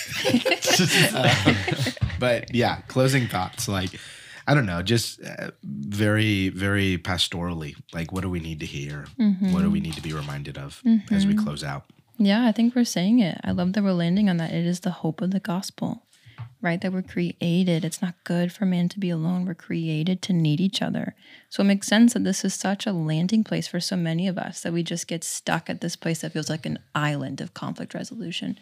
Um, 1.13 1.55
but 2.19 2.55
yeah, 2.55 2.81
closing 2.87 3.27
thoughts. 3.27 3.67
Like, 3.67 3.91
I 4.45 4.53
don't 4.53 4.65
know, 4.65 4.81
just 4.81 5.21
uh, 5.23 5.51
very, 5.63 6.49
very 6.49 6.97
pastorally. 6.97 7.75
Like, 7.93 8.11
what 8.11 8.21
do 8.21 8.29
we 8.29 8.39
need 8.39 8.59
to 8.59 8.65
hear? 8.65 9.05
What 9.51 9.61
do 9.61 9.69
we 9.69 9.79
need 9.79 9.93
to 9.93 10.01
be 10.01 10.13
reminded 10.13 10.57
of 10.57 10.81
as 11.11 11.25
we 11.25 11.35
close 11.35 11.63
out? 11.63 11.85
Yeah, 12.17 12.45
I 12.45 12.51
think 12.51 12.75
we're 12.75 12.83
saying 12.85 13.19
it. 13.19 13.39
I 13.43 13.51
love 13.51 13.73
that 13.73 13.83
we're 13.83 13.93
landing 13.93 14.29
on 14.29 14.37
that. 14.37 14.51
It 14.51 14.65
is 14.65 14.81
the 14.81 14.91
hope 14.91 15.21
of 15.21 15.31
the 15.31 15.39
gospel, 15.39 16.03
right? 16.61 16.79
That 16.79 16.93
we're 16.93 17.01
created. 17.01 17.83
It's 17.83 18.01
not 18.01 18.23
good 18.23 18.51
for 18.51 18.65
man 18.65 18.87
to 18.89 18.99
be 18.99 19.09
alone. 19.09 19.45
We're 19.45 19.55
created 19.55 20.21
to 20.23 20.33
need 20.33 20.61
each 20.61 20.81
other. 20.81 21.15
So 21.49 21.61
it 21.61 21.67
makes 21.67 21.87
sense 21.87 22.13
that 22.13 22.23
this 22.23 22.45
is 22.45 22.53
such 22.53 22.85
a 22.85 22.93
landing 22.93 23.43
place 23.43 23.67
for 23.67 23.79
so 23.79 23.95
many 23.95 24.27
of 24.27 24.37
us 24.37 24.61
that 24.61 24.73
we 24.73 24.83
just 24.83 25.07
get 25.07 25.23
stuck 25.23 25.69
at 25.69 25.81
this 25.81 25.95
place 25.95 26.21
that 26.21 26.33
feels 26.33 26.49
like 26.49 26.65
an 26.65 26.79
island 26.93 27.41
of 27.41 27.53
conflict 27.53 27.93
resolution. 27.93 28.59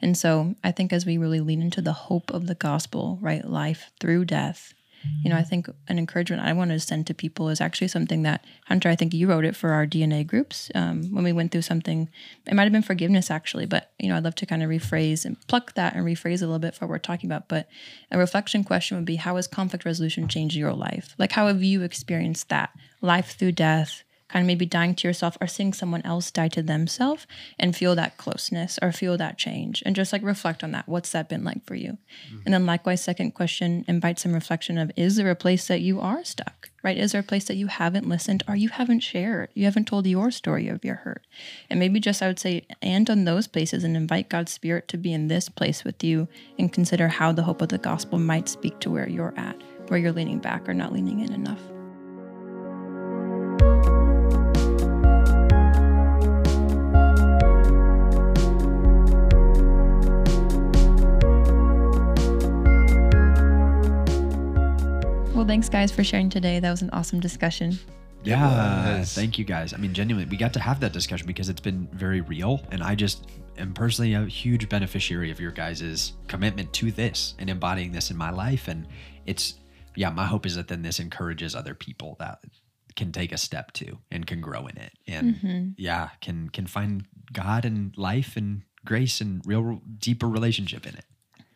And 0.00 0.16
so 0.16 0.54
I 0.62 0.72
think 0.72 0.92
as 0.92 1.04
we 1.04 1.18
really 1.18 1.40
lean 1.40 1.60
into 1.60 1.82
the 1.82 1.92
hope 1.92 2.30
of 2.32 2.46
the 2.46 2.54
gospel, 2.54 3.18
right? 3.20 3.44
Life 3.44 3.90
through 3.98 4.26
death, 4.26 4.74
you 5.22 5.30
know, 5.30 5.36
I 5.36 5.42
think 5.42 5.68
an 5.88 5.98
encouragement 5.98 6.42
I 6.42 6.52
want 6.52 6.70
to 6.70 6.80
send 6.80 7.06
to 7.06 7.14
people 7.14 7.48
is 7.48 7.60
actually 7.60 7.88
something 7.88 8.22
that 8.22 8.44
Hunter, 8.66 8.88
I 8.88 8.96
think 8.96 9.14
you 9.14 9.28
wrote 9.28 9.44
it 9.44 9.56
for 9.56 9.70
our 9.70 9.86
DNA 9.86 10.26
groups 10.26 10.70
um, 10.74 11.12
when 11.12 11.24
we 11.24 11.32
went 11.32 11.52
through 11.52 11.62
something. 11.62 12.08
It 12.46 12.54
might 12.54 12.64
have 12.64 12.72
been 12.72 12.82
forgiveness 12.82 13.30
actually, 13.30 13.66
but 13.66 13.90
you 13.98 14.08
know, 14.08 14.16
I'd 14.16 14.24
love 14.24 14.34
to 14.36 14.46
kind 14.46 14.62
of 14.62 14.70
rephrase 14.70 15.24
and 15.24 15.36
pluck 15.48 15.74
that 15.74 15.94
and 15.94 16.04
rephrase 16.04 16.42
a 16.42 16.46
little 16.46 16.58
bit 16.58 16.74
for 16.74 16.86
what 16.86 16.90
we're 16.90 16.98
talking 16.98 17.28
about. 17.28 17.48
But 17.48 17.68
a 18.10 18.18
reflection 18.18 18.64
question 18.64 18.96
would 18.96 19.06
be: 19.06 19.16
How 19.16 19.36
has 19.36 19.46
conflict 19.46 19.84
resolution 19.84 20.28
changed 20.28 20.56
your 20.56 20.72
life? 20.72 21.14
Like, 21.18 21.32
how 21.32 21.46
have 21.46 21.62
you 21.62 21.82
experienced 21.82 22.48
that 22.48 22.70
life 23.00 23.36
through 23.38 23.52
death? 23.52 24.02
Kind 24.32 24.42
of 24.42 24.46
maybe 24.46 24.64
dying 24.64 24.94
to 24.94 25.06
yourself 25.06 25.36
or 25.40 25.46
seeing 25.46 25.74
someone 25.74 26.00
else 26.06 26.30
die 26.30 26.48
to 26.48 26.62
themselves 26.62 27.26
and 27.58 27.76
feel 27.76 27.94
that 27.94 28.16
closeness 28.16 28.78
or 28.80 28.90
feel 28.90 29.18
that 29.18 29.36
change 29.36 29.82
and 29.84 29.94
just 29.94 30.12
like 30.12 30.22
reflect 30.22 30.64
on 30.64 30.72
that. 30.72 30.88
What's 30.88 31.12
that 31.12 31.28
been 31.28 31.44
like 31.44 31.64
for 31.66 31.74
you? 31.74 31.98
Mm-hmm. 32.28 32.38
And 32.46 32.54
then 32.54 32.66
likewise, 32.66 33.02
second 33.02 33.32
question, 33.32 33.84
invite 33.86 34.18
some 34.18 34.32
reflection 34.32 34.78
of 34.78 34.90
is 34.96 35.16
there 35.16 35.30
a 35.30 35.36
place 35.36 35.68
that 35.68 35.82
you 35.82 36.00
are 36.00 36.24
stuck? 36.24 36.70
Right? 36.82 36.96
Is 36.96 37.12
there 37.12 37.20
a 37.20 37.24
place 37.24 37.44
that 37.44 37.56
you 37.56 37.68
haven't 37.68 38.08
listened 38.08 38.42
or 38.48 38.56
you 38.56 38.70
haven't 38.70 39.00
shared? 39.00 39.50
You 39.54 39.66
haven't 39.66 39.86
told 39.86 40.06
your 40.06 40.32
story 40.32 40.66
of 40.66 40.84
your 40.84 40.96
hurt. 40.96 41.24
And 41.70 41.78
maybe 41.78 42.00
just 42.00 42.22
I 42.22 42.26
would 42.26 42.40
say, 42.40 42.66
and 42.80 43.08
on 43.08 43.24
those 43.24 43.46
places 43.46 43.84
and 43.84 43.96
invite 43.96 44.28
God's 44.28 44.52
Spirit 44.52 44.88
to 44.88 44.96
be 44.96 45.12
in 45.12 45.28
this 45.28 45.48
place 45.48 45.84
with 45.84 46.02
you 46.02 46.26
and 46.58 46.72
consider 46.72 47.06
how 47.06 47.30
the 47.30 47.44
hope 47.44 47.62
of 47.62 47.68
the 47.68 47.78
gospel 47.78 48.18
might 48.18 48.48
speak 48.48 48.80
to 48.80 48.90
where 48.90 49.08
you're 49.08 49.34
at, 49.36 49.62
where 49.88 50.00
you're 50.00 50.10
leaning 50.10 50.38
back 50.38 50.68
or 50.68 50.74
not 50.74 50.92
leaning 50.92 51.20
in 51.20 51.32
enough. 51.32 51.60
Well, 65.42 65.48
thanks 65.48 65.68
guys 65.68 65.90
for 65.90 66.04
sharing 66.04 66.30
today. 66.30 66.60
That 66.60 66.70
was 66.70 66.82
an 66.82 66.90
awesome 66.90 67.18
discussion. 67.18 67.76
Yeah, 68.22 69.02
thank 69.02 69.40
you 69.40 69.44
guys. 69.44 69.74
I 69.74 69.76
mean, 69.76 69.92
genuinely, 69.92 70.30
we 70.30 70.36
got 70.36 70.52
to 70.52 70.60
have 70.60 70.78
that 70.78 70.92
discussion 70.92 71.26
because 71.26 71.48
it's 71.48 71.60
been 71.60 71.88
very 71.92 72.20
real, 72.20 72.64
and 72.70 72.80
I 72.80 72.94
just 72.94 73.26
am 73.58 73.74
personally 73.74 74.14
a 74.14 74.24
huge 74.24 74.68
beneficiary 74.68 75.32
of 75.32 75.40
your 75.40 75.50
guys' 75.50 76.12
commitment 76.28 76.72
to 76.74 76.92
this 76.92 77.34
and 77.40 77.50
embodying 77.50 77.90
this 77.90 78.12
in 78.12 78.16
my 78.16 78.30
life. 78.30 78.68
And 78.68 78.86
it's, 79.26 79.54
yeah, 79.96 80.10
my 80.10 80.26
hope 80.26 80.46
is 80.46 80.54
that 80.54 80.68
then 80.68 80.82
this 80.82 81.00
encourages 81.00 81.56
other 81.56 81.74
people 81.74 82.14
that 82.20 82.38
can 82.94 83.10
take 83.10 83.32
a 83.32 83.36
step 83.36 83.72
to 83.72 83.98
and 84.12 84.24
can 84.24 84.40
grow 84.40 84.68
in 84.68 84.78
it, 84.78 84.92
and 85.08 85.34
mm-hmm. 85.34 85.68
yeah, 85.76 86.10
can 86.20 86.50
can 86.50 86.68
find 86.68 87.04
God 87.32 87.64
and 87.64 87.92
life 87.98 88.36
and 88.36 88.62
grace 88.84 89.20
and 89.20 89.42
real 89.44 89.80
deeper 89.98 90.28
relationship 90.28 90.86
in 90.86 90.94
it. 90.94 91.04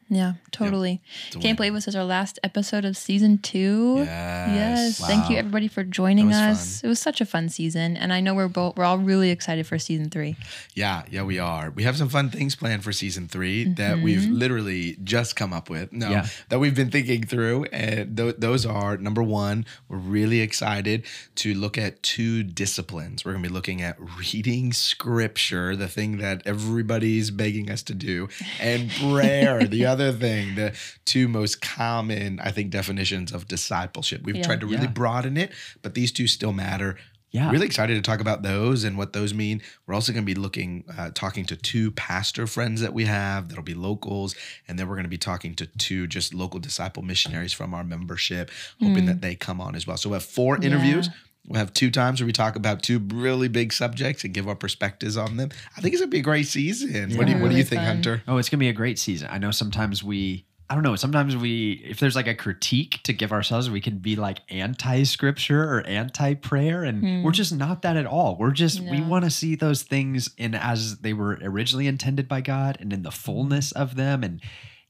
Yeah, 0.09 0.35
totally. 0.53 1.01
a 1.35 1.39
Can't 1.39 1.57
believe 1.57 1.75
this 1.75 1.89
is 1.89 1.97
our 1.97 2.05
last 2.05 2.39
episode 2.45 2.85
of 2.85 2.97
season 2.97 3.39
two. 3.39 3.97
Yes. 3.99 4.99
Thank 5.05 5.29
you 5.31 5.37
everybody 5.37 5.67
for 5.67 5.83
joining 5.83 6.29
That 6.29 6.51
was 6.51 6.59
us. 6.59 6.85
It 6.85 6.89
was 6.89 7.01
such 7.01 7.21
a 7.21 7.27
fun 7.27 7.49
season, 7.49 7.97
and 7.97 8.13
I 8.13 8.21
know 8.21 8.35
we're 8.35 8.47
both 8.47 8.77
we're 8.77 8.85
all 8.85 8.99
really 8.99 9.31
excited 9.31 9.67
for 9.67 9.79
season 9.79 10.09
three. 10.09 10.37
Yeah, 10.75 11.03
yeah, 11.11 11.23
we 11.25 11.39
are. 11.39 11.71
We 11.71 11.83
have 11.83 11.97
some 11.97 12.09
fun 12.09 12.31
things 12.31 12.55
planned 12.55 12.85
for 12.85 12.93
season 12.93 13.29
3 13.29 13.65
that 13.75 13.97
mm-hmm. 13.97 14.05
we've 14.05 14.29
literally 14.29 14.99
just 15.03 15.37
come 15.37 15.53
up 15.53 15.71
with. 15.71 15.93
No, 15.93 16.11
Yeah. 16.11 16.27
that 16.51 16.59
we've 16.59 16.75
been 16.75 16.91
thinking 16.91 17.25
through. 17.25 17.65
And 17.73 18.17
th- 18.17 18.37
those 18.39 18.67
are 18.67 18.97
number 18.97 19.23
one, 19.23 19.65
we're 19.89 19.97
really 19.97 20.41
excited 20.41 21.05
to 21.37 21.55
look 21.55 21.79
at 21.79 22.03
two 22.03 22.43
disciplines. 22.43 23.25
We're 23.25 23.33
going 23.33 23.43
to 23.43 23.49
be 23.49 23.55
looking 23.55 23.83
at 23.83 23.97
reading 24.19 24.73
scripture, 24.73 25.75
the 25.75 25.89
thing 25.89 26.19
that 26.19 26.43
everybody's 26.45 27.31
begging 27.31 27.71
us 27.71 27.83
to 27.85 27.95
do, 27.95 28.29
and 28.61 28.91
prayer, 28.91 29.65
the 29.65 29.87
other 29.87 29.96
thing, 30.13 30.55
the 30.55 30.75
two 31.05 31.29
most 31.29 31.61
common, 31.61 32.41
I 32.41 32.51
think, 32.51 32.71
definitions 32.71 33.33
of 33.33 33.49
discipleship. 33.49 34.23
We've 34.25 34.37
Yeah. 34.37 34.43
tried 34.43 34.61
to 34.61 34.67
really 34.67 34.83
Yeah. 34.83 34.91
broaden 34.91 35.37
it, 35.37 35.53
but 35.83 35.95
these 35.95 36.13
two 36.13 36.27
still 36.27 36.53
matter. 36.53 36.97
Yeah. 37.33 37.51
Really 37.51 37.67
excited 37.67 37.95
to 37.97 38.01
talk 38.03 38.21
about 38.21 38.43
those 38.43 38.83
and 38.85 38.97
what 38.97 39.13
those 39.13 39.35
mean. 39.35 39.61
We're 39.87 39.95
also 39.95 40.13
going 40.13 40.25
to 40.25 40.35
be 40.35 40.39
looking, 40.41 40.85
uh, 40.97 41.11
talking 41.13 41.45
to 41.47 41.57
two 41.57 41.91
pastor 41.91 42.47
friends 42.47 42.81
that 42.81 42.95
we 42.95 43.05
have 43.05 43.49
that'll 43.49 43.65
be 43.65 43.75
locals. 43.75 44.35
And 44.67 44.79
then 44.79 44.89
we're 44.89 44.95
going 44.95 45.05
to 45.05 45.11
be 45.11 45.19
talking 45.19 45.55
to 45.57 45.67
two 45.67 46.07
just 46.07 46.33
local 46.33 46.61
disciple 46.61 47.03
missionaries 47.03 47.53
from 47.53 47.75
our 47.75 47.85
membership, 47.85 48.51
hoping 48.81 49.05
that 49.07 49.21
they 49.21 49.35
come 49.35 49.61
on 49.61 49.75
as 49.75 49.87
well. 49.87 49.97
So 49.99 50.09
we 50.11 50.15
have 50.15 50.25
four 50.25 50.57
interviews. 50.63 51.11
We'll 51.49 51.59
have 51.59 51.73
two 51.73 51.91
times 51.91 52.21
where 52.21 52.27
we 52.27 52.33
talk 52.33 52.57
about 52.57 52.83
two 52.83 52.99
really 52.99 53.49
big 53.49 53.73
subjects 53.73 54.25
and 54.25 54.35
give 54.35 54.49
our 54.49 54.57
perspectives 54.57 55.17
on 55.17 55.37
them. 55.37 55.51
I 55.77 55.81
think 55.81 55.95
it's 55.95 56.01
going 56.01 56.11
to 56.11 56.15
be 56.15 56.21
a 56.21 56.23
great 56.23 56.47
season. 56.47 57.17
What 57.17 57.27
do 57.27 57.33
you, 57.33 57.39
what 57.43 57.51
do 57.51 57.57
you 57.57 57.65
think, 57.65 57.81
fun. 57.81 57.87
Hunter? 57.87 58.23
Oh, 58.27 58.39
it's 58.39 58.49
gonna 58.49 58.61
be 58.61 58.69
a 58.69 58.73
great 58.73 58.99
season. 58.99 59.29
I 59.31 59.39
know 59.39 59.51
sometimes 59.51 60.03
we 60.03 60.47
I 60.69 60.75
don't 60.75 60.83
know, 60.83 60.97
sometimes 60.97 61.37
we 61.37 61.85
if 61.85 62.01
there's 62.01 62.17
like 62.17 62.27
a 62.27 62.35
critique 62.35 63.01
to 63.05 63.13
give 63.13 63.33
ourselves, 63.33 63.71
we 63.71 63.81
can 63.81 63.99
be 63.99 64.17
like 64.17 64.39
anti-scripture 64.49 65.63
or 65.63 65.87
anti-prayer. 65.87 66.83
And 66.83 67.01
hmm. 67.01 67.23
we're 67.23 67.31
just 67.31 67.55
not 67.55 67.83
that 67.83 67.97
at 67.97 68.07
all. 68.07 68.37
We're 68.37 68.51
just 68.51 68.81
we 68.81 69.01
want 69.01 69.25
to 69.25 69.31
see 69.31 69.55
those 69.55 69.83
things 69.83 70.31
in 70.37 70.55
as 70.55 70.99
they 70.99 71.13
were 71.13 71.39
originally 71.43 71.87
intended 71.87 72.27
by 72.27 72.41
God 72.41 72.79
and 72.81 72.93
in 72.93 73.03
the 73.03 73.13
fullness 73.13 73.71
of 73.73 73.95
them. 73.95 74.25
And 74.25 74.41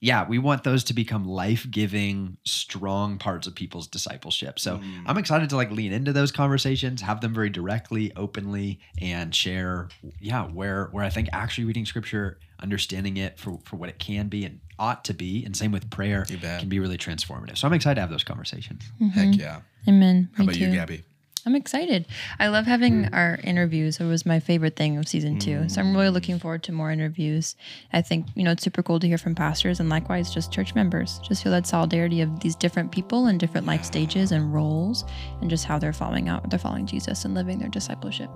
yeah, 0.01 0.27
we 0.29 0.39
want 0.39 0.63
those 0.63 0.85
to 0.85 0.95
become 0.95 1.25
life-giving, 1.27 2.37
strong 2.45 3.19
parts 3.19 3.47
of 3.47 3.55
people's 3.55 3.87
discipleship. 3.87 4.59
So 4.59 4.79
mm. 4.79 5.03
I'm 5.07 5.17
excited 5.17 5.49
to 5.51 5.57
like 5.57 5.71
lean 5.71 5.93
into 5.93 6.13
those 6.13 6.31
conversations, 6.31 7.01
have 7.01 7.21
them 7.21 7.33
very 7.33 7.49
directly, 7.49 8.13
openly, 8.15 8.79
and 9.01 9.35
share, 9.35 9.89
yeah, 10.21 10.45
where 10.45 10.89
where 10.93 11.05
I 11.05 11.09
think 11.09 11.29
actually 11.33 11.65
reading 11.65 11.87
scripture, 11.87 12.39
understanding 12.61 13.17
it 13.17 13.39
for 13.39 13.59
for 13.65 13.77
what 13.77 13.89
it 13.89 13.99
can 13.99 14.29
be 14.29 14.45
and 14.45 14.61
ought 14.79 15.05
to 15.07 15.15
be, 15.15 15.45
and 15.45 15.57
same 15.57 15.73
with 15.73 15.89
prayer 15.91 16.27
can 16.27 16.69
be 16.69 16.79
really 16.79 16.99
transformative. 16.99 17.57
So 17.57 17.67
I'm 17.67 17.73
excited 17.73 17.95
to 17.95 18.01
have 18.03 18.11
those 18.11 18.25
conversations. 18.25 18.83
Heck 19.15 19.29
mm-hmm. 19.29 19.41
yeah. 19.41 19.61
Amen. 19.89 20.29
How 20.35 20.43
Me 20.43 20.49
about 20.49 20.57
too. 20.57 20.67
you, 20.67 20.75
Gabby? 20.75 21.05
I'm 21.47 21.55
excited. 21.55 22.07
I 22.41 22.49
love 22.49 22.67
having 22.67 23.05
hmm. 23.05 23.15
our 23.15 23.39
interviews. 23.45 24.01
It 24.01 24.05
was 24.05 24.27
my 24.27 24.41
favorite 24.41 24.75
thing 24.75 24.99
of 24.99 25.07
season 25.07 25.39
two. 25.39 25.69
So 25.69 25.81
I'm 25.81 25.95
really 25.95 26.09
mm. 26.09 26.15
looking 26.15 26.41
forward 26.41 26.65
to 26.65 26.73
more 26.73 26.91
interviews. 26.91 27.55
I 27.93 28.03
think, 28.03 28.27
you 28.35 28.43
know, 28.43 28.51
it's 28.51 28.65
super 28.65 28.83
cool 28.83 28.99
to 28.99 29.07
hear 29.07 29.17
from 29.17 29.37
pastors 29.37 29.79
and 29.79 29.89
likewise 29.89 30.35
just 30.35 30.53
church 30.53 30.75
members. 30.75 31.21
Just 31.21 31.45
feel 31.45 31.53
that 31.53 31.67
solidarity 31.67 32.21
of 32.21 32.41
these 32.41 32.57
different 32.57 32.91
people 32.91 33.27
and 33.27 33.39
different 33.39 33.67
life 33.67 33.85
stages 33.85 34.33
and 34.33 34.53
roles 34.53 35.05
and 35.41 35.49
just 35.49 35.65
how 35.65 35.79
they're 35.79 35.93
following 35.93 36.29
out, 36.29 36.51
they're 36.51 36.59
following 36.59 36.87
Jesus 36.87 37.25
and 37.25 37.35
living 37.35 37.59
their 37.61 37.69
discipleship. 37.69 38.29